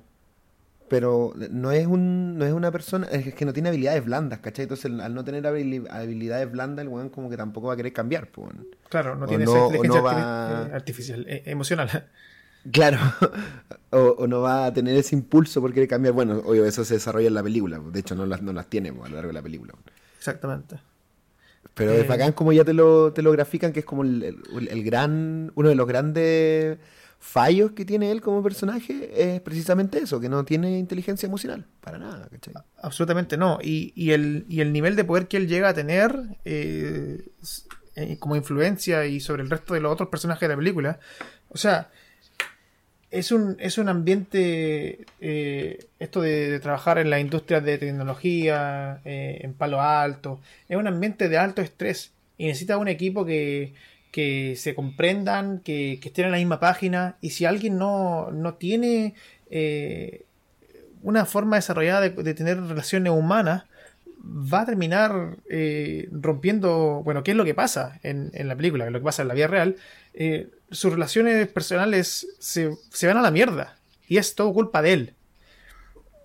[0.87, 4.63] Pero no es un, no es una persona, es que no tiene habilidades blandas, ¿cachai?
[4.63, 7.91] Entonces al no tener habili- habilidades blandas, el weón como que tampoco va a querer
[7.91, 8.51] cambiar, pues.
[8.89, 11.89] Claro, no O tiene no- esa inteligencia no arti- va- eh, artificial, eh, emocional.
[12.71, 12.97] Claro,
[13.91, 16.15] o, o no va a tener ese impulso por querer cambiar.
[16.15, 17.77] Bueno, obvio, eso se desarrolla en la película.
[17.79, 19.73] De hecho, no las, no las tiene pues, a lo largo de la película.
[20.17, 20.77] Exactamente.
[21.75, 22.01] Pero Eh.
[22.01, 24.23] es bacán como ya te lo, te lo grafican, que es como el,
[24.57, 26.79] el- el gran, uno de los grandes
[27.25, 31.97] fallos que tiene él como personaje, es precisamente eso, que no tiene inteligencia emocional, para
[31.97, 32.53] nada, ¿cachai?
[32.81, 33.57] Absolutamente no.
[33.61, 36.15] Y, el, nivel de poder que él llega a tener
[36.45, 37.27] eh,
[37.95, 40.99] eh, como influencia y sobre el resto de los otros personajes de la película.
[41.49, 41.89] O sea,
[43.09, 49.01] es un, es un ambiente, eh, esto de, de trabajar en la industria de tecnología,
[49.03, 50.39] eh, en Palo Alto,
[50.69, 53.73] es un ambiente de alto estrés y necesita un equipo que,
[54.15, 58.53] que se comprendan, que, que estén en la misma página y si alguien no, no
[58.55, 59.13] tiene...
[59.51, 60.21] eh,
[61.01, 63.65] una forma desarrollada de, de tener relaciones humanas
[64.53, 68.89] va a terminar eh, rompiendo, bueno, ¿qué es lo que pasa en, en la película?
[68.89, 69.75] Lo que pasa en la vida real.
[70.15, 73.77] Eh, sus relaciones personales se, se van a la mierda
[74.07, 75.13] y es todo culpa de él.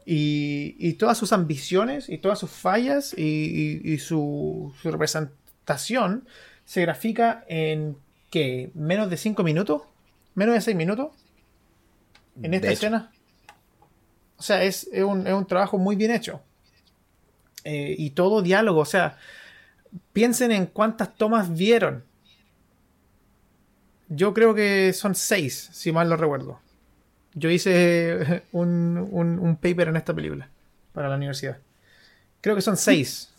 [0.07, 3.23] Y, y todas sus ambiciones y todas sus fallas y,
[3.85, 6.25] y- y su, su representación
[6.71, 7.97] se grafica en
[8.31, 9.83] que menos de 5 minutos,
[10.37, 11.09] menos de 6 minutos
[12.41, 13.11] en esta escena.
[14.37, 16.41] O sea, es, es un, es un trabajo muy bien hecho.
[17.65, 19.19] Eh, y todo diálogo, o sea,
[20.13, 22.05] piensen en cuántas tomas vieron.
[24.09, 26.61] Yo creo que son seis, si mal no recuerdo.
[27.35, 30.49] Yo hice un, un- un paper en esta película
[30.93, 31.59] para la universidad.
[32.41, 33.35] Creo que son seis.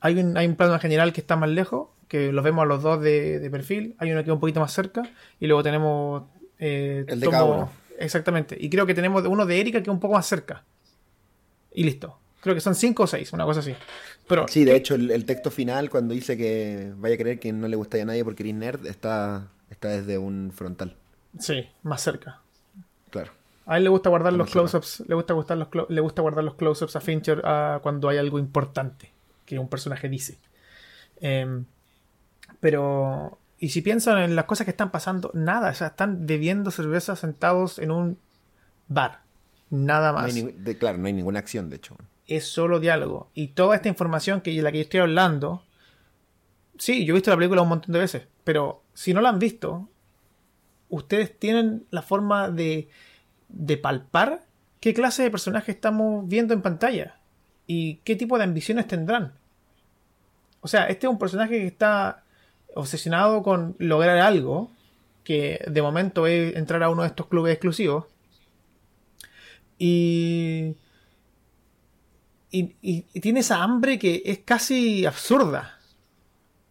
[0.00, 2.82] Hay un, hay un plano general que está más lejos, que los vemos a los
[2.82, 3.94] dos de, de perfil.
[3.98, 5.02] Hay uno que es un poquito más cerca.
[5.40, 6.24] Y luego tenemos.
[6.58, 7.70] eh, El de cada uno.
[7.98, 8.56] Exactamente.
[8.58, 10.64] Y creo que tenemos uno de Erika que es un poco más cerca.
[11.72, 12.18] Y listo.
[12.40, 13.74] Creo que son cinco o seis, una cosa así.
[14.28, 17.52] Pero Sí, de hecho, el, el texto final, cuando dice que vaya a creer que
[17.52, 20.94] no le gusta a nadie porque eres nerd, está, está desde un frontal.
[21.38, 22.40] sí, más cerca.
[23.10, 23.32] Claro.
[23.66, 26.54] A él le gusta guardar los close-ups, le gusta gustar los le gusta guardar los
[26.54, 29.10] close-ups a Fincher ah, cuando hay algo importante
[29.48, 30.38] que un personaje dice.
[31.20, 31.64] Em,
[32.60, 36.70] pero y si piensan en las cosas que están pasando, nada, o sea, están bebiendo
[36.70, 38.18] cerveza sentados en un
[38.88, 39.22] bar.
[39.70, 40.32] Nada más.
[40.34, 41.96] de- claro, no hay ninguna acción, de hecho.
[42.26, 43.30] es solo diálogo.
[43.34, 45.62] Y toda esta información que la que yo estoy hablando,
[46.78, 49.38] sí, yo he visto la película un montón de veces, pero si no la han
[49.38, 49.88] visto,
[50.90, 52.88] ustedes tienen la forma de,
[53.48, 54.42] de palpar
[54.80, 57.17] qué clase de personaje estamos viendo en pantalla
[57.68, 59.34] y qué tipo de ambiciones tendrán.
[60.60, 62.24] O sea, este es un personaje que está
[62.74, 64.70] obsesionado con lograr algo,
[65.24, 68.06] que de momento es entrar a uno de estos clubes exclusivos.
[69.78, 70.74] Y
[72.50, 75.78] y, y- tiene esa hambre que es casi absurda.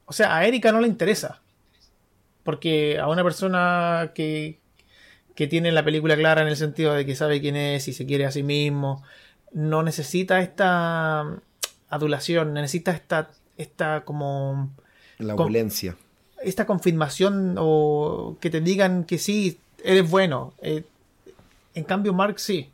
[0.06, 1.42] O sea, a Erika no le interesa.
[2.44, 4.60] Porque a una persona que,
[5.36, 8.06] que tiene la película clara en el sentido de que sabe quién es y se
[8.06, 9.04] quiere a sí mismo,
[9.54, 11.26] no necesita esta
[11.90, 14.70] adulación, necesita esta, esta como
[15.20, 15.96] La Con- opulencia.
[16.44, 20.54] esta confirmación o que te digan que sí, eres bueno.
[20.62, 20.84] Eh,
[21.74, 22.70] en cambio, Mark sí.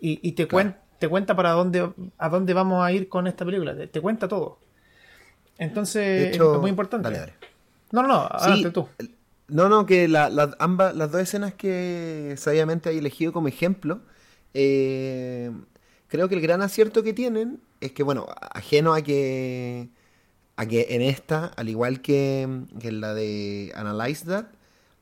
[0.00, 0.70] Y, y te, Claro.
[0.70, 3.74] cuen- te cuenta para dónde, a dónde vamos a ir con esta película.
[3.76, 4.58] Te, te cuenta todo.
[5.58, 7.04] Entonces, hecho, es muy importante.
[7.08, 7.34] Dale, dale.
[7.92, 8.88] No, no, no, adelante Sí, tú.
[9.48, 14.00] No, no, que la- la- ambas, las dos escenas que sabiamente hay elegido como ejemplo,
[14.54, 15.50] eh,
[16.10, 19.90] creo que el gran acierto que tienen es que, bueno, ajeno a que,
[20.56, 22.48] a que en esta, al igual que,
[22.80, 24.46] que en la de Analyze That,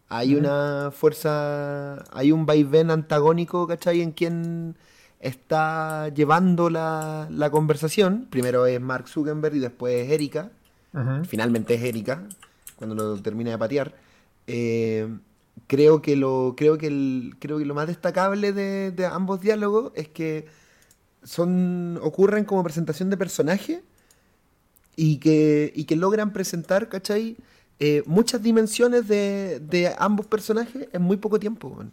[0.09, 4.03] hay una fuerza, hay un vaivén antagónico, ¿cachai?
[4.03, 4.77] En quien
[5.21, 8.27] está llevando la, la conversación.
[8.31, 10.53] Primero es Mark Zuckerberg y después es Erika
[11.23, 12.29] finalmente es Erika
[12.77, 13.95] cuando lo termina de patear
[14.47, 15.09] Eh,
[15.67, 19.93] creo que lo creo que el, creo que lo más destacable de, de ambos diálogos
[19.95, 20.47] es que
[21.29, 23.83] son ocurren como presentación de personaje
[24.97, 27.37] y que y que logran presentar ¿cachai?
[27.81, 31.85] Eh, muchas dimensiones de, de ambos personajes en muy poco tiempo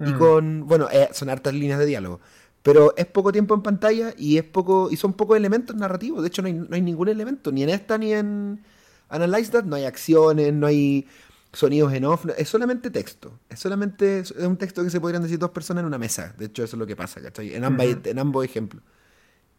[0.00, 0.18] y Mm.
[0.18, 2.20] con bueno eh, son hartas líneas de diálogo
[2.64, 6.28] pero es poco tiempo en pantalla y es poco y son pocos elementos narrativos de
[6.28, 8.60] hecho no hay, no hay ningún elemento ni en esta ni en
[9.08, 11.06] Analyze That no hay acciones no hay
[11.54, 15.38] sonidos en off es solamente texto es solamente es un texto que se podrían decir
[15.38, 17.54] dos personas en una mesa de hecho eso es lo que pasa ¿cachai?
[17.54, 18.82] en, ambas, en ambos ejemplos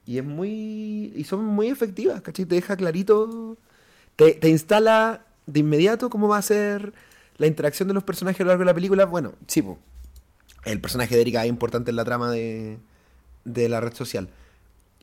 [0.05, 2.45] y es muy y son muy efectivas ¿cachai?
[2.45, 3.57] te deja clarito
[4.15, 6.93] te, te instala de inmediato cómo va a ser
[7.37, 9.79] la interacción de los personajes a lo largo de la película bueno sí po,
[10.65, 12.79] el personaje de Erika es importante en la trama de,
[13.45, 14.27] de la red social.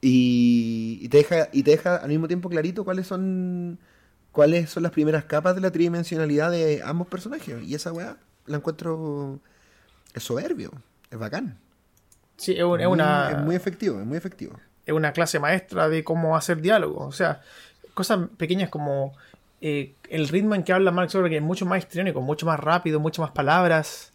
[0.00, 3.78] Y, y te deja, y te deja al mismo tiempo clarito cuáles son
[4.32, 7.62] cuáles son las primeras capas de la tridimensionalidad de ambos personajes.
[7.62, 9.38] Y esa weá la encuentro
[10.14, 10.72] es soberbio,
[11.10, 11.58] es bacán.
[12.36, 14.58] Sí, es, un- es Muy- una, es muy efectivo, es muy efectivo.
[14.84, 17.06] es una clase maestra de cómo hacer diálogo.
[17.06, 17.40] O sea,
[17.94, 19.14] cosas pequeñas como
[19.60, 22.98] eh, el ritmo en que habla Mark Zuckerberg es mucho más histriónico, mucho más rápido,
[22.98, 24.10] mucho más palabras.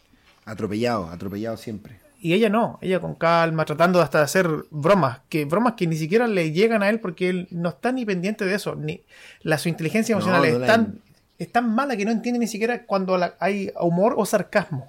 [0.45, 1.99] Atropellado, atropellado siempre.
[2.19, 5.95] Y ella no, ella con calma, tratando hasta de hacer bromas, que bromas que ni
[5.95, 9.01] siquiera le llegan a él porque él no está ni pendiente de eso, ni
[9.43, 10.99] la su inteligencia emocional no es, la- tan,
[11.37, 14.87] es tan mala que no entiende ni siquiera cuando la- hay humor o sarcasmo.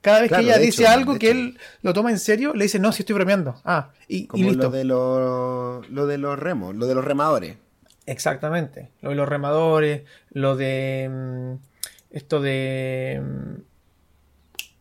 [0.00, 1.38] Cada vez Claro, que ella dice hecho, algo que hecho.
[1.38, 3.60] él lo toma en serio, le dice, no, si estoy bromeando.
[3.64, 4.64] Ah, y, y Como listo.
[4.64, 7.56] lo de los lo de los remos, lo de los remadores.
[8.06, 8.90] Exactamente.
[9.00, 13.20] Lo de los remadores, lo de mm, esto de...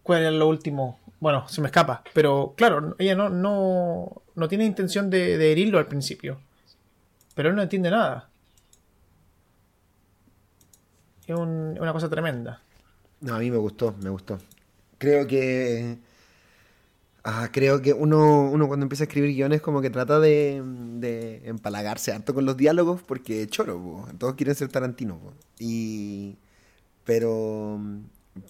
[0.06, 0.99] ¿Cuál era lo último?
[1.19, 2.03] Bueno, se me escapa.
[2.14, 6.40] Pero claro, ella no, no, no tiene intención de, herirlo al principio.
[7.34, 8.30] Pero él no entiende nada.
[11.26, 12.61] Es un- una cosa tremenda.
[13.22, 14.38] No, a mí me gustó, me gustó.
[14.99, 15.98] Creo que.
[17.23, 20.61] ah, creo que uno, uno cuando empieza a escribir guiones como que trata de,
[20.99, 25.19] de empalagarse harto con los diálogos porque choro, todos quieren ser Tarantino.
[25.57, 26.38] Y.
[27.06, 27.80] Pero.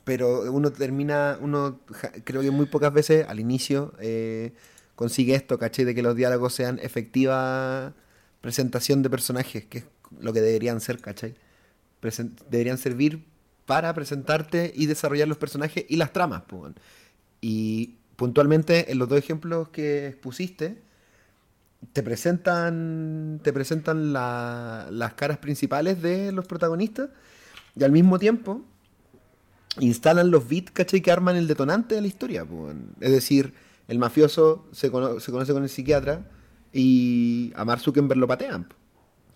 [0.04, 1.38] Pero uno termina.
[1.42, 1.80] Uno
[2.24, 4.54] creo que muy pocas veces al inicio eh,
[4.96, 5.86] consigue esto, ¿cachai?
[5.86, 7.94] De que los diálogos sean efectiva
[8.42, 9.86] presentación de personajes, que es
[10.20, 11.36] lo que deberían ser, ¿cachai?
[12.50, 13.26] Deberían servir
[13.66, 16.44] para presentarte y desarrollar los personajes y las tramas.
[16.52, 16.76] weón.
[17.42, 20.82] Y puntualmente en los dos ejemplos que expusiste,
[21.94, 27.10] te presentan, te presentan la- las caras principales de los protagonistas
[27.76, 28.64] y al mismo tiempo
[29.80, 31.02] instalan los bits, ¿cachai?
[31.02, 32.46] Que arman el detonante de la historia.
[33.02, 33.54] Es decir,
[33.88, 36.30] el mafioso se, cono- se conoce con el psiquiatra
[36.74, 38.68] y a Mark Zuckerberg lo patean.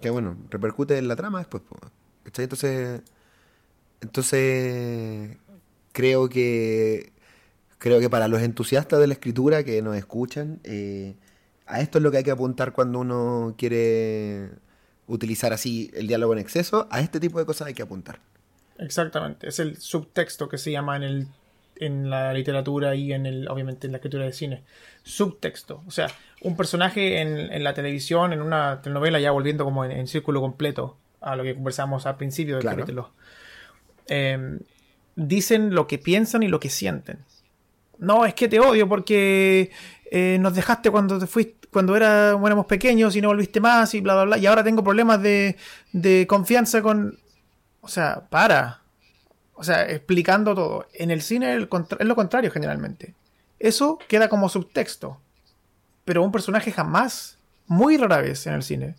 [0.02, 1.64] Que bueno, repercute en la trama después.
[2.24, 2.44] ¿cachai?
[2.44, 3.02] Entonces,
[4.02, 5.38] entonces
[5.92, 7.12] creo que
[7.78, 11.16] creo que para los entusiastas de la escritura que nos escuchan, eh,
[11.66, 14.52] a esto es lo que hay que apuntar cuando uno quiere
[15.08, 16.88] utilizar así el diálogo en exceso.
[16.92, 18.20] A este tipo de cosas hay que apuntar.
[18.80, 19.48] Exactamente.
[19.48, 21.28] Es el subtexto que se llama en el
[21.82, 24.64] en la literatura y en el obviamente en la escritura de cine.
[25.04, 25.82] Subtexto.
[25.88, 26.08] O sea,
[26.42, 30.42] un personaje en, en la televisión, en una telenovela, ya volviendo como en, en círculo
[30.42, 32.78] completo a lo que conversamos al principio del Claro.
[32.80, 33.14] capítulo.
[34.08, 34.60] eh,
[35.16, 37.20] dicen lo que piensan y lo que sienten.
[37.98, 39.72] No, es que te odio porque
[40.12, 44.02] eh, nos dejaste cuando te fuiste, cuando era, éramos pequeños y no volviste más y
[44.02, 44.38] bla bla bla.
[44.38, 45.56] Y ahora tengo problemas de,
[45.94, 47.18] de confianza con.
[47.82, 48.82] O sea, para.
[49.54, 50.88] O sea, explicando todo.
[50.94, 51.68] En el cine el
[52.00, 53.14] es lo contrario generalmente.
[53.60, 55.20] Eso queda como subtexto.
[56.06, 57.38] Pero un personaje jamás,
[57.68, 58.96] muy rara vez en el cine,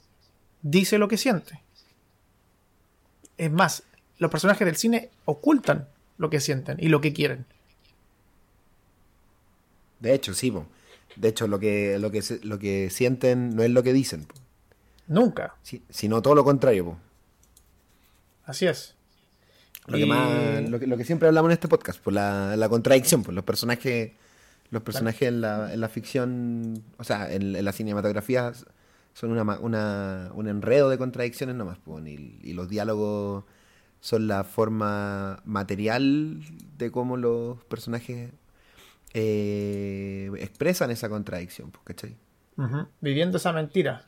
[0.62, 1.60] dice lo que siente.
[3.38, 3.82] Es más,
[4.18, 5.88] los personajes del cine ocultan
[6.18, 7.46] lo que sienten y lo que quieren.
[9.98, 10.66] De hecho, sí, po.
[11.16, 14.34] De hecho, lo que, lo que, lo que sienten no es lo que dicen, po.
[15.08, 15.54] Nunca.
[15.62, 16.84] Si- sino todo lo contrario.
[16.84, 16.98] po.
[18.50, 18.94] Así es.
[19.86, 22.68] Lo, que más, lo, que, lo que siempre hablamos en este podcast, por la, la
[22.68, 24.12] contradicción, por los personajes,
[24.70, 28.52] los personajes en, la, en la ficción, o sea, en, en la cinematografía
[29.14, 33.44] son una, una- un enredo de contradicciones nomás, po, y, y los diálogos
[34.00, 36.40] son la forma material
[36.78, 38.30] de cómo los personajes
[39.14, 42.16] eh, expresan esa contradicción, po, ¿cachai?
[42.56, 42.86] Ujú.
[43.00, 44.04] Viviendo esa mentira.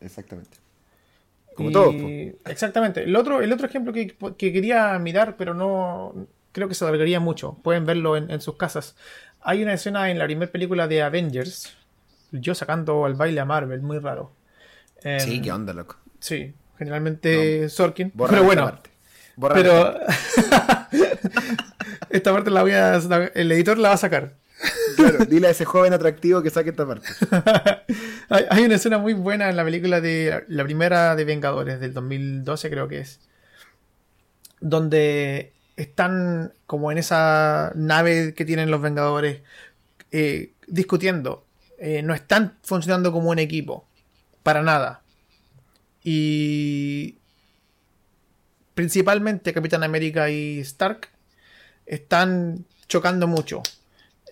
[0.00, 0.58] Exactamente.
[1.58, 1.94] Como Y- todos.
[2.52, 3.02] Exactamente.
[3.02, 6.14] El otro, el otro ejemplo que, que quería mirar, pero no
[6.52, 7.54] creo que se alargaría mucho.
[7.64, 8.94] Pueden verlo en, en sus casas.
[9.40, 11.76] Hay una escena en la primera película de Avengers.
[12.30, 14.30] Yo sacando al baile a Marvel, muy raro.
[15.02, 15.96] Em, Sí, qué onda, loco.
[16.20, 18.12] Sí, generalmente Sorkin.
[18.14, 18.78] Borra pero bueno.
[19.52, 19.98] Pero
[22.10, 22.96] esta parte la voy a.
[23.34, 24.34] El editor la va a sacar.
[24.98, 27.06] Claro, dile a ese joven atractivo que saque esta parte.
[28.28, 32.68] hay, una escena muy buena en la película de la primera de Vengadores del 2012
[32.68, 33.20] creo que es
[34.60, 39.42] donde están como en esa nave que tienen los Vengadores
[40.10, 41.46] eh, discutiendo.
[41.78, 43.86] Eh, no están funcionando como un equipo
[44.42, 45.02] para nada.
[46.02, 47.18] Y
[48.74, 51.08] principalmente Capitán América y Stark
[51.86, 53.62] están chocando mucho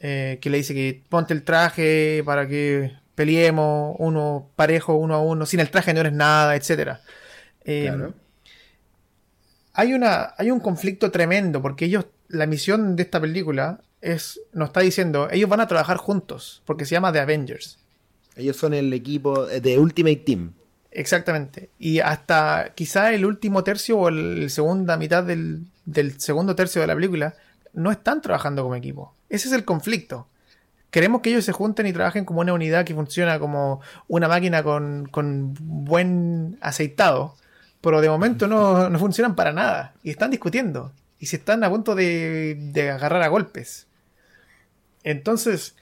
[0.01, 5.21] eh, que le dice que ponte el traje para que peleemos uno parejo, uno a
[5.21, 7.01] uno, sin el traje no eres nada, etcétera.
[7.65, 8.15] Eh, Claro.
[9.73, 14.69] hay, una, hay un conflicto tremendo porque ellos, la misión de esta película es, nos
[14.69, 17.79] está diciendo, ellos van a trabajar juntos porque se llama The Avengers.
[18.37, 20.53] Ellos son el equipo de Ultimate Team.
[20.91, 21.71] Exactamente.
[21.79, 26.87] Y hasta quizá el último tercio o el segunda mitad del, del segundo tercio de
[26.87, 27.35] la película
[27.77, 29.15] no están trabajando como equipo.
[29.29, 30.27] Ese es el conflicto.
[30.91, 34.63] Queremos que ellos se junten y trabajen como una unidad que funciona como una máquina
[34.63, 37.37] con, con buen aceitado,
[37.83, 39.95] pero de momento no, no funcionan para nada.
[40.03, 40.93] Y están discutiendo.
[41.19, 43.87] Y se están a punto de, de agarrar a golpes.
[45.05, 45.77] Entonces,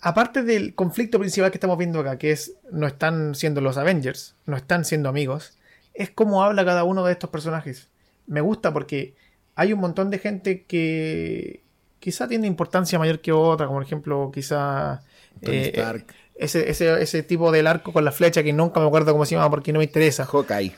[0.00, 4.36] aparte del conflicto principal que estamos viendo acá, que es no están siendo los Avengers,
[4.46, 5.58] no están siendo amigos,
[5.94, 7.88] es cómo habla cada uno de estos personajes.
[8.26, 9.14] Me gusta porque
[9.56, 11.62] hay un montón de gente que
[12.00, 15.02] quizá tiene importancia mayor que otra, como por ejemplo, quizá
[15.42, 16.06] eh, Stark.
[16.34, 19.34] ese, ese, ese tipo del arco con la flecha que nunca me acuerdo cómo se
[19.36, 20.24] llama porque no me interesa.
[20.26, 20.74] Hawkeye.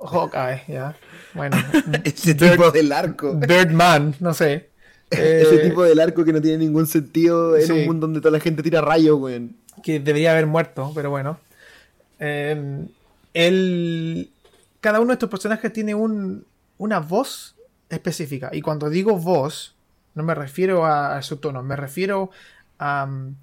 [0.00, 0.96] Hawkeye, ya.
[1.34, 1.56] Bueno,
[2.04, 3.34] Ese tipo del arco.
[3.34, 4.68] Birdman, no sé.
[5.10, 7.72] Ese Eh, tipo del arco que no tiene ningún sentido en sí.
[7.72, 9.56] un mundo donde toda la gente tira rayos, weón.
[9.82, 11.38] que debería haber muerto, pero bueno.
[12.20, 12.84] Eh,
[13.34, 14.30] él,
[14.80, 16.44] cada uno de estos personajes tiene un,
[16.78, 17.54] una voz
[17.90, 18.50] específica.
[18.52, 19.74] Y cuando digo voz,
[20.14, 22.30] no me refiero a, a su tono, me refiero
[22.78, 23.06] a...
[23.06, 23.36] mm,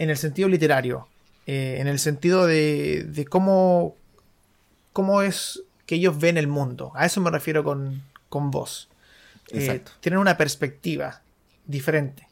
[0.00, 1.08] en el sentido literario,
[1.46, 3.96] eh, en el sentido de, de cómo,
[4.92, 6.92] cómo es que ellos ven el mundo.
[6.94, 8.88] A eso me refiero con, con voz.
[9.48, 9.66] Eh,
[10.00, 11.22] tienen una perspectiva
[11.66, 12.28] diferente.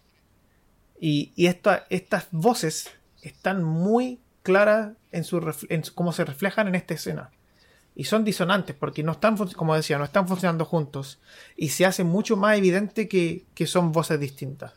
[1.00, 2.90] Y, y esta- estas voces
[3.22, 5.38] están muy claras en, su
[5.68, 7.30] en su- cómo se reflejan en esta escena.
[7.96, 11.18] Y son disonantes porque no están, como decía, no están funcionando juntos.
[11.56, 14.74] Y se hace mucho más evidente que, que son voces distintas.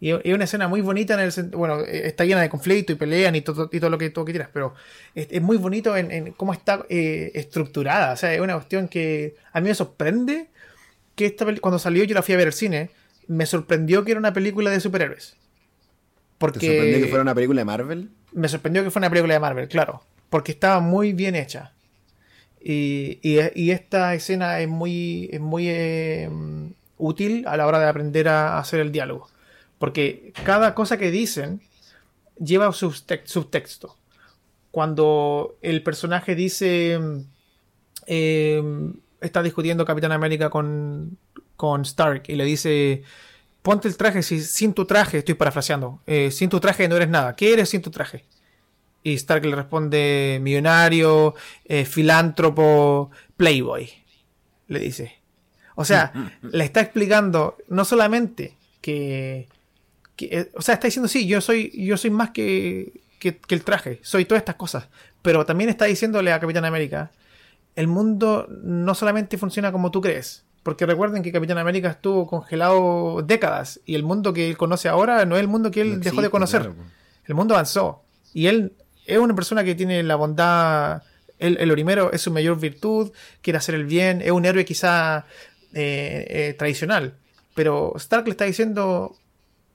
[0.00, 2.94] Y es una escena muy bonita en el bueno, eh, está llena de conflicto y
[2.94, 4.74] pelean y todo, y todo lo que todo que quieras, pero
[5.12, 8.12] es, es muy bonito en, en cómo está eh, estructurada.
[8.12, 10.50] O sea, es una cuestión que a mí me sorprende
[11.16, 12.90] que esta cuando salió yo la fui a ver al cine,
[13.26, 15.36] me sorprendió que era una película de superhéroes.
[16.38, 18.10] Porque ¿Te sorprendió que fuera una película de Marvel?
[18.32, 20.02] me sorprendió que fuera una película de Marvel, claro.
[20.30, 21.72] Porque estaba muy bien hecha.
[22.62, 23.18] Y,
[23.70, 26.28] esta escena es muy, eh,
[26.96, 29.28] útil a la hora de aprender a hacer el diálogo.
[29.78, 31.60] Porque cada cosa que dicen
[32.38, 33.96] lleva subte- subtexto.
[34.70, 36.98] Cuando el personaje dice.
[38.06, 38.62] eh,
[39.20, 41.16] está discutiendo Capitán América con,
[41.56, 43.02] con Stark y le dice.
[43.62, 47.08] Ponte el traje, si sin tu traje, estoy parafraseando, eh, sin tu traje no eres
[47.08, 47.34] nada.
[47.36, 48.24] ¿Qué eres sin tu traje?
[49.08, 53.88] Y Stark le responde millonario, eh, filántropo, playboy.
[54.66, 55.14] Le dice.
[55.74, 56.12] O sea,
[56.42, 59.48] le está explicando no solamente que,
[60.16, 63.54] que, eh, o sea, está diciendo sí, yo soy, yo soy más que, que, que
[63.54, 64.88] el traje, soy todas estas cosas.
[65.22, 67.12] Pero también está diciéndole a Capitán América,
[67.76, 70.44] el mundo no solamente funciona como tú crees.
[70.64, 75.24] Porque recuerden que Capitán América estuvo congelado décadas y el mundo que él conoce ahora
[75.24, 76.62] no es el mundo que él No dejó de conocer.
[76.62, 76.76] claro.
[77.24, 78.02] El mundo avanzó.
[78.34, 78.72] Y él
[79.08, 81.02] es una persona que tiene la bondad.
[81.38, 83.12] El, el primero es su mayor virtud,
[83.42, 85.26] quiere hacer el bien, es un héroe quizá
[85.72, 87.14] eh, eh, tradicional.
[87.54, 89.16] Pero Stark le está diciendo,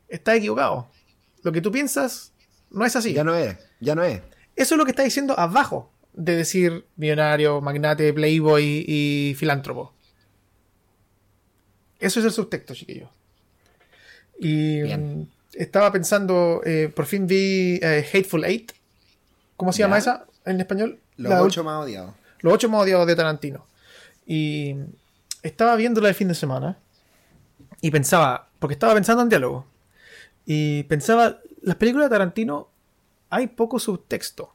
[0.08, 0.88] está equivocado.
[1.42, 2.32] Lo que tú piensas
[2.70, 3.14] no es así.
[3.14, 4.22] Ya no es, ya no es.
[4.56, 9.94] Eso es lo que está diciendo abajo de decir millonario, magnate, playboy y filántropo.
[12.00, 13.10] Eso es el subtexto, chiquillo.
[14.40, 15.22] Y Bien.
[15.22, 18.72] mm, estaba pensando, eh, por fin vi eh, Hateful Eight.
[19.58, 21.00] ¿Cómo se llama esa en español?
[21.18, 22.14] Los La ocho más odiados.
[22.40, 23.66] los ocho más odiados de Tarantino.
[24.26, 24.76] Y
[25.42, 26.78] estaba viéndola el fin de semana
[27.82, 29.66] y pensaba, porque estaba pensando en diálogo,
[30.46, 32.70] y pensaba, las películas de Tarantino
[33.30, 34.54] hay poco subtexto.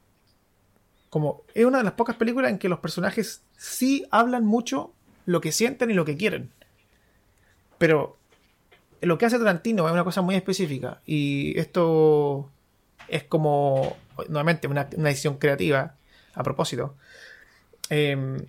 [1.11, 4.93] Como es una de las pocas películas en que los personajes sí hablan mucho
[5.25, 6.51] lo que sienten y lo que quieren.
[7.79, 8.17] Pero
[9.01, 12.51] lo que hace Tarantino es una cosa muy específica y esto
[13.09, 13.97] es como,
[14.29, 15.95] nuevamente, una, una decisión creativa
[16.35, 16.97] a propósito.
[17.91, 18.45] Em,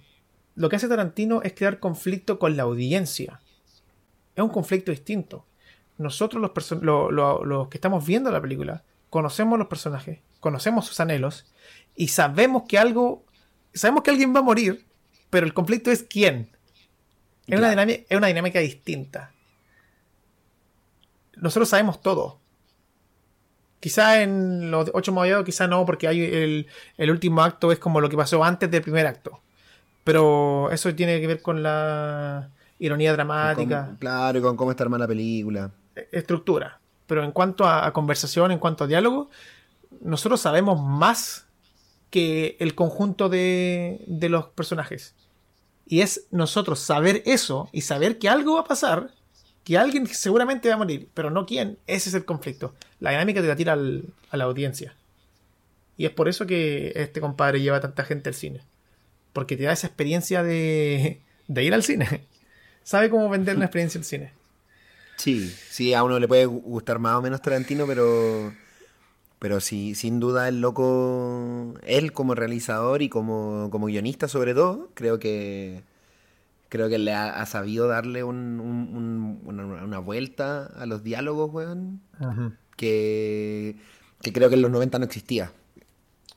[0.56, 3.40] lo que hace Tarantino es crear conflicto con la audiencia.
[4.36, 5.46] Es un conflicto distinto.
[5.98, 11.00] Nosotros, los, lo- lo- los que estamos viendo la película, conocemos los personajes, conocemos sus
[11.00, 11.46] anhelos
[11.96, 13.26] y sabemos que algo,
[13.74, 14.86] sabemos que alguien va a morir,
[15.30, 16.50] pero el conflicto es quién.
[17.48, 19.32] Es, una, dinámica, es una dinámica distinta.
[21.36, 22.39] Nosotros sabemos todo.
[23.80, 28.02] Quizá en los ocho movidos, quizá no, porque hay el, el último acto es como
[28.02, 29.40] lo que pasó antes del primer acto.
[30.04, 32.50] Pero eso tiene que ver con la
[32.80, 35.72] ironía dramática, Con- claro, y con cómo está armada la película.
[35.96, 36.80] e- estructura.
[37.08, 39.30] Pero en cuanto a, a conversación, en cuanto a diálogo,
[40.02, 41.46] nosotros sabemos más
[42.10, 45.16] que el conjunto de, de los personajes.
[45.88, 49.12] Y es nosotros saber eso y saber que algo va a pasar,
[49.64, 51.78] que alguien seguramente va a morir, pero no quién.
[51.88, 52.74] Ese es el conflicto.
[53.00, 54.96] La dinámica te la tira al- a la audiencia.
[55.98, 58.62] Y es por eso que este compadre lleva tanta gente al cine.
[59.34, 62.26] Porque te da esa experiencia de, ir al cine.
[62.84, 64.32] Sabe cómo vender una experiencia al cine.
[65.18, 68.54] Sí, sí, a uno le puede gu- gustar más o menos Tarantino, pero
[69.40, 74.90] pero sí, sin duda el loco, él como realizador y como, como guionista sobre todo,
[74.96, 75.82] creo que
[76.70, 81.52] creo que le ha, ha sabido darle un- un- un- una, vuelta a los diálogos,
[81.52, 82.02] weón,
[82.78, 83.76] que,
[84.22, 85.52] que creo que en los 90 no existía.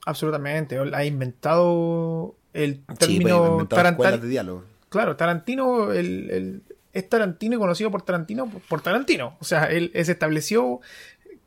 [0.05, 0.77] Absolutamente.
[0.77, 4.63] Ha inventado el Sí, pues, término inventado escuelas de diálogo.
[4.89, 6.61] Claro, Tarantino el, el-
[6.91, 9.37] es Tarantino y conocido por Tarantino por- por Tarantino.
[9.39, 10.81] O sea, él, él se estableció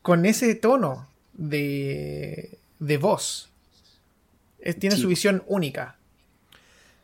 [0.02, 3.50] con ese tono de, de voz.
[4.58, 5.02] Es- tiene Sí.
[5.02, 5.95] su visión única.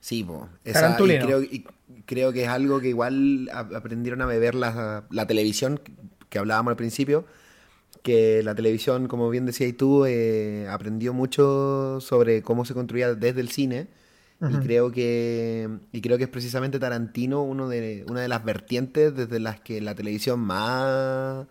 [0.02, 0.48] Sí, po.
[0.64, 1.64] Esa- y creo, y
[2.06, 5.80] creo que es algo que igual aprendieron a beber la, la televisión
[6.28, 7.24] que hablábamos al principio,
[8.02, 13.40] que la televisión, como bien decías tú, eh, aprendió mucho sobre cómo se construía desde
[13.40, 13.86] el cine.
[14.50, 19.14] Y creo que y creo que es precisamente Tarantino uno de, una de las vertientes
[19.14, 21.46] desde las que la televisión más,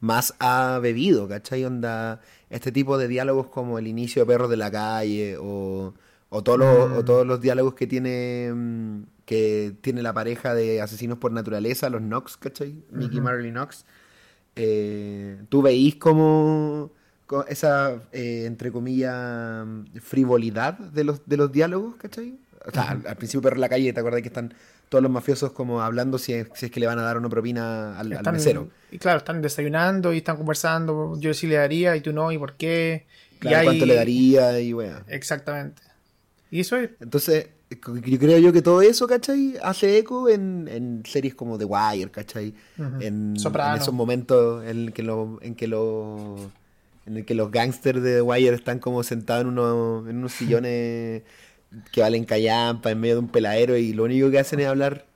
[0.00, 1.64] más ha bebido, ¿cachai?
[1.64, 2.20] Onda,
[2.50, 5.94] este tipo de diálogos como el inicio de Perros de la Calle o,
[6.34, 6.68] o, todos, los,
[6.98, 7.04] o Mm.
[7.04, 12.00] todos los diálogos que tiene mm, que tiene la pareja de asesinos por naturaleza, los
[12.00, 12.74] Knox, ¿cachai?
[12.90, 13.20] Mickey.
[13.20, 13.84] Marley Knox.
[14.56, 16.90] Eh, tú veís como
[17.26, 19.66] co- esa, eh, entre comillas,
[20.02, 22.34] frivolidad de los, de los diálogos, ¿cachai?
[22.66, 24.54] O sea, al, al principio Perro en la calle, ¿te acuerdas que están
[24.88, 27.28] todos los mafiosos como hablando si es, si es que le van a dar una
[27.28, 28.68] propina al, mesero?
[28.90, 31.18] Y claro, están desayunando y están conversando.
[31.18, 33.06] Yo sí le daría y tú no, y por qué.
[33.32, 34.60] Y Claro, hay- ¿Cuánto le daría?
[34.60, 35.02] Y wea.
[35.08, 35.82] Exactamente.
[36.52, 36.90] Y eso es.
[37.00, 39.54] Entonces, yo creo yo que todo eso, ¿cachai?
[39.62, 42.54] Hace eco en, en series como The Wire, ¿cachai?
[42.78, 43.00] Ujú.
[43.00, 43.76] en, Soprano.
[43.76, 46.36] en esos momentos en que lo, en que lo,
[47.06, 50.32] en el que los gangsters de The Wire están como sentados en unos, en unos
[50.32, 51.22] sillones
[51.90, 55.06] que valen callampa en medio de un peladero y lo único que hacen es hablar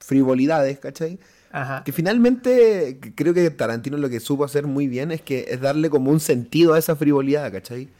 [0.00, 1.18] frivolidades, ¿cachai?
[1.52, 1.84] Ajá.
[1.84, 5.90] Que finalmente creo que Tarantino lo que supo hacer muy bien es que es darle
[5.90, 7.90] como un sentido a esa frivolidad, ¿cachai?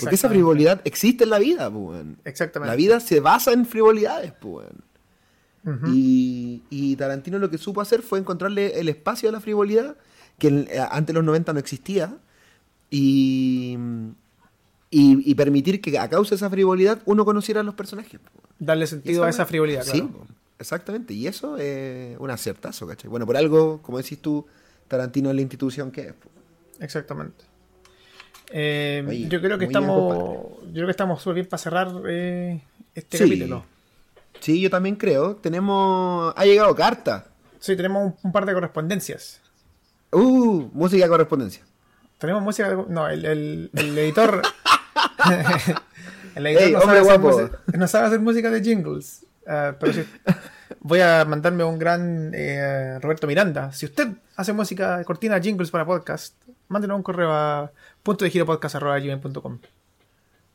[0.00, 2.04] Porque esa frivolidad existe en la vida, pues.
[2.24, 2.70] Exactamente.
[2.70, 4.66] La vida se basa en frivolidades, pues.
[5.92, 9.96] y, y Tarantino lo que supo hacer fue encontrarle el espacio a la frivolidad,
[10.38, 12.16] que en- eh, antes de los 90 no existía,
[12.90, 13.76] y,
[14.90, 18.18] y, y permitir que a causa de esa frivolidad uno conociera a los personajes.
[18.20, 18.30] po.
[18.58, 19.82] Darle sentido a esa frivolidad.
[19.84, 20.26] Sí, po,
[20.58, 21.12] exactamente.
[21.14, 23.10] Y eso es un acertazo, ¿cachai?
[23.10, 24.46] Bueno, por algo, como decís tú,
[24.88, 26.12] Tarantino es la institución que es.
[26.14, 26.30] po.
[26.80, 27.44] Exactamente.
[28.50, 29.96] Eh, Oye, yo creo que estamos.
[30.66, 32.62] yo creo que estamos súper bien para cerrar eh,
[32.94, 33.24] este Sí.
[33.24, 33.64] capítulo.
[34.40, 35.36] Sí, yo también creo.
[35.36, 36.32] Tenemos.
[36.36, 37.26] Ha llegado carta.
[37.58, 39.40] Sí, tenemos un, un par de correspondencias.
[40.12, 41.62] Uh, música de correspondencia.
[42.18, 42.70] Tenemos música.
[42.70, 44.42] de- no, el, el- el editor.
[46.34, 47.28] el editor Ey, no, sabe guapo.
[47.30, 49.24] música, no sabe hacer música de jingles.
[49.46, 50.04] Ah, pero sí,
[50.80, 53.72] voy a mandarme un gran eh, Roberto Miranda.
[53.72, 56.34] Si usted hace música de cortina jingles para podcast,
[56.68, 57.72] mándenos un correo a
[58.02, 59.58] punto de giro podcast.gmail.com.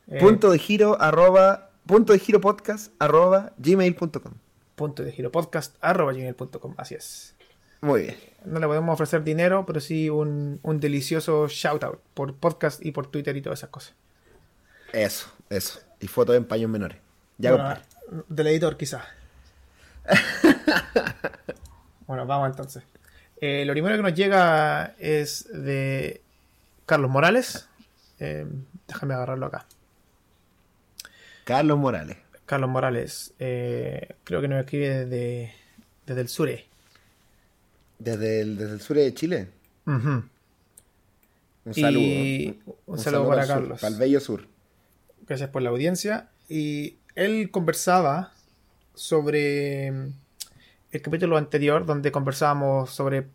[0.08, 1.70] Eh, Punto de giro arroba.
[1.86, 4.32] Punto de giro podcast arroba gmail.com.
[4.74, 6.74] punto de giro podcast arroba gmail.com.
[6.78, 7.34] Así es.
[7.80, 8.16] Muy bien.
[8.46, 12.92] No le podemos ofrecer dinero, pero sí un, un delicioso shout out por podcast y
[12.92, 13.94] por Twitter y todas esas cosas.
[14.92, 15.80] Eso, eso.
[16.00, 16.98] Y fotos en paños menores.
[17.36, 17.76] Ya, Bueno,
[18.28, 19.02] del editor, quizás.
[22.06, 22.82] bueno, vamos entonces.
[23.46, 26.22] Eh, lo primero que nos llega es de
[26.86, 27.68] Carlos Morales.
[28.18, 28.46] Eh,
[28.88, 29.66] déjame agarrarlo acá.
[31.44, 32.16] Carlos Morales.
[32.46, 35.52] Carlos Morales, eh, creo que nos escribe desde,
[36.06, 36.64] desde el Sure.
[37.98, 39.48] Desde el, desde el sur de Chile.
[39.84, 40.30] Un
[41.66, 42.74] Y saludo.
[42.86, 43.80] un saludo para sur, Carlos.
[43.82, 44.48] para el bello sur.
[45.26, 46.30] Gracias por la audiencia.
[46.48, 48.32] Y él conversaba
[48.94, 53.26] sobre el capítulo anterior donde conversábamos sobre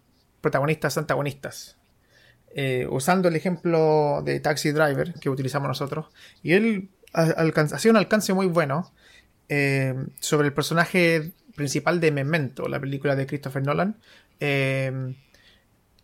[0.41, 1.79] protagonistas antagonistas.
[2.55, 6.07] Eh, usando el ejemplo de Taxi Driver que utilizamos nosotros.
[6.41, 8.91] Y él hacía un alcance muy bueno
[9.49, 13.97] eh, sobre el personaje principal de Memento, la película de Christopher Nolan.
[14.39, 15.13] eh,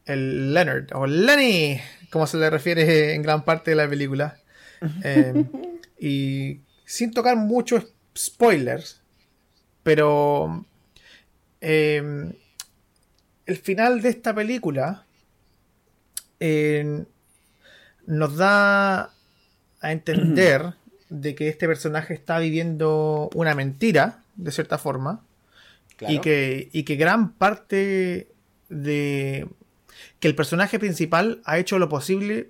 [0.06, 1.82] el Leonard, o Lenny,
[2.12, 4.38] como se le refiere en gran parte de la película.
[5.98, 9.02] Y sin tocar muchos spoilers,
[9.82, 10.64] pero
[13.46, 15.06] el final de esta película
[16.40, 17.06] eh,
[18.06, 19.12] nos da
[19.82, 20.74] a entender
[21.10, 25.24] de que este personaje está viviendo una mentira, de cierta forma,
[26.02, 28.28] y, que, y que gran parte
[28.70, 29.48] de
[30.20, 32.50] que el personaje principal ha hecho lo posible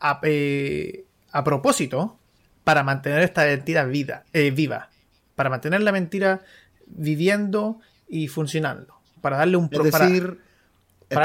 [0.00, 2.18] a, eh, a propósito
[2.64, 4.90] para mantener esta mentira vida, eh, viva,
[5.36, 6.42] para mantener la mentira
[6.86, 10.38] viviendo y funcionando, para darle un Es para- darse un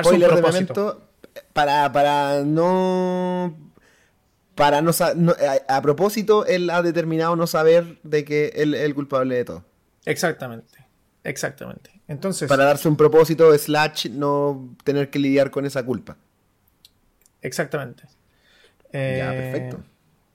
[0.03, 0.73] spoiler de propósito.
[0.83, 1.09] momento,
[1.53, 3.57] para, para no...
[4.55, 5.33] Para no, sa- no-
[5.67, 9.43] a, a propósito, él ha determinado no saber de que él es el culpable de
[9.45, 9.65] todo.
[10.05, 10.85] Exactamente,
[11.25, 11.91] exactamente.
[12.07, 16.15] Entonces, Para darse un propósito, slash, no tener que lidiar con esa culpa.
[17.41, 18.03] exactamente.
[18.93, 19.83] Ya, Eh, perfecto.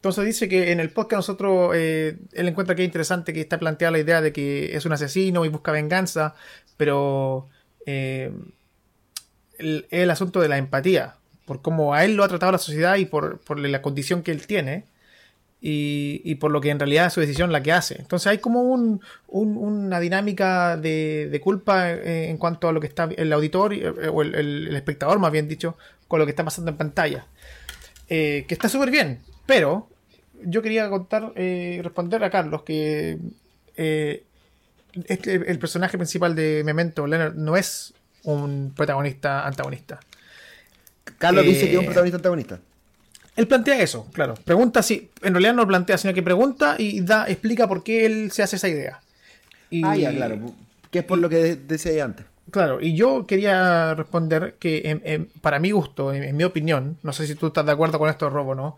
[0.00, 3.58] Entonces dice que en el podcast nosotros, eh, él encuentra que es interesante que está
[3.58, 6.34] planteada la idea de que es un asesino y busca venganza,
[6.78, 7.50] pero
[7.84, 8.32] eh,
[9.58, 13.04] el, asunto de la empatía, por cómo a él lo ha tratado la sociedad y
[13.04, 14.86] por, la condición que él tiene,
[15.60, 17.96] y, por lo que en realidad es su decisión la que hace.
[17.98, 22.86] Entonces hay como un, un- una dinámica de, culpa eh, en cuanto a lo que
[22.86, 25.76] está el auditor eh, o el, espectador, más bien dicho,
[26.08, 27.26] con lo que está pasando en pantalla.
[28.08, 29.20] Que está súper bien,
[29.50, 29.88] pero
[30.44, 33.18] yo quería contar, eh, responder a Carlos que
[33.76, 34.22] eh,
[35.06, 39.98] este- el personaje principal de Memento, Leonard, no es un protagonista antagonista.
[41.18, 42.60] Carlos Eh, dice que es un protagonista antagonista.
[43.36, 44.34] Él plantea eso, claro.
[44.44, 48.06] Pregunta si, en realidad no lo plantea, sino que pregunta y da, explica por qué
[48.06, 49.00] él se hace esa idea.
[49.70, 50.52] Y- Ah, ya, claro.
[50.92, 52.26] Que es por lo que de- decía antes.
[52.50, 56.98] Claro, y yo quería responder que en- en- para mi gusto, en, en mi opinión,
[57.02, 58.76] no sé si tú estás de acuerdo con esto, Robo, ¿no?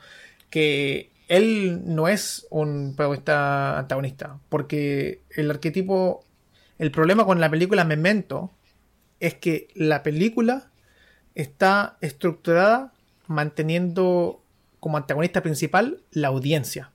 [0.52, 6.24] Que él no es un protagonista antagonista, porque el arquetipo,
[6.78, 8.50] el problema con la película Memento
[9.18, 10.70] es que la película
[11.34, 12.92] está estructurada
[13.28, 14.42] manteniendo
[14.78, 16.90] como antagonista principal la audiencia.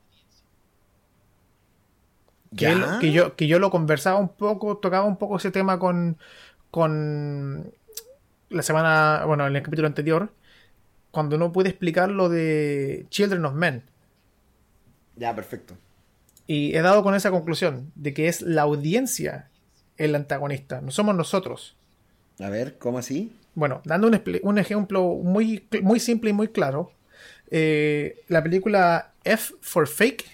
[2.55, 2.71] Que, ¿Ya?
[2.73, 6.17] él- que yo, que yo lo conversaba un poco, tocaba un poco ese tema con,
[6.69, 7.73] con
[8.49, 10.31] la semana, bueno, en el capítulo anterior,
[11.11, 13.83] cuando no pude explicar lo de Children of Men.
[15.15, 15.75] Ya, perfecto.
[16.45, 19.49] Y he dado con esa conclusión, de que es la audiencia
[19.97, 21.75] el antagonista, no somos nosotros.
[22.39, 23.31] A ver, ¿cómo así?
[23.55, 26.91] Bueno, dando un, un ejemplo muy, muy simple y muy claro,
[27.49, 30.25] eh, la película F for Fake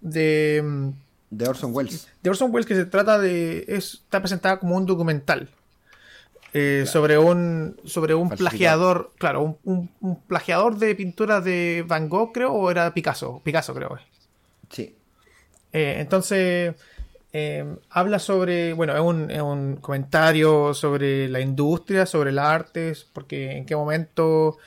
[0.00, 0.92] de,
[1.30, 2.08] De Orson Welles.
[2.22, 5.48] de Orson Welles que se trata de es- está presentada como un documental
[6.54, 8.50] eh, sobre un sobre un Falsificado.
[8.50, 13.40] plagiador claro un, un- un plagiador de pinturas de Van Gogh creo o era Picasso
[13.44, 13.98] Picasso creo
[14.70, 14.94] Sí.
[15.72, 16.74] Eh, entonces
[17.32, 22.92] eh, habla sobre bueno es un, es un comentario sobre la industria sobre el arte
[23.12, 24.58] porque en qué momento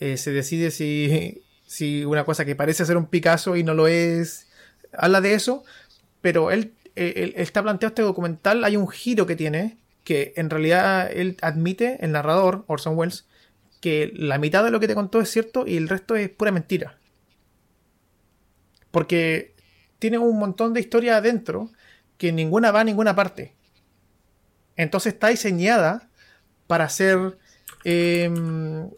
[0.00, 4.48] se decide si si una cosa que parece ser un Picasso y no lo es
[4.92, 5.64] habla de eso
[6.20, 10.50] pero él, eh, él está planteado este documental, hay un giro que tiene, que en
[10.50, 13.26] realidad él admite, el narrador, Orson Welles,
[13.80, 16.52] que la mitad de lo que te contó es cierto y el resto es pura
[16.52, 16.98] mentira.
[18.90, 19.54] Porque
[19.98, 21.70] tiene un montón de historia adentro
[22.18, 23.54] que ninguna va a ninguna parte.
[24.76, 26.08] Entonces está diseñada
[26.66, 27.38] para ser...
[27.84, 28.90] em,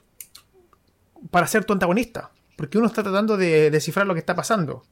[1.30, 2.30] para ser tu antagonista.
[2.56, 4.84] Porque uno está tratando de descifrar lo que está pasando.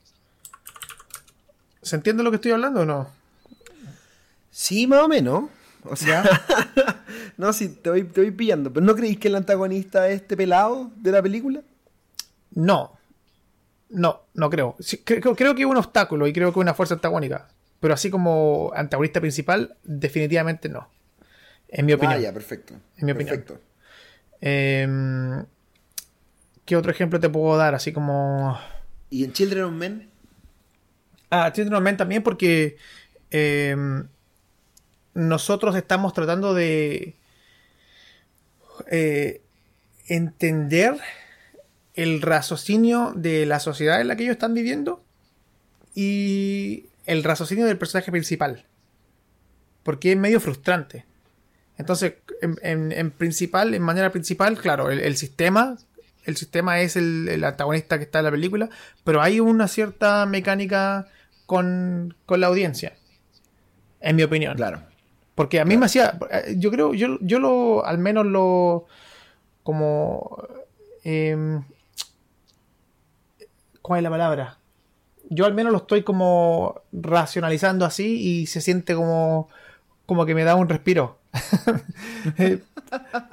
[1.82, 3.11] ¿Se entiende lo que estoy hablando o no?
[4.51, 5.51] Sí, más o menos.
[5.85, 6.23] O sea,
[7.36, 8.73] no, sí, te voy, te voy pillando.
[8.73, 11.62] ¿Pero no creéis que el antagonista es este pelado de la película?
[12.52, 12.98] No.
[13.90, 14.77] No, no creo.
[14.81, 15.36] Sí, creo.
[15.36, 17.48] Creo que es un obstáculo y creo que es una fuerza antagónica.
[17.81, 20.89] Pero así como antagonista principal, definitivamente no.
[21.69, 22.19] En mi opinión.
[22.19, 22.74] Ah, ya, perfecto.
[22.97, 23.36] En mi opinión.
[23.36, 23.61] Perfecto.
[24.40, 25.44] Em,
[26.65, 27.74] ¿Qué otro ejemplo te puedo dar?
[27.74, 28.59] Así como.
[29.11, 30.11] ¿Y en Children of Men?
[31.31, 32.77] Ah, Children of Men también porque
[33.31, 34.09] em,
[35.15, 37.16] nosotros estamos tratando de
[38.91, 39.43] eh,
[40.07, 40.97] entender
[41.95, 45.05] el raciocinio de la sociedad en la que ellos están viviendo
[45.95, 48.65] y el raciocinio del personaje principal.
[49.85, 51.05] Porque es medio frustrante.
[51.77, 55.77] Entonces, en, principal, en manera principal, claro, el, el sistema,
[56.24, 58.70] el sistema es el, el antagonista que está en la película,
[59.05, 61.07] pero hay una cierta mecánica
[61.47, 62.95] con, con la audiencia,
[64.01, 64.57] en mi opinión.
[64.57, 64.93] Claro.
[65.35, 68.86] Porque a mí me hacía, eh, yo creo, yo, yo lo, al menos lo,
[69.62, 70.39] como,
[71.02, 71.65] em,
[73.82, 74.59] ¿cuál es la palabra?
[75.31, 79.48] Yo al menos lo estoy como racionalizando así y se siente como,
[80.06, 81.19] como que me da un respiro.
[82.39, 82.59] Eh,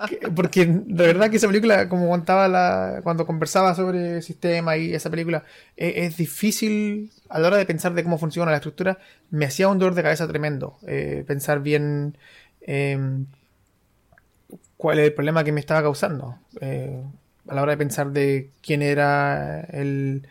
[0.08, 4.78] que- Porque de verdad que esa película, como contaba la, cuando conversaba sobre el sistema
[4.78, 5.44] y esa película,
[5.78, 9.00] eh, es, difícil a la hora de pensar de cómo funciona la estructura,
[9.32, 10.78] me hacía un dolor de cabeza tremendo.
[10.88, 12.18] eh, pensar bien
[12.62, 13.26] em,
[14.78, 16.38] cuál es el problema que me estaba causando.
[16.62, 17.04] eh,
[17.48, 20.28] a la hora de pensar de quién era el,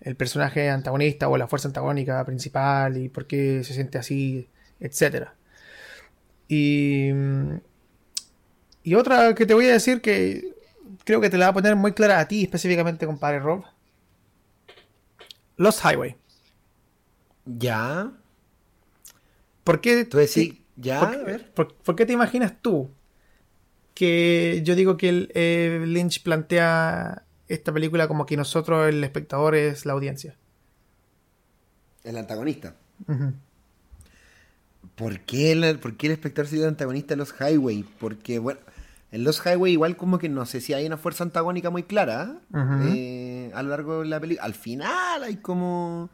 [0.00, 4.48] el personaje antagonista o la fuerza antagónica principal y por qué se siente así,
[4.80, 5.34] etcétera.
[6.54, 7.08] Y,
[8.82, 10.54] y otra que te voy a decir que
[11.04, 13.64] creo que te la va a poner muy clara a ti específicamente, compadre Rob.
[15.56, 16.16] Lost Highway.
[17.46, 18.12] Ya.
[19.64, 21.52] ¿Por qué, Tú decís, ya, por, a qué- ver.
[21.54, 22.90] por- por qué te imaginas tú
[23.94, 29.54] que yo digo que el, eh, Lynch plantea esta película como que nosotros, el espectador,
[29.54, 30.36] es la audiencia?
[32.04, 32.76] El antagonista.
[35.02, 37.84] ¿Por qué, el, ¿Por qué el espectador sería el antagonista de los Highway?
[37.98, 38.60] Porque, bueno,
[39.10, 42.36] en los Highway igual como que no sé si hay una fuerza antagónica muy clara.
[42.82, 44.44] Eh, a lo largo de la película.
[44.44, 46.10] Al final hay como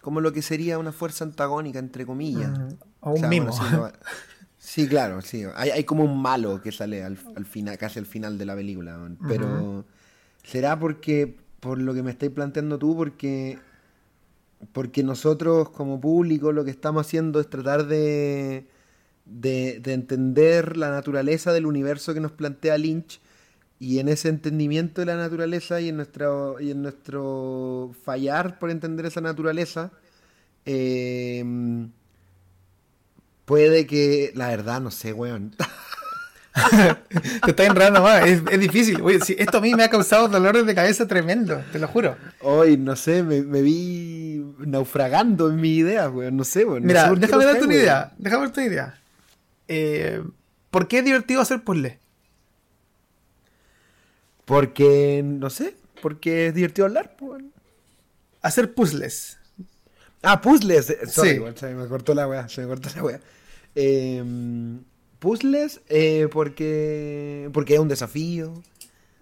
[0.00, 2.56] como lo que sería una fuerza antagónica, entre comillas.
[3.00, 3.52] O un mimo.
[3.52, 3.90] sí, no-
[4.58, 5.44] Sí, claro, sí.
[5.54, 8.54] Hay, hay como un malo que sale al, al final, casi al final de la
[8.56, 8.98] película.
[9.28, 9.84] Pero
[10.44, 13.58] será porque, por lo que me estáis planteando tú, porque,
[14.72, 18.66] porque nosotros como público lo que estamos haciendo es tratar de,
[19.24, 23.20] de, de entender la naturaleza del universo que nos plantea Lynch
[23.78, 28.70] y en ese entendimiento de la naturaleza y en nuestro, y en nuestro fallar por
[28.70, 29.92] entender esa naturaleza,
[30.64, 31.44] eh,
[33.44, 35.54] puede que, la verdad, no sé, weón.
[37.44, 39.00] Te está enredando más, es, es difícil.
[39.02, 42.16] Oye, sí, esto a mí me ha causado dolores de cabeza tremendo, te lo juro.
[42.40, 46.36] Hoy, no sé, me, me vi naufragando en mi idea, weón.
[46.36, 46.82] No sé, weón.
[46.82, 48.12] no Mira, déjame darte una idea.
[48.18, 49.00] Déjame darte una idea.
[49.68, 50.22] Eh,
[50.70, 51.98] ¿Por qué es divertido hacer puzzles?
[54.44, 57.52] Porque, no sé, porque es divertido hablar, pues, weón.
[58.42, 59.38] Hacer puzzles.
[60.22, 60.90] Ah, puzzles.
[60.90, 61.38] eh, Sorry, Sí.
[61.38, 63.20] weón, se me cortó la weá, se me cortó la weá.
[63.74, 64.24] Eh,
[65.18, 68.62] puzzles, eh, porque, porque es un desafío.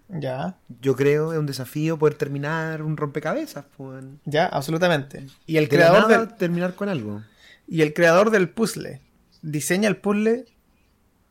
[0.09, 4.05] Ya, Yo creo, es un desafío poder terminar un rompecabezas, pues.
[4.27, 5.27] ya, absolutamente.
[5.47, 7.23] Y el De creador del, terminar con algo.
[7.67, 9.01] y el creador del puzzle
[9.41, 10.45] diseña el puzzle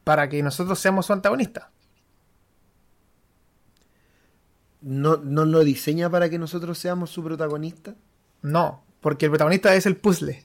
[0.04, 1.72] para que nosotros seamos su antagonista.
[4.82, 7.96] ¿No, ¿No lo diseña para que nosotros seamos su protagonista?
[8.42, 10.44] No, porque el protagonista es el puzzle.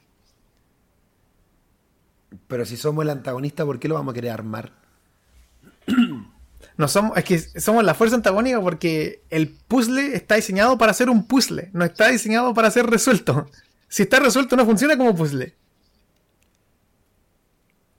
[2.47, 4.73] Pero si somos el antagonista, ¿por qué lo vamos a querer armar?
[6.77, 11.11] No somos, es que somos la fuerza antagónica porque el puzzle está diseñado para ser
[11.11, 13.49] un puzzle, no está diseñado para ser resuelto.
[13.89, 15.55] Si está resuelto no funciona como puzzle.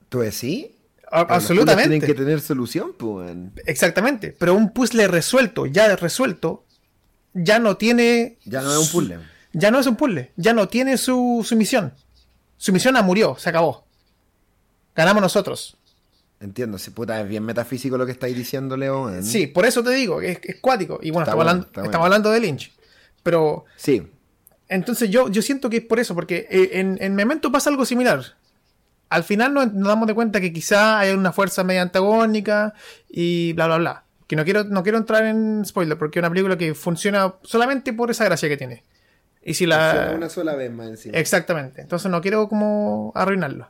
[0.08, 0.66] ¿Tú decís?
[1.10, 1.88] A- Pero absolutamente.
[1.90, 3.36] Tienen que tener solución, pues.
[3.66, 4.34] Exactamente.
[4.38, 6.64] Pero un puzzle resuelto, ya resuelto,
[7.34, 8.38] ya no tiene.
[8.44, 9.18] Ya no es un puzzle.
[9.52, 10.32] Ya no es un puzzle.
[10.36, 11.94] Ya no tiene su, su misión.
[12.56, 13.86] Su misión ah, murió, se acabó.
[15.00, 15.76] Ganamos nosotros.
[16.40, 19.04] Entiendo, si puta, es bien metafísico lo que estáis diciendo, Leo.
[19.04, 19.22] weón.
[19.24, 20.98] Sí, por eso te digo, que es, es cuático.
[21.02, 22.04] Y bueno, Está estamos, bueno, hablando, está estamos bueno.
[22.04, 22.72] hablando de Lynch.
[23.22, 24.06] Pero Sí,
[24.68, 27.84] entonces yo, yo siento que es por eso, porque eh, en, en Memento pasa algo
[27.84, 28.24] similar.
[29.08, 32.74] Al final nos, nos damos de cuenta que quizá hay una fuerza media antagónica
[33.08, 34.04] y bla, bla, bla.
[34.28, 37.92] Que no quiero, no quiero entrar en spoiler, porque es una película que funciona solamente
[37.92, 38.84] por esa gracia que tiene.
[39.42, 40.12] Y si la...
[40.14, 41.18] una sola vez más encima.
[41.18, 41.80] Exactamente.
[41.80, 43.68] Entonces no quiero como arruinarlo.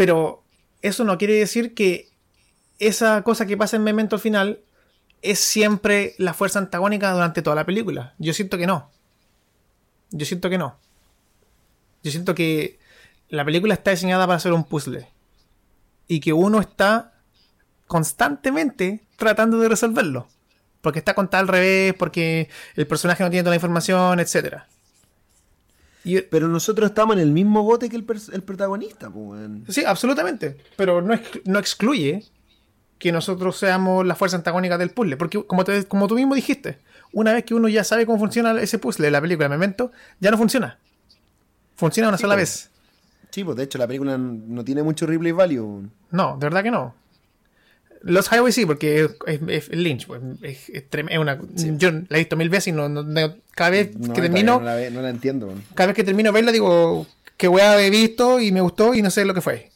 [0.00, 0.42] Pero
[0.80, 2.08] eso no quiere decir que
[2.78, 4.60] esa cosa que pasa en Memento al final
[5.20, 8.14] es siempre la fuerza antagónica durante toda la película.
[8.16, 8.90] Yo siento que no.
[10.10, 10.78] Yo siento que no.
[12.02, 12.78] Yo siento que
[13.28, 15.06] la película está diseñada para ser un puzzle.
[16.08, 17.12] Y que uno está
[17.86, 20.28] constantemente tratando de resolverlo.
[20.80, 24.62] Porque está contada al revés, porque el personaje no tiene toda la información, etc.
[26.04, 29.48] Y, Pero nosotros estamos en el mismo bote que el, el protagonista, pues.
[29.68, 30.56] sí, absolutamente.
[30.76, 32.24] Pero no, no excluye
[32.98, 35.16] que nosotros seamos la fuerza antagónica del puzzle.
[35.16, 36.78] Porque, como, te- como tú mismo dijiste,
[37.12, 40.30] una vez que uno ya sabe cómo funciona ese puzzle de la película Memento, ya
[40.30, 40.78] no funciona.
[41.76, 42.70] Funciona una Sí, sola pues.
[42.70, 42.70] vez.
[43.30, 45.88] Sí, pues de hecho la película no tiene mucho replay value.
[46.10, 46.94] No, de verdad que no.
[48.02, 50.06] Los Highway sí, porque es, es- es Lynch.
[50.06, 51.38] pues, es, es una,
[51.76, 54.58] Yo la he visto mil veces y no, no- no- cada vez No, que termino,
[54.58, 55.46] No la, ve- no la entiendo.
[55.48, 55.62] weón.
[55.74, 57.06] cada vez que termino de verla digo
[57.36, 59.70] qué weá he visto y me gustó y no sé lo que fue.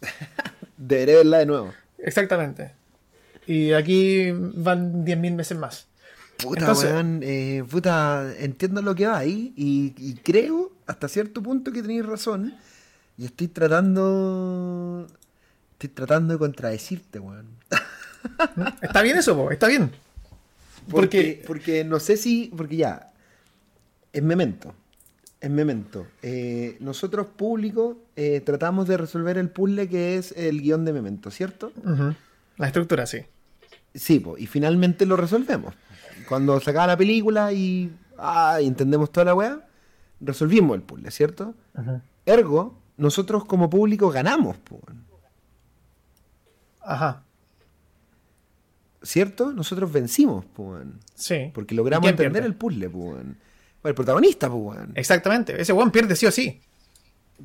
[0.76, 1.72] Deberé verla de nuevo.
[1.98, 2.72] Exactamente.
[3.46, 5.86] Y aquí van 10.000 veces más.
[6.38, 11.42] Puta, Entonces- weón, eh, puta, entiendo lo que va ahí y, y creo hasta cierto
[11.42, 12.54] punto que tenéis razón.
[13.18, 15.06] Y estoy tratando.
[15.78, 17.46] Estoy tratando de contradecirte, weón.
[18.82, 19.90] Está bien eso, po, está bien.
[20.90, 22.50] Porque, Porque- porque no sé si.
[22.56, 23.12] Porque ya.
[24.12, 24.74] Es memento.
[25.40, 26.06] Es memento.
[26.22, 31.30] Eh, nosotros, público, eh, tratamos de resolver el puzzle que es el guion de memento,
[31.30, 31.72] ¿cierto?
[31.84, 32.14] Ujú.
[32.56, 33.18] La estructura, sí.
[33.94, 35.74] Sí, po, y finalmente lo resolvemos.
[36.28, 39.60] Cuando se acaba la película y, ah, entendemos toda la weá,
[40.20, 41.54] resolvimos el puzzle, ¿cierto?
[41.74, 42.00] Ujú.
[42.24, 44.80] Ergo, nosotros como público ganamos, po,
[46.86, 47.22] Ajá.
[49.06, 49.52] ¿cierto?
[49.52, 51.00] Nosotros vencimos, weón.
[51.14, 51.50] Sí.
[51.54, 52.48] porque ¿Y logramos entender pierde?
[52.48, 52.88] el puzzle.
[52.88, 53.34] Bueno,
[53.84, 54.92] el protagonista, weón.
[54.94, 55.60] Exactamente.
[55.60, 56.60] Ese weón pierde sí o sí.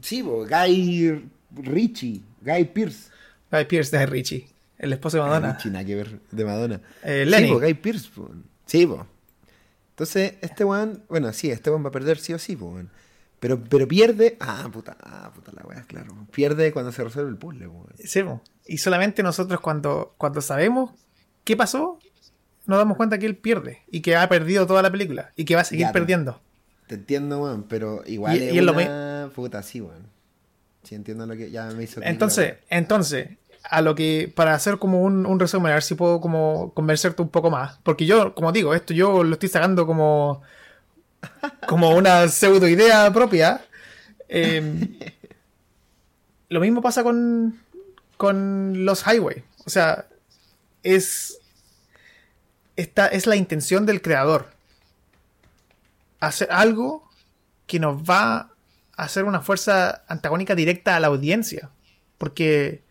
[0.01, 3.09] Sí, po, Guy Ritchie, Guy Pierce.
[3.51, 4.47] Guy Pierce de Richie,
[4.77, 5.53] el esposo de Madonna.
[5.53, 6.81] Ritchie, nada que ver, de Madonna.
[7.03, 8.31] Eh, sí, po, Guy Pierce, po.
[8.65, 9.05] Sí, po.
[9.91, 12.89] Entonces, este weón, bueno, sí, este weón va a perder sí o sí, weón.
[13.39, 14.37] Pero, pero pierde.
[14.39, 16.15] Ah, puta, ah, puta la weá, claro.
[16.31, 17.87] Pierde cuando se resuelve el puzzle, weón.
[17.97, 18.41] Sí, po.
[18.71, 20.91] Y solamente nosotros cuando, cuando sabemos
[21.43, 21.99] qué pasó,
[22.65, 25.55] nos damos cuenta que él pierde y que ha perdido toda la película y que
[25.55, 26.39] va a seguir Ya, perdiendo.
[26.87, 30.05] Te entiendo, weón, pero igual Y- es y es lo una puta, sí, weón.
[30.83, 32.01] Sí, entiendo lo que ya me hizo.
[32.01, 33.31] Entonces, entonces,
[33.65, 37.21] a lo que, para hacer como un, un resumen, a ver si puedo como convencerte
[37.21, 37.77] un poco más.
[37.83, 40.43] Porque yo, como digo, esto yo lo estoy sacando como,
[41.67, 43.65] como una pseudo idea propia.
[44.29, 44.97] Eh,
[46.49, 47.60] lo mismo pasa con,
[48.21, 49.43] con los highway.
[49.65, 50.05] O sea,
[50.83, 51.39] es,
[52.75, 54.51] esta es la intención del creador.
[56.19, 57.09] Hacer algo
[57.65, 58.51] que nos va
[58.95, 61.71] a hacer una fuerza antagónica directa a la audiencia.
[62.19, 62.83] Porque,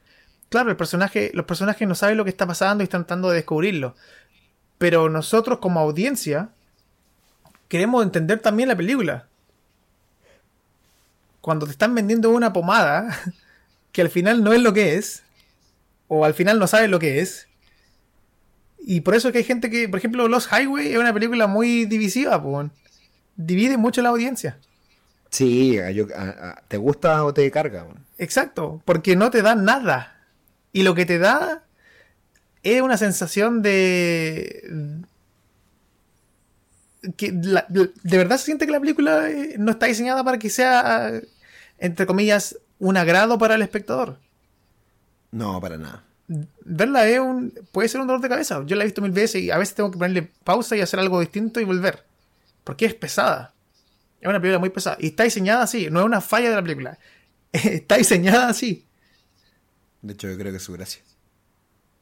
[0.49, 3.37] claro, el personaje, los personajes no saben lo que está pasando y están tratando de
[3.37, 3.95] descubrirlo.
[4.79, 6.49] Pero nosotros como audiencia
[7.69, 9.29] queremos entender también la película.
[11.41, 13.17] Cuando te están vendiendo una pomada
[13.93, 15.23] que al final no es lo que es,
[16.09, 17.47] o al final no sabes lo que es,
[18.79, 21.47] y por eso es que hay gente que, por ejemplo, Los Highway es una película
[21.47, 22.73] muy divisiva, weón.
[23.37, 24.59] divide mucho la audiencia.
[25.31, 27.87] Sí, yo- a- a- ¿te gusta o te carga?
[28.19, 30.17] Exacto, porque no te da nada.
[30.73, 31.63] Y lo que te da
[32.63, 35.01] es una sensación de...
[37.17, 40.51] que la- de verdad se siente que la película eh, no está diseñada para que
[40.51, 41.13] sea,
[41.79, 44.19] entre comillas, un agrado para el espectador.
[45.31, 46.03] No, para nada.
[46.65, 48.63] Verla es un, puede ser un dolor de cabeza.
[48.67, 51.01] Yo la he visto mil veces y a veces tengo que ponerle pausa y hacer
[51.01, 52.05] algo distinto y volver.
[52.65, 53.55] Porque es pesada.
[54.21, 54.97] Es una película muy pesada.
[55.01, 55.89] Y está diseñada así.
[55.91, 56.99] No es una falla de la película.
[57.53, 58.87] Está diseñada así.
[60.03, 61.03] De hecho, yo creo que es su gracia.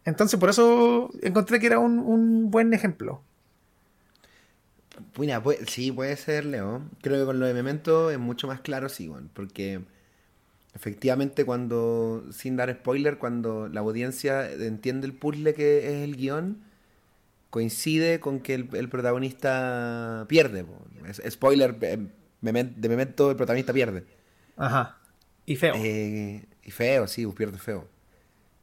[0.05, 3.23] Entonces, por eso encontré que era un, un buen ejemplo.
[5.17, 6.83] Mira, puede- sí, puede ser, Leo.
[7.03, 9.81] Creo que con lo de Memento es mucho más claro, sí, weón, porque
[10.75, 16.63] efectivamente cuando, sin dar spoiler, cuando la audiencia entiende el puzzle que es el guion,
[17.51, 20.65] coincide con que el, el protagonista pierde.
[21.09, 21.99] Es- spoiler, eh,
[22.41, 24.05] de Memento el protagonista pierde.
[24.57, 24.99] Ajá.
[25.47, 25.75] Y feo.
[25.77, 27.89] Eh, y feo, sí, pues pierde feo.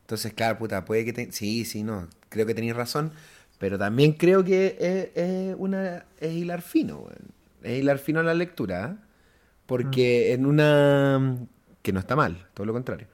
[0.01, 1.13] Entonces, claro, puta, puede que...
[1.13, 3.11] te- Sí, sí, no, creo que tenéis razón,
[3.59, 7.07] pero también creo que es, es una, es hilar fino.
[7.63, 8.97] Es hilar fino la lectura, ¿ah?
[9.65, 11.37] Porque en una...
[11.85, 13.07] que no está mal, todo lo contrario.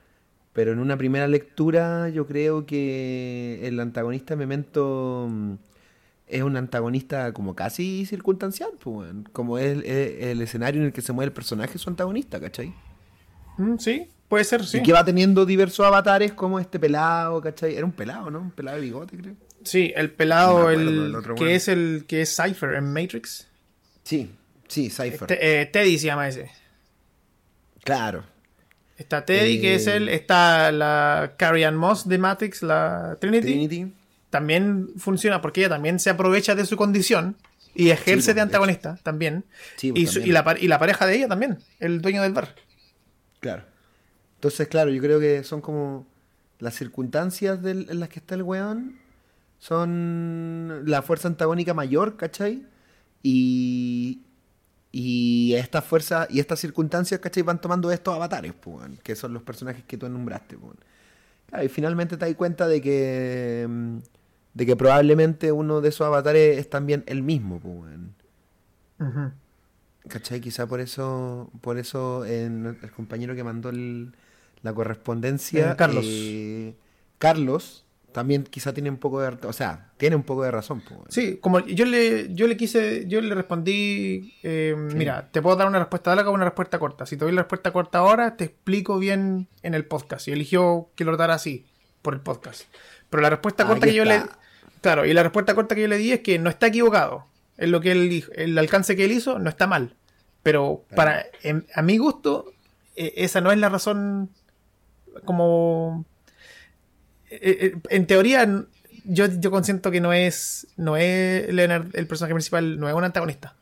[0.53, 5.53] Pero en una primera lectura yo creo que el antagonista Memento mm,
[6.27, 11.01] es un antagonista como casi circunstancial, pues, como es el, el escenario en el que
[11.01, 12.73] se mueve el personaje, su antagonista, ¿cachai?
[13.57, 14.77] Mm, sí, puede ser, sí.
[14.79, 17.75] Y que va teniendo diversos avatares como este pelado, ¿cachai?
[17.75, 18.39] Era un pelado, ¿no?
[18.39, 19.35] Un pelado de bigote, creo.
[19.63, 23.47] Sí, el pelado, el, otro que es el que es Cypher en Matrix.
[24.03, 24.31] Sí,
[24.67, 25.27] sí, Cypher.
[25.27, 26.49] Te- eh, Teddy se llama ese.
[27.83, 28.23] Claro.
[28.97, 30.09] Está Teddy, que Eh, es él.
[30.09, 33.47] Está la Carrie Ann Moss de Matrix, la Trinity.
[33.47, 33.93] Trinity.
[34.29, 37.35] También funciona porque ella también se aprovecha de su condición
[37.73, 39.43] y ejerce Sí, de antagonista también.
[39.77, 40.29] Sí, pues, y, su- también.
[40.29, 42.55] y la, y la pareja de ella también, el dueño del bar.
[43.39, 43.63] Claro.
[44.35, 46.07] Entonces, claro, yo creo que son como
[46.59, 48.99] las circunstancias del- en las que está el weón
[49.59, 52.63] son la fuerza antagónica mayor, ¿cachai?
[53.23, 54.21] Y,
[54.91, 57.43] y esta fuerza y estas circunstancias, ¿cachai?
[57.43, 60.75] Van tomando estos avatares, pues, que son los personajes que tú nombraste, pues.
[61.47, 63.97] Claro, y finalmente te das cuenta de que mm,
[64.53, 67.89] de que probablemente uno de esos avatares es también el mismo, pues.
[70.07, 70.41] ¿Cachai?
[70.41, 74.13] Quizá por eso, por eso en- el compañero que mandó el-
[74.63, 76.05] la correspondencia, Eh, Carlos.
[76.07, 76.75] eh,
[77.19, 80.83] Carlos, también quizá tiene un poco de, o sea, tiene un poco de razón.
[81.09, 85.67] Sí, como yo le, yo le quise, yo le respondí, eh, mira, te puedo dar
[85.67, 87.05] una respuesta larga o una respuesta corta.
[87.05, 90.27] Si te doy la respuesta corta ahora, te explico bien en el podcast.
[90.27, 91.65] Y eligió que lo tratara así,
[92.01, 92.63] por el podcast.
[93.09, 94.21] Pero la respuesta corta Ahí que yo le...
[94.81, 97.25] Claro, y la respuesta corta que yo le di es que no está equivocado.
[97.57, 99.95] En lo que él dijo, el alcance que él hizo no está mal.
[100.43, 102.51] Pero para en- a mi gusto,
[102.95, 104.31] eh, esa no es la razón
[105.25, 106.05] como...
[107.31, 108.65] eh, eh, en teoría,
[109.05, 113.03] yo, yo consiento que no es, no es Leonard, el personaje principal, no es un
[113.03, 113.55] antagonista.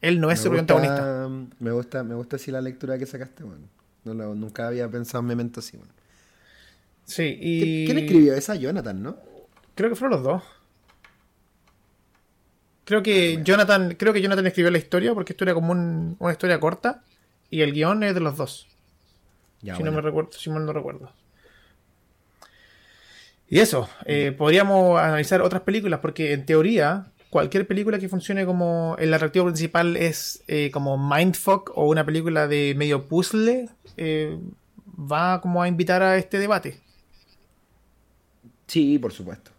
[0.00, 1.28] Él no es su me, gusta, antagonista.
[1.60, 3.68] me gusta, me gusta así la lectura que sacaste, weón.
[4.04, 5.88] No lo- nunca había pensado en Memento así, weón.
[7.06, 7.84] Sí, ¿Qui- y...
[7.86, 8.54] ¿Quién escribió esa?
[8.54, 9.16] Jonathan, ¿no?
[9.74, 10.42] Creo que fueron los dos.
[12.84, 16.32] Creo que Jonathan, creo que Jonathan escribió la historia porque esto era como un- una
[16.32, 17.02] historia corta
[17.50, 18.66] y el guion es de los dos.
[19.62, 20.02] Ya, si no bueno.
[20.02, 21.10] me recuerdo, si mal no recuerdo.
[23.54, 28.96] Y eso, eh, podríamos analizar otras películas porque en teoría cualquier película que funcione como
[28.98, 34.36] el atractivo principal es eh, como Mindfuck o una película de medio puzzle eh,
[34.90, 36.80] va como a invitar a este debate.
[38.66, 39.52] Sí, por supuesto.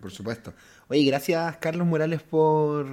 [0.00, 0.52] Por supuesto.
[0.88, 2.88] Oye, gracias Carlos Morales por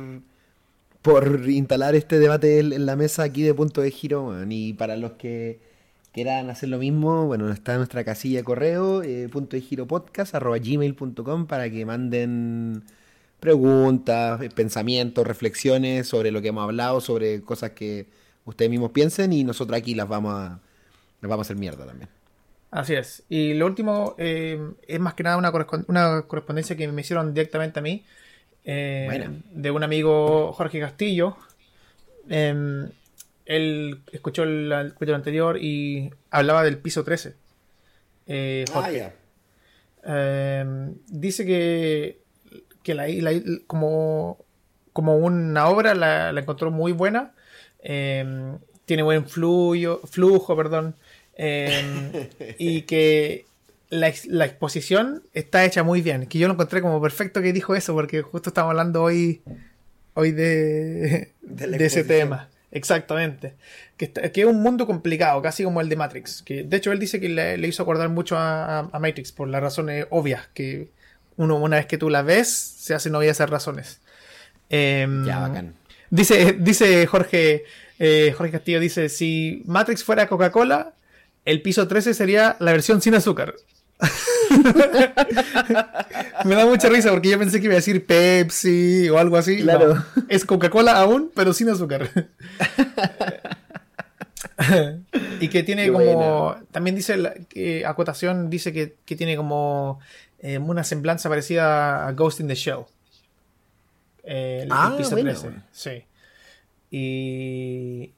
[1.02, 4.32] por instalar este debate en, la mesa aquí de punto de giro.
[4.48, 5.60] Y para los que
[6.16, 10.34] quieran hacer lo mismo, bueno, está nuestra casilla de correo, eh, punto de giro podcast,
[10.34, 12.84] arroba gmail.com para que manden
[13.42, 18.08] preguntas, eh, pensamientos, reflexiones sobre lo que hemos hablado, sobre cosas que
[18.46, 20.62] ustedes mismos piensen y nosotros aquí las vamos a,
[21.20, 22.10] las vamos a hacer mierda también.
[22.72, 23.24] Así es.
[23.28, 25.52] Y lo último eh, es más que nada una,
[25.88, 28.06] una correspondencia que me hicieron directamente a mí
[28.64, 31.36] eh, de un amigo Jorge Castillo.
[32.30, 32.90] Em,
[33.46, 37.36] él escuchó el, el capítulo anterior y hablaba del piso 13.
[38.28, 39.12] Eh, Jorge.
[40.08, 40.66] Eh,
[41.08, 42.20] dice que,
[42.84, 44.38] que la, la- como,
[44.94, 47.34] como una obra la, la encontró muy buena.
[47.80, 48.54] Eh,
[48.86, 50.96] tiene buen fluyo, flujo, perdón.
[51.38, 53.46] Eh, y que
[53.90, 56.28] la, la exposición está hecha muy bien.
[56.28, 59.42] Que yo lo encontré como perfecto que dijo eso, porque justo estamos hablando hoy,
[60.14, 62.50] hoy de, De ese tema.
[62.76, 63.56] Exactamente.
[63.98, 66.42] Que, es un mundo complicado, casi como el de Matrix.
[66.44, 69.32] Que de hecho él dice que le, le hizo acordar mucho a, a- a Matrix
[69.32, 70.48] por las razones obvias.
[70.54, 70.90] Que
[71.38, 74.02] uno, una vez que tú la ves, se hacen obvias esas razones.
[74.70, 75.74] Em, Ya, bacán.
[76.10, 77.64] Dice, dice Jorge,
[77.98, 80.94] eh, Jorge Castillo, dice, si Matrix fuera Coca-Cola,
[81.46, 83.56] el piso 13 sería la versión sin azúcar.
[86.46, 89.62] Me da mucha risa porque yo pensé que iba a decir Pepsi o algo así.
[89.62, 89.96] Claro.
[89.96, 92.10] No, es Coca-Cola aún, pero sin azúcar.
[95.40, 96.14] y que tiene Qué como.
[96.52, 96.64] buena.
[96.72, 100.00] También dice la que acotación, dice que, que tiene como
[100.40, 102.86] eh, una semblanza parecida a Ghost in the Shell.
[104.24, 105.32] Eh, el, Ah, el piso bueno.
[105.32, 105.50] 13.
[105.72, 106.04] Sí.
[106.92, 108.12] Y,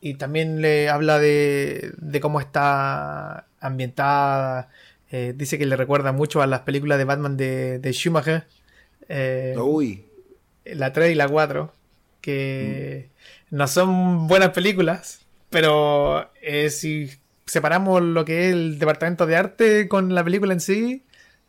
[0.00, 4.68] y también le habla de, de cómo está ambientada.
[5.10, 8.44] Eh, dice que le recuerda mucho a las películas de Batman de, de Schumacher.
[9.08, 10.04] Eh, Uy,
[10.64, 11.72] la 3 y la 4.
[12.20, 13.08] Que
[13.50, 15.20] no son buenas películas.
[15.50, 17.10] Pero eh, si
[17.46, 21.02] separamos lo que es el departamento de arte con la película en sí.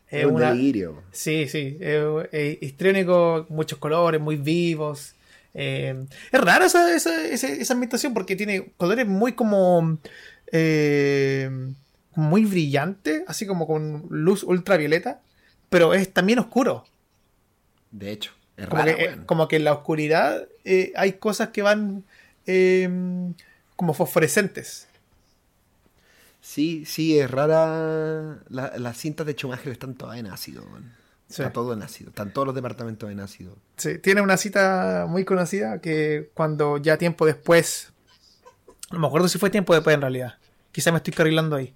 [0.08, 1.02] es un una- delirio.
[1.12, 1.76] Sí, sí.
[1.80, 5.14] Es es histriónico, muchos colores, muy vivos.
[5.52, 9.98] Eh, es rara esa, esa, esa, esa ambientación porque tiene colores muy como.
[10.50, 11.50] eh,
[12.14, 15.20] muy brillante, así como con luz ultravioleta.
[15.68, 16.84] Pero es también oscuro.
[17.90, 21.48] De hecho, es Como, rara, que, eh, como que en la oscuridad eh, hay cosas
[21.50, 22.04] que van
[22.46, 22.88] eh,
[23.76, 24.88] como fosforescentes.
[26.40, 28.38] Sí, sí, es rara.
[28.48, 30.62] La- las cintas de Schumacher están todas en ácido.
[31.28, 31.42] Sí.
[31.42, 32.10] Está todo en ácido.
[32.10, 33.56] Están todos los departamentos en ácido.
[33.76, 37.92] Sí, tiene una cita muy conocida que cuando ya tiempo después,
[38.90, 40.38] no me acuerdo si fue tiempo después en realidad,
[40.72, 41.74] quizá me estoy carrilando ahí,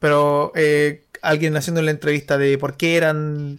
[0.00, 3.58] pero eh, alguien haciendo la entrevista de por qué eran,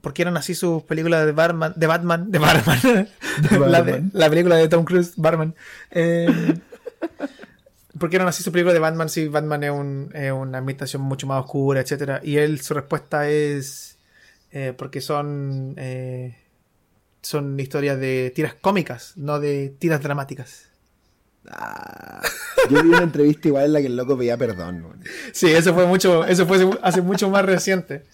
[0.00, 2.78] por qué eran así sus películas de Batman, de Batman, de Batman,
[3.50, 4.10] La, de- Batman.
[4.14, 5.54] la película de Tom Cruise, Batman.
[5.90, 6.54] Eh,
[7.98, 11.02] ¿Por qué eran así su película de Batman si Batman es, un- es una ambientación
[11.02, 12.20] mucho más oscura, etcétera?
[12.24, 13.98] Y él, su respuesta es
[14.50, 16.36] eh, porque son eh,
[17.20, 20.68] son historias de tiras cómicas, no de tiras dramáticas.
[21.50, 22.22] Ah,
[22.70, 25.00] yo vi una entrevista igual en la que el loco pedía perdón, weón.
[25.32, 28.04] Sí, eso fue mucho, eso fue hace mucho más reciente.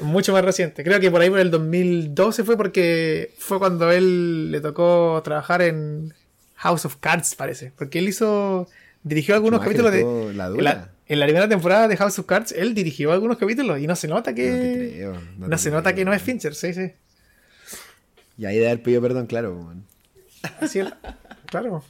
[0.00, 0.82] Mucho más reciente.
[0.82, 5.62] Creo que por ahí por el 2012 fue porque fue cuando él le tocó trabajar
[5.62, 6.14] en
[6.56, 7.72] House of Cards, parece.
[7.76, 8.68] Porque él hizo.
[9.04, 10.02] Dirigió algunos capítulos de.
[10.34, 13.78] la en, la, en la primera temporada de House of Cards, él dirigió algunos capítulos
[13.78, 14.92] y no se nota No te que.
[14.96, 16.20] creo, No, no te se nota que no es.
[16.20, 16.90] Fincher, sí, sí.
[18.36, 19.74] Y ahí de haber pedido perdón, claro.
[20.60, 20.88] Así es.
[21.46, 21.84] Claro.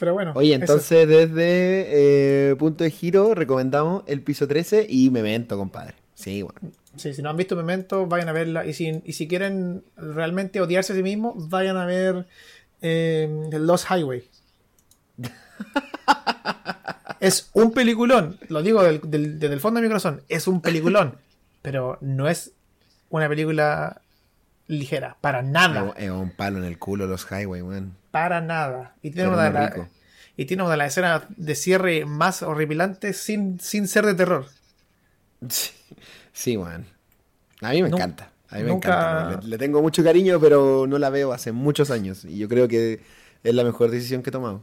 [0.00, 0.32] Pero bueno.
[0.34, 0.60] Oye, eso.
[0.62, 5.94] entonces desde eh, Punto de Giro recomendamos El Piso 13 y Memento, compadre.
[6.14, 6.58] Sí, bueno.
[6.96, 8.66] Sí, si no han visto Memento, vayan a verla.
[8.66, 12.26] Y si, y si quieren realmente odiarse a sí mismos, vayan a ver
[12.82, 14.24] eh, Lost Highway.
[17.20, 20.60] es un peliculón, lo digo del- del- desde el fondo de mi corazón, es un
[20.62, 21.16] peliculón,
[21.62, 22.52] pero no es
[23.10, 24.00] una película
[24.70, 27.96] ligera, para nada, Es un palo en el culo los highway, weón.
[28.10, 28.94] para nada.
[29.02, 29.88] Y tiene, una de la-
[30.36, 34.46] y tiene una de las escenas de cierre más horripilantes sin, sin ser de terror.
[36.32, 36.86] Sí, weón.
[37.60, 38.30] A mí me encanta.
[38.48, 39.42] A mí me nunca- encanta.
[39.42, 42.24] Le, le tengo mucho cariño, pero no la veo hace muchos años.
[42.24, 43.00] Y yo creo que
[43.42, 44.62] es la mejor decisión que he tomado.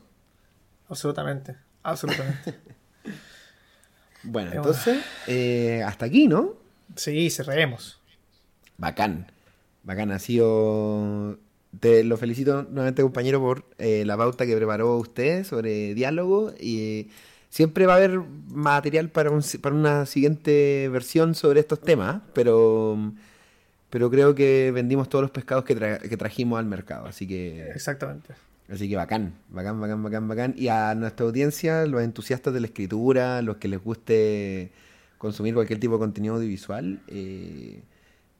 [0.89, 2.55] Absolutamente, absolutamente.
[4.23, 4.97] Bueno, entonces,
[5.27, 6.55] eh, hasta aquí, ¿no?
[6.95, 8.01] Sí, cerremos.
[8.77, 9.31] Bacán.
[9.87, 11.39] Bacán, ha sido...
[11.79, 16.53] Te lo felicito nuevamente, compañero, por eh, la pauta que preparó usted sobre diálogo.
[16.59, 17.07] Y
[17.49, 18.19] siempre va a haber
[18.49, 22.97] material para, un- para una siguiente versión sobre estos temas, pero,
[23.89, 27.05] pero creo que vendimos todos los pescados que, tra- que trajimos al mercado.
[27.07, 28.33] Así que Exactamente.
[28.69, 30.55] Así que bacán, bacán, bacán, bacán, bacán.
[30.57, 34.71] Y a nuestra audiencia, los entusiastas de la escritura, los que les guste
[35.17, 37.81] consumir cualquier tipo de contenido audiovisual, eh,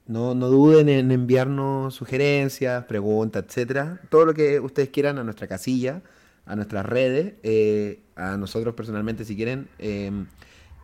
[0.08, 4.02] no, no duden en enviarnos sugerencias, preguntas, etcétera.
[4.10, 6.02] Todo lo que ustedes quieran a nuestra casilla,
[6.46, 9.68] a nuestras redes, eh, a nosotros personalmente si quieren.
[9.80, 10.12] eh,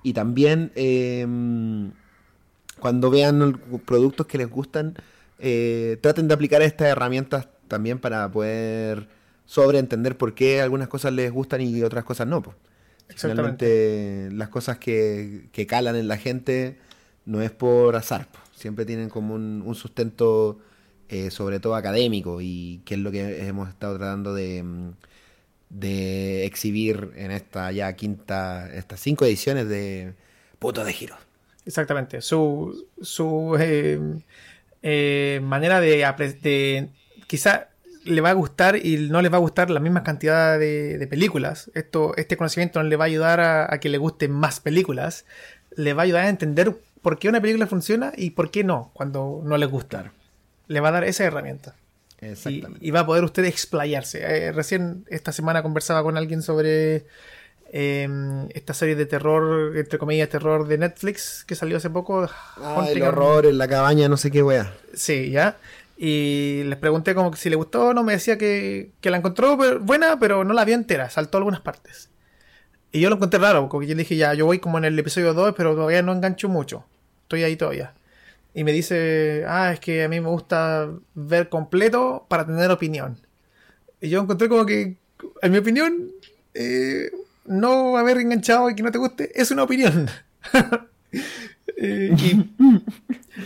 [0.04, 1.26] y también eh,
[2.80, 4.96] cuando vean productos que les gustan,
[5.40, 9.08] eh, traten de aplicar estas herramientas también para poder
[9.46, 12.44] sobreentender por qué algunas cosas les gustan y otras cosas no.
[13.16, 16.78] Finalmente, las cosas que, que calan en la gente
[17.26, 18.28] no es por azar.
[18.32, 18.43] po.
[18.64, 20.58] Siempre tienen como un, sustento,
[21.10, 24.92] eh, sobre todo académico, y que es lo que hemos estado tratando de, mm,
[25.70, 30.14] de exhibir en esta ya quinta, estas cinco ediciones de
[30.60, 31.18] Puto de Giro.
[31.66, 32.22] Exactamente.
[32.22, 34.00] Su, su eh,
[34.82, 36.90] eh, manera de,
[37.28, 37.68] quizá
[38.06, 41.08] le va a gustar y no le va a gustar la misma cantidad de, de
[41.08, 41.70] películas.
[41.74, 45.26] Esto, este conocimiento no le va a ayudar a, a que le gusten más películas.
[45.76, 46.74] Le va a ayudar a entender
[47.04, 50.12] por qué una película funciona y por qué no cuando no le gusta.
[50.68, 51.76] Le va a dar esa herramienta.
[52.20, 52.80] Exactamente.
[52.82, 54.22] y va a poder usted explayarse.
[54.22, 57.06] Eh, recién esta semana conversaba con alguien sobre
[57.74, 58.08] eh,
[58.54, 62.30] esta serie de terror, entre comillas, terror de Netflix que salió hace poco.
[62.58, 64.74] Ah, el horror en la cabaña, no sé qué wea.
[64.94, 65.58] Sí, ya.
[65.98, 68.04] Y les pregunté como que si le gustó o no.
[68.04, 71.10] Me decía que, que la encontró buena, pero no la vio entera.
[71.10, 72.10] Saltó algunas partes.
[72.94, 74.98] Y yo lo encontré raro, porque yo le dije, ya, yo voy como en el
[74.98, 76.86] episodio 2, pero todavía no engancho mucho.
[77.34, 77.94] Estoy ahí todavía.
[78.54, 83.18] Y me dice, ah, es que a mí me gusta ver completo para tener opinión.
[84.00, 84.98] Y yo encontré como que,
[85.42, 86.12] en mi opinión,
[86.54, 87.10] eh,
[87.46, 90.10] no haber enganchado y que no te guste es una opinión.
[91.78, 92.52] Eh, y-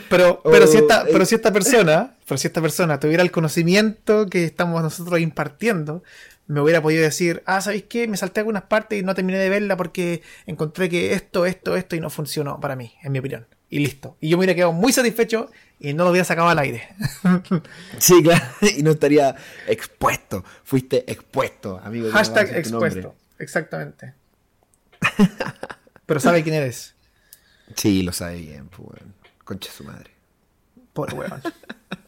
[0.09, 3.31] pero, pero, Oh, si esta, pero si esta persona, pero si esta persona tuviera el
[3.31, 6.03] conocimiento que estamos nosotros impartiendo,
[6.47, 8.07] me hubiera podido decir, ah, ¿sabéis qué?
[8.07, 11.95] Me salté algunas partes y no terminé de verla porque encontré que esto, esto, esto
[11.95, 13.45] y no funcionó para mí, en mi opinión.
[13.69, 14.17] Y listo.
[14.21, 16.87] Y yo me hubiera quedado muy satisfecho y no lo hubiera sacado al aire.
[17.99, 18.45] Sí, claro.
[18.77, 19.35] Y no estaría
[19.67, 20.43] expuesto.
[20.63, 22.07] Fuiste expuesto, amigo.
[22.07, 23.15] no Hashtag expuesto.
[23.39, 24.13] Exactamente.
[26.05, 26.95] Pero sabe quién eres.
[27.75, 29.13] Sí, lo sabe bien, pues, weón.
[29.43, 30.11] Concha su madre.
[30.93, 31.41] Por huevón.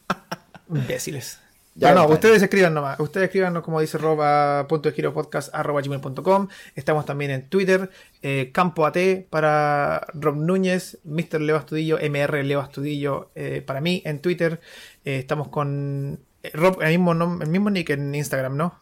[0.70, 1.40] Imbéciles.
[1.80, 2.14] Ya, no, compadre.
[2.16, 3.00] ustedes escriban nomás.
[3.00, 6.48] Ustedes escriban, como dice Roba, punto podcast, arroba gmail.com.
[6.76, 7.90] Estamos también en Twitter,
[8.22, 8.98] eh, Campo AT
[9.30, 11.42] para Rob Núñez, Mr.
[11.42, 14.60] Leo Astudillo, MR Leo Astudillo eh, para mí en Twitter.
[15.06, 18.80] Eh, estamos con eh, Rob, el mismo, nom- el mismo nick en Instagram, ¿no?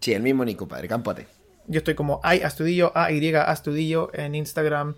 [0.00, 0.88] Sí, el mismo Nico, padre.
[0.88, 1.26] Campote.
[1.66, 4.96] Yo estoy como ay Astudillo, AY Astudillo en Instagram.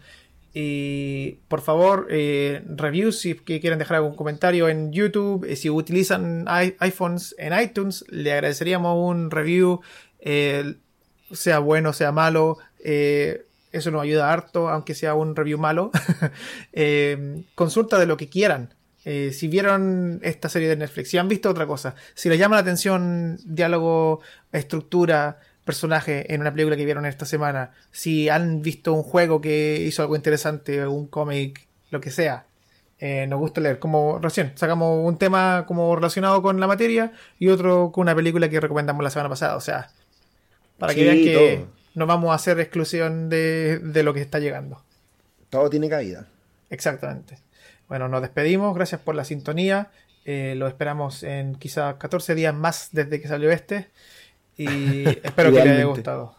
[0.59, 5.45] Y por favor, eh, reviews si quieren dejar algún comentario en YouTube.
[5.45, 9.83] Eh, si utilizan iPhones en iTunes, le agradeceríamos un review,
[10.19, 10.77] eh,
[11.31, 12.57] sea bueno, sea malo.
[12.83, 15.91] eso nos ayuda harto, aunque sea un review malo.
[17.55, 18.73] Consulta de lo que quieran.
[19.05, 22.62] Si vieron esta serie de Netflix, si han visto otra cosa, si les llama la
[22.62, 24.20] atención diálogo,
[24.53, 29.76] estructura, personaje en una película que vieron esta semana, si han visto un juego que
[29.86, 32.47] hizo algo interesante, un cómic, lo que sea,
[32.98, 33.78] eh, nos gusta leer.
[33.78, 38.48] Como recién, sacamos un tema como relacionado con la materia y otro con una película
[38.48, 39.56] que recomendamos la semana pasada.
[39.56, 39.90] O sea,
[40.78, 41.74] para que Sí, vean que todo.
[41.94, 44.84] no vamos a hacer exclusión de, de lo que está llegando.
[45.51, 46.28] Todo tiene cabida.
[46.70, 47.38] Exactamente.
[47.88, 48.74] Bueno, nos despedimos.
[48.74, 49.90] Gracias por la sintonía.
[50.24, 53.90] Eh, lo esperamos en quizás 14 días más desde que salió este.
[54.57, 56.37] Y espero que les haya gustado.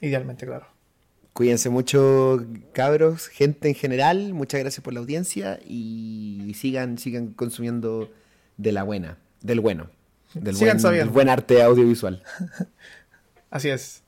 [0.00, 0.66] Idealmente, claro.
[1.32, 4.32] Cuídense mucho, cabros, gente en general.
[4.32, 8.10] Muchas gracias por la audiencia y sigan, sigan consumiendo
[8.56, 9.90] de la buena, del bueno,
[10.32, 11.06] del, Sigan buen, sabiendo.
[11.06, 12.22] del buen arte audiovisual.
[13.50, 14.02] Así es.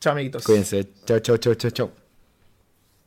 [0.00, 0.44] Chao, amiguitos.
[0.44, 0.88] Cuídense.
[1.04, 2.01] Chao, chao, chao, chao, chao.